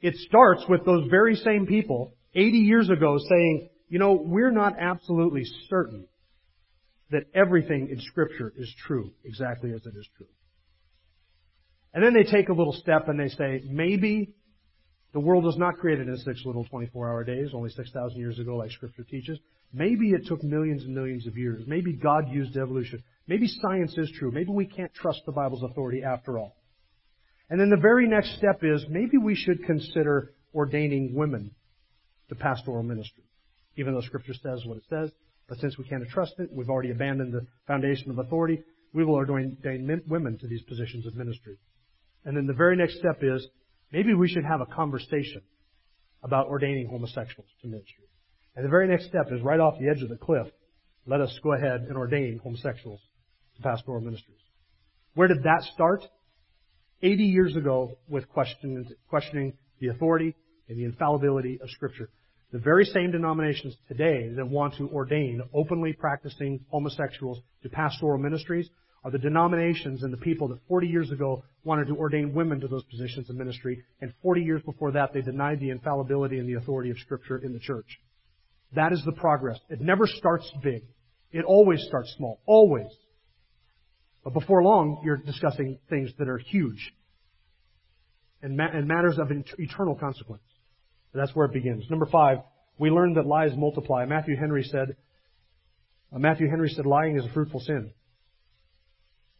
It 0.00 0.14
starts 0.16 0.64
with 0.68 0.84
those 0.84 1.08
very 1.10 1.36
same 1.36 1.66
people 1.66 2.14
80 2.34 2.58
years 2.58 2.88
ago 2.88 3.18
saying, 3.28 3.68
you 3.88 3.98
know, 3.98 4.12
we're 4.12 4.52
not 4.52 4.74
absolutely 4.78 5.42
certain 5.68 6.06
that 7.10 7.24
everything 7.34 7.88
in 7.90 8.00
Scripture 8.00 8.52
is 8.56 8.72
true 8.86 9.12
exactly 9.24 9.72
as 9.72 9.84
it 9.84 9.94
is 9.96 10.08
true. 10.16 10.26
And 11.92 12.04
then 12.04 12.14
they 12.14 12.22
take 12.22 12.48
a 12.48 12.52
little 12.52 12.72
step 12.72 13.08
and 13.08 13.18
they 13.18 13.28
say, 13.28 13.62
maybe 13.68 14.32
the 15.12 15.20
world 15.20 15.44
was 15.44 15.56
not 15.56 15.78
created 15.78 16.08
in 16.08 16.16
six 16.18 16.42
little 16.44 16.64
24 16.64 17.08
hour 17.08 17.24
days, 17.24 17.50
only 17.52 17.70
6,000 17.70 18.16
years 18.18 18.38
ago, 18.38 18.56
like 18.56 18.70
Scripture 18.70 19.02
teaches. 19.02 19.38
Maybe 19.72 20.10
it 20.10 20.26
took 20.26 20.42
millions 20.44 20.84
and 20.84 20.94
millions 20.94 21.26
of 21.26 21.36
years. 21.36 21.62
Maybe 21.66 21.92
God 21.92 22.28
used 22.28 22.56
evolution. 22.56 23.02
Maybe 23.26 23.48
science 23.48 23.96
is 23.98 24.10
true. 24.18 24.30
Maybe 24.30 24.50
we 24.50 24.66
can't 24.66 24.92
trust 24.94 25.22
the 25.26 25.32
Bible's 25.32 25.64
authority 25.64 26.02
after 26.04 26.38
all. 26.38 26.56
And 27.50 27.60
then 27.60 27.68
the 27.68 27.76
very 27.76 28.08
next 28.08 28.36
step 28.36 28.60
is 28.62 28.84
maybe 28.88 29.18
we 29.18 29.34
should 29.34 29.64
consider 29.64 30.32
ordaining 30.54 31.14
women 31.14 31.50
to 32.28 32.36
pastoral 32.36 32.82
ministry. 32.82 33.24
Even 33.76 33.92
though 33.94 34.00
Scripture 34.00 34.34
says 34.34 34.64
what 34.64 34.78
it 34.78 34.84
says, 34.88 35.10
but 35.48 35.58
since 35.58 35.76
we 35.76 35.84
can't 35.84 36.08
trust 36.08 36.34
it, 36.38 36.48
we've 36.52 36.70
already 36.70 36.92
abandoned 36.92 37.34
the 37.34 37.46
foundation 37.66 38.10
of 38.10 38.18
authority, 38.18 38.62
we 38.94 39.04
will 39.04 39.16
ordain 39.16 39.56
women 40.06 40.38
to 40.38 40.46
these 40.46 40.62
positions 40.62 41.06
of 41.06 41.16
ministry. 41.16 41.56
And 42.24 42.36
then 42.36 42.46
the 42.46 42.54
very 42.54 42.76
next 42.76 42.98
step 42.98 43.18
is 43.22 43.46
maybe 43.92 44.14
we 44.14 44.28
should 44.28 44.44
have 44.44 44.60
a 44.60 44.66
conversation 44.66 45.42
about 46.22 46.46
ordaining 46.46 46.86
homosexuals 46.88 47.48
to 47.62 47.68
ministry. 47.68 48.04
And 48.54 48.64
the 48.64 48.68
very 48.68 48.86
next 48.86 49.06
step 49.06 49.26
is 49.32 49.42
right 49.42 49.58
off 49.58 49.78
the 49.80 49.88
edge 49.88 50.02
of 50.02 50.08
the 50.08 50.16
cliff, 50.16 50.46
let 51.06 51.20
us 51.20 51.36
go 51.42 51.54
ahead 51.54 51.80
and 51.88 51.96
ordain 51.96 52.38
homosexuals 52.42 53.00
to 53.56 53.62
pastoral 53.62 54.00
ministries. 54.00 54.38
Where 55.14 55.28
did 55.28 55.42
that 55.44 55.62
start? 55.72 56.04
80 57.02 57.24
years 57.24 57.56
ago 57.56 57.96
with 58.08 58.28
questioning, 58.28 58.86
the 59.80 59.88
authority 59.88 60.34
and 60.68 60.78
the 60.78 60.84
infallibility 60.84 61.58
of 61.62 61.70
Scripture. 61.70 62.10
The 62.52 62.58
very 62.58 62.84
same 62.84 63.12
denominations 63.12 63.76
today 63.88 64.28
that 64.36 64.46
want 64.46 64.74
to 64.76 64.88
ordain 64.88 65.40
openly 65.54 65.92
practicing 65.92 66.64
homosexuals 66.70 67.40
to 67.62 67.68
pastoral 67.68 68.18
ministries 68.18 68.68
are 69.04 69.10
the 69.10 69.18
denominations 69.18 70.02
and 70.02 70.12
the 70.12 70.18
people 70.18 70.48
that 70.48 70.58
40 70.68 70.86
years 70.86 71.10
ago 71.10 71.42
wanted 71.64 71.86
to 71.86 71.96
ordain 71.96 72.34
women 72.34 72.60
to 72.60 72.68
those 72.68 72.84
positions 72.84 73.30
of 73.30 73.36
ministry, 73.36 73.82
and 74.00 74.12
40 74.22 74.42
years 74.42 74.62
before 74.62 74.92
that 74.92 75.12
they 75.14 75.22
denied 75.22 75.60
the 75.60 75.70
infallibility 75.70 76.38
and 76.38 76.48
the 76.48 76.54
authority 76.54 76.90
of 76.90 76.98
Scripture 76.98 77.38
in 77.38 77.52
the 77.52 77.58
church. 77.60 78.00
That 78.74 78.92
is 78.92 79.02
the 79.04 79.12
progress. 79.12 79.58
It 79.68 79.80
never 79.80 80.06
starts 80.06 80.50
big. 80.62 80.82
It 81.32 81.44
always 81.44 81.82
starts 81.88 82.12
small. 82.16 82.40
Always. 82.46 82.88
But 84.22 84.34
before 84.34 84.62
long, 84.62 85.00
you're 85.04 85.16
discussing 85.16 85.78
things 85.88 86.10
that 86.18 86.28
are 86.28 86.38
huge 86.38 86.92
and, 88.42 88.56
ma- 88.56 88.70
and 88.72 88.86
matters 88.86 89.18
of 89.18 89.30
eternal 89.58 89.94
consequence. 89.94 90.42
That's 91.14 91.34
where 91.34 91.46
it 91.46 91.52
begins. 91.52 91.84
Number 91.90 92.06
five, 92.06 92.38
We 92.80 92.88
learned 92.88 93.18
that 93.18 93.26
lies 93.26 93.50
multiply. 93.54 94.06
Matthew 94.06 94.36
Henry 94.36 94.64
said, 94.64 94.96
uh, 96.14 96.18
Matthew 96.18 96.48
Henry 96.48 96.70
said 96.70 96.86
lying 96.86 97.18
is 97.18 97.26
a 97.26 97.28
fruitful 97.28 97.60
sin. 97.60 97.92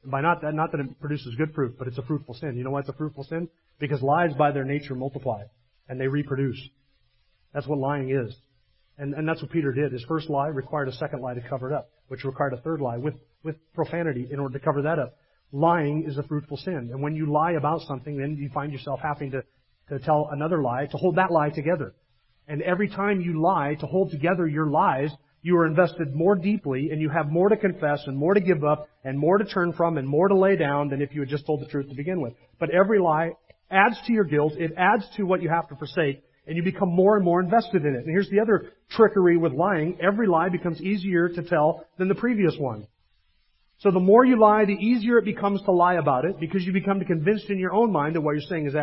And 0.03 0.13
by 0.13 0.21
not 0.21 0.43
that, 0.43 0.53
not 0.53 0.73
that 0.73 0.81
it 0.81 1.01
produces 1.01 1.35
good 1.37 1.55
fruit, 1.55 1.77
but 1.79 1.89
it's 1.89 1.97
a 1.97 2.03
fruitful 2.03 2.35
sin. 2.35 2.59
You 2.59 2.65
know 2.65 2.71
why 2.71 2.81
it's 2.81 2.91
a 2.91 2.95
fruitful 2.95 3.25
sin? 3.25 3.49
Because 3.79 4.03
lies 4.03 4.35
by 4.37 4.53
their 4.53 4.65
nature 4.65 4.95
multiply 4.95 5.45
and 5.89 5.99
they 5.99 6.07
reproduce. 6.07 6.61
That's 7.55 7.67
what 7.67 7.79
lying 7.79 8.11
is. 8.11 8.37
And, 8.99 9.15
and 9.15 9.27
that's 9.27 9.41
what 9.41 9.51
Peter 9.51 9.73
did. 9.73 9.93
His 9.93 10.05
first 10.07 10.29
lie 10.29 10.49
required 10.49 10.89
a 10.89 10.93
second 10.93 11.23
lie 11.23 11.33
to 11.33 11.41
cover 11.49 11.71
it 11.71 11.75
up, 11.75 11.89
which 12.09 12.25
required 12.25 12.53
a 12.53 12.59
third 12.59 12.83
lie 12.83 12.99
with, 12.99 13.15
with 13.43 13.57
profanity 13.75 14.29
in 14.31 14.39
order 14.39 14.59
to 14.59 14.65
cover 14.65 14.83
that 14.83 14.99
up. 14.99 15.17
Lying 15.53 16.05
is 16.07 16.17
a 16.19 16.23
fruitful 16.23 16.57
sin. 16.59 16.91
And 16.93 17.03
when 17.03 17.15
you 17.15 17.31
lie 17.31 17.53
about 17.53 17.81
something, 17.83 18.17
then 18.17 18.37
you 18.37 18.51
find 18.55 18.73
yourself 18.73 19.01
having 19.03 19.33
to, 19.33 19.43
to 19.89 19.99
tell 19.99 20.29
another 20.31 20.63
lie 20.63 20.87
to 20.87 20.97
hold 20.97 21.17
that 21.17 21.31
lie 21.33 21.51
together. 21.51 21.95
And 22.47 22.63
every 22.63 22.89
time 22.89 23.21
you 23.21 23.41
lie 23.41 23.77
to 23.81 23.87
hold 23.87 24.11
together 24.11 24.47
your 24.47 24.67
lies, 24.67 25.11
you 25.43 25.57
are 25.57 25.67
invested 25.67 26.15
more 26.15 26.35
deeply 26.35 26.91
and 26.91 27.01
you 27.01 27.09
have 27.09 27.31
more 27.31 27.49
to 27.49 27.57
confess 27.57 28.03
and 28.07 28.17
more 28.17 28.35
to 28.35 28.41
give 28.41 28.63
up 28.63 28.89
and 29.05 29.19
more 29.19 29.39
to 29.39 29.45
turn 29.45 29.73
from 29.73 29.99
and 29.99 30.07
more 30.07 30.29
to 30.29 30.37
lay 30.37 30.57
down 30.57 30.89
than 30.89 31.01
if 31.01 31.15
you 31.15 31.21
had 31.21 31.29
just 31.29 31.47
told 31.47 31.61
the 31.61 31.67
truth 31.67 31.89
to 31.89 31.95
begin 31.95 32.21
with. 32.21 32.35
But 32.59 32.71
every 32.71 32.99
lie 32.99 33.33
adds 33.71 33.97
to 34.07 34.13
your 34.13 34.25
guilt. 34.25 34.55
It 34.59 34.73
adds 34.77 35.05
to 35.17 35.25
what 35.25 35.43
you 35.43 35.49
have 35.49 35.69
to 35.69 35.77
forsake 35.77 36.23
and 36.47 36.57
you 36.57 36.63
become 36.63 36.89
more 36.89 37.17
and 37.17 37.25
more 37.25 37.41
invested 37.41 37.85
in 37.85 37.95
it. 37.95 38.05
And 38.05 38.11
here's 38.11 38.29
the 38.29 38.41
other 38.41 38.73
trickery 38.91 39.37
with 39.37 39.53
lying. 39.53 39.99
Every 40.01 40.27
lie 40.27 40.49
becomes 40.49 40.81
easier 40.81 41.29
to 41.29 41.43
tell 41.43 41.87
than 41.99 42.09
the 42.09 42.15
previous 42.15 42.57
one. 42.59 42.87
So 43.81 43.91
the 43.91 44.01
more 44.01 44.27
you 44.27 44.39
lie, 44.39 44.67
the 44.67 44.75
easier 44.75 45.17
it 45.19 45.25
becomes 45.25 45.63
to 45.63 45.73
lie 45.73 45.95
about 45.95 46.27
it 46.27 46.39
because 46.39 46.65
you 46.65 46.73
become 46.73 47.01
convinced 47.01 47.49
in 47.49 47.59
your 47.59 47.73
own 47.73 47.91
mind 47.91 48.15
that 48.15 48.21
what 48.21 48.33
you're 48.33 48.43
saying 48.43 48.67
is 48.67 48.75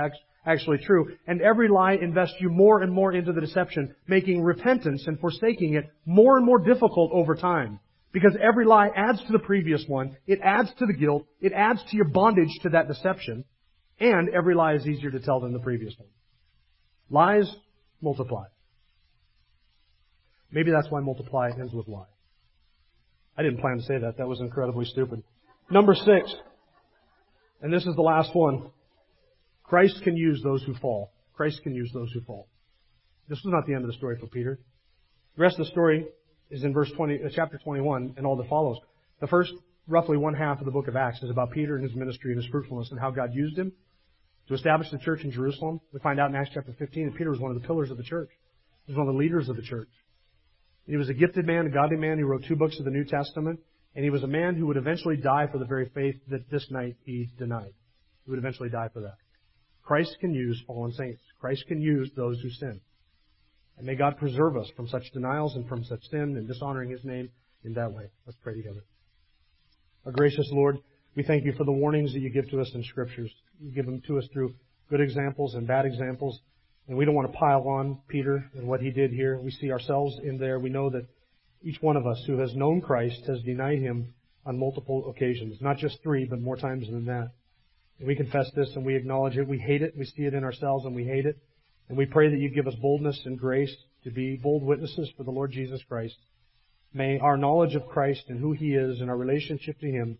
actually 0.44 0.80
true. 0.80 1.16
And 1.28 1.40
every 1.40 1.70
lie 1.70 1.94
invests 1.94 2.36
you 2.40 2.50
more 2.50 2.82
and 2.82 2.92
more 2.92 3.14
into 3.14 3.32
the 3.32 3.42
deception, 3.42 3.94
making 4.08 4.42
repentance 4.42 5.06
and 5.06 5.20
forsaking 5.20 5.76
it 5.76 5.86
more 6.08 6.38
and 6.38 6.46
more 6.46 6.58
difficult 6.58 7.12
over 7.14 7.36
time. 7.36 7.80
Because 8.12 8.36
every 8.42 8.66
lie 8.66 8.90
adds 8.96 9.20
to 9.26 9.32
the 9.32 9.40
previous 9.40 9.86
one, 9.88 10.18
it 10.26 10.40
adds 10.44 10.70
to 10.80 10.88
the 10.88 10.94
guilt, 10.94 11.26
it 11.42 11.54
adds 11.54 11.84
to 11.92 11.96
your 11.96 12.08
bondage 12.08 12.50
to 12.64 12.70
that 12.70 12.88
deception, 12.88 13.46
and 14.00 14.30
every 14.30 14.56
lie 14.56 14.74
is 14.74 14.88
easier 14.88 15.12
to 15.12 15.20
tell 15.20 15.42
than 15.42 15.54
the 15.54 15.60
previous 15.60 15.94
one. 16.00 16.10
Lies 17.12 17.56
multiply. 18.02 18.46
Maybe 20.52 20.72
that's 20.72 20.90
why 20.90 21.02
multiply 21.02 21.52
ends 21.52 21.74
with 21.74 21.88
lie. 21.88 22.06
I 23.38 23.44
didn't 23.44 23.60
plan 23.60 23.78
to 23.78 23.84
say 23.84 24.00
that. 24.00 24.18
That 24.18 24.28
was 24.28 24.40
incredibly 24.40 24.86
stupid. 24.86 25.24
Number 25.70 25.94
six, 25.94 26.34
and 27.62 27.72
this 27.72 27.86
is 27.86 27.96
the 27.96 28.02
last 28.02 28.34
one. 28.36 28.72
Christ 29.64 30.02
can 30.04 30.16
use 30.16 30.42
those 30.44 30.64
who 30.64 30.74
fall. 30.76 31.12
Christ 31.36 31.62
can 31.62 31.76
use 31.76 31.92
those 31.94 32.12
who 32.14 32.22
fall. 32.22 32.48
This 33.28 33.42
was 33.44 33.52
not 33.52 33.68
the 33.68 33.74
end 33.74 33.84
of 33.84 33.92
the 33.92 33.98
story 33.98 34.18
for 34.20 34.28
Peter. 34.28 34.60
The 35.36 35.42
rest 35.42 35.60
of 35.60 35.66
the 35.66 35.72
story 35.72 36.08
is 36.50 36.64
in 36.64 36.74
verse 36.74 36.90
20, 36.96 37.16
uh, 37.24 37.30
chapter 37.36 37.58
21 37.58 38.16
and 38.18 38.26
all 38.26 38.38
that 38.38 38.50
follows. 38.50 38.78
The 39.20 39.28
first 39.28 39.54
roughly 39.88 40.18
one 40.18 40.34
half 40.34 40.60
of 40.60 40.66
the 40.66 40.72
book 40.72 40.88
of 40.88 40.96
Acts 40.96 41.22
is 41.22 41.30
about 41.30 41.52
Peter 41.52 41.76
and 41.76 41.84
his 41.84 41.96
ministry 41.96 42.32
and 42.32 42.42
his 42.42 42.50
fruitfulness 42.50 42.90
and 42.92 43.00
how 43.00 43.12
God 43.12 43.34
used 43.34 43.58
him 43.58 43.72
to 44.48 44.54
establish 44.54 44.90
the 44.90 44.98
church 44.98 45.24
in 45.24 45.32
Jerusalem. 45.32 45.82
We 45.92 46.00
find 46.00 46.20
out 46.20 46.30
in 46.30 46.36
Acts 46.36 46.52
chapter 46.54 46.74
15 46.78 47.08
that 47.08 47.18
Peter 47.18 47.30
was 47.30 47.40
one 47.40 47.52
of 47.52 47.62
the 47.62 47.68
pillars 47.68 47.92
of 47.92 47.98
the 47.98 48.04
church. 48.04 48.30
He 48.86 48.94
was 48.94 48.98
one 48.98 49.08
of 49.08 49.14
the 49.14 49.20
leaders 49.20 49.50
of 49.50 49.58
the 49.58 49.62
church. 49.62 49.90
He 50.88 50.98
was 50.98 51.10
a 51.10 51.14
gifted 51.14 51.46
man, 51.46 51.68
a 51.68 51.70
godly 51.70 51.98
man. 51.98 52.18
He 52.18 52.24
wrote 52.24 52.46
two 52.48 52.56
books 52.56 52.80
of 52.80 52.86
the 52.86 52.92
New 52.92 53.04
Testament. 53.04 53.60
And 53.96 54.04
he 54.04 54.10
was 54.10 54.24
a 54.24 54.28
man 54.28 54.56
who 54.56 54.68
would 54.68 54.78
eventually 54.78 55.18
die 55.18 55.48
for 55.52 55.58
the 55.58 55.66
very 55.66 55.90
faith 55.94 56.16
that 56.30 56.50
this 56.50 56.66
night 56.70 56.96
he 57.04 57.30
denied. 57.38 57.74
He 58.26 58.32
would 58.32 58.40
eventually 58.40 58.70
die 58.70 58.90
for 58.94 59.02
that. 59.02 59.18
Christ 59.84 60.18
can 60.20 60.34
use 60.34 60.62
fallen 60.68 60.92
saints. 60.94 61.22
Christ 61.40 61.66
can 61.68 61.82
use 61.82 62.12
those 62.16 62.40
who 62.42 62.50
sin. 62.50 62.80
And 63.78 63.86
may 63.86 63.96
God 63.96 64.18
preserve 64.18 64.58
us 64.58 64.70
from 64.76 64.88
such 64.88 65.04
denials 65.14 65.56
and 65.56 65.68
from 65.68 65.84
such 65.84 66.04
sin 66.10 66.36
and 66.38 66.48
dishonoring 66.48 66.90
His 66.90 67.04
name 67.04 67.30
in 67.64 67.74
that 67.74 67.92
way. 67.92 68.06
Let's 68.26 68.38
pray 68.44 68.56
together. 68.56 68.84
Our 70.06 70.12
gracious 70.12 70.48
Lord, 70.52 70.78
we 71.16 71.24
thank 71.24 71.46
you 71.46 71.54
for 71.54 71.64
the 71.64 71.72
warnings 71.72 72.14
that 72.14 72.20
you 72.20 72.30
give 72.30 72.50
to 72.52 72.62
us 72.62 72.72
in 72.74 72.84
Scriptures. 72.84 73.32
You 73.60 73.72
give 73.72 73.86
them 73.86 74.02
to 74.08 74.18
us 74.18 74.28
through 74.32 74.54
good 74.90 75.02
examples 75.02 75.56
and 75.56 75.68
bad 75.68 75.86
examples. 75.86 76.40
And 76.88 76.98
we 76.98 77.06
don't 77.06 77.16
want 77.16 77.32
to 77.32 77.38
pile 77.38 77.68
on 77.68 78.00
Peter 78.08 78.50
and 78.56 78.68
what 78.68 78.82
he 78.82 78.92
did 78.92 79.12
here. 79.12 79.38
We 79.38 79.52
see 79.52 79.72
ourselves 79.72 80.18
in 80.24 80.38
there. 80.38 80.60
We 80.60 80.70
know 80.70 80.90
that 80.90 81.06
each 81.62 81.82
one 81.82 81.98
of 81.98 82.08
us 82.08 82.24
who 82.26 82.38
has 82.40 82.56
known 82.56 82.82
Christ 82.82 83.24
has 83.28 83.42
denied 83.42 83.80
him 83.80 84.14
on 84.46 84.58
multiple 84.58 85.10
occasions. 85.10 85.58
Not 85.60 85.78
just 85.78 86.02
three, 86.02 86.26
but 86.26 86.40
more 86.40 86.56
times 86.56 86.88
than 86.90 87.06
that. 87.06 87.32
And 88.00 88.08
we 88.08 88.16
confess 88.16 88.50
this 88.56 88.70
and 88.76 88.86
we 88.86 88.96
acknowledge 88.96 89.36
it. 89.38 89.48
We 89.48 89.58
hate 89.58 89.82
it. 89.82 89.96
We 89.98 90.06
see 90.06 90.24
it 90.24 90.34
in 90.34 90.44
ourselves 90.44 90.86
and 90.86 90.96
we 90.96 91.04
hate 91.04 91.26
it. 91.26 91.38
And 91.90 91.98
we 91.98 92.06
pray 92.06 92.30
that 92.30 92.40
you 92.40 92.50
give 92.50 92.68
us 92.68 92.76
boldness 92.76 93.22
and 93.26 93.40
grace 93.40 93.76
to 94.04 94.12
be 94.12 94.38
bold 94.38 94.64
witnesses 94.64 95.10
for 95.18 95.24
the 95.24 95.32
Lord 95.32 95.52
Jesus 95.52 95.82
Christ. 95.88 96.16
May 96.94 97.20
our 97.20 97.38
knowledge 97.38 97.76
of 97.76 97.88
Christ 97.88 98.24
and 98.30 98.40
who 98.40 98.54
He 98.54 98.74
is 98.74 99.02
and 99.02 99.10
our 99.10 99.18
relationship 99.18 99.80
to 99.80 99.92
Him 99.92 100.18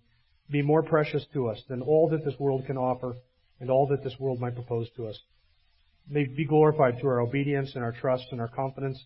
be 0.50 0.62
more 0.62 0.84
precious 0.84 1.26
to 1.34 1.48
us 1.48 1.62
than 1.70 1.82
all 1.82 2.10
that 2.10 2.26
this 2.26 2.40
world 2.40 2.66
can 2.66 2.78
offer 2.78 3.16
and 3.60 3.70
all 3.70 3.88
that 3.88 4.04
this 4.04 4.20
world 4.20 4.40
might 4.40 4.56
propose 4.56 4.90
to 4.96 5.08
us. 5.08 5.20
May 6.10 6.26
be 6.26 6.46
glorified 6.46 7.00
through 7.00 7.10
our 7.10 7.22
obedience 7.22 7.72
and 7.76 7.84
our 7.84 7.92
trust 7.92 8.28
and 8.32 8.40
our 8.40 8.48
confidence. 8.48 8.98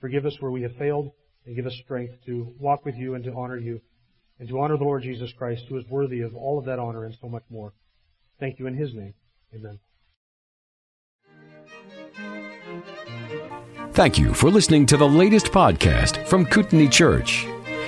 Forgive 0.00 0.24
us 0.24 0.36
where 0.40 0.50
we 0.50 0.62
have 0.62 0.74
failed 0.76 1.10
and 1.44 1.54
give 1.54 1.66
us 1.66 1.78
strength 1.84 2.14
to 2.26 2.54
walk 2.58 2.84
with 2.84 2.96
you 2.96 3.14
and 3.14 3.24
to 3.24 3.32
honor 3.32 3.58
you 3.58 3.80
and 4.38 4.48
to 4.48 4.60
honor 4.60 4.76
the 4.76 4.84
Lord 4.84 5.02
Jesus 5.02 5.32
Christ 5.36 5.64
who 5.68 5.78
is 5.78 5.84
worthy 5.88 6.20
of 6.20 6.34
all 6.34 6.58
of 6.58 6.64
that 6.66 6.78
honor 6.78 7.04
and 7.04 7.16
so 7.20 7.28
much 7.28 7.44
more. 7.50 7.72
Thank 8.38 8.58
you 8.58 8.66
in 8.66 8.74
His 8.74 8.94
name. 8.94 9.14
Amen. 9.54 9.78
Thank 13.92 14.18
you 14.18 14.34
for 14.34 14.50
listening 14.50 14.84
to 14.86 14.96
the 14.96 15.08
latest 15.08 15.46
podcast 15.46 16.26
from 16.26 16.44
Kootenai 16.44 16.88
Church. 16.88 17.46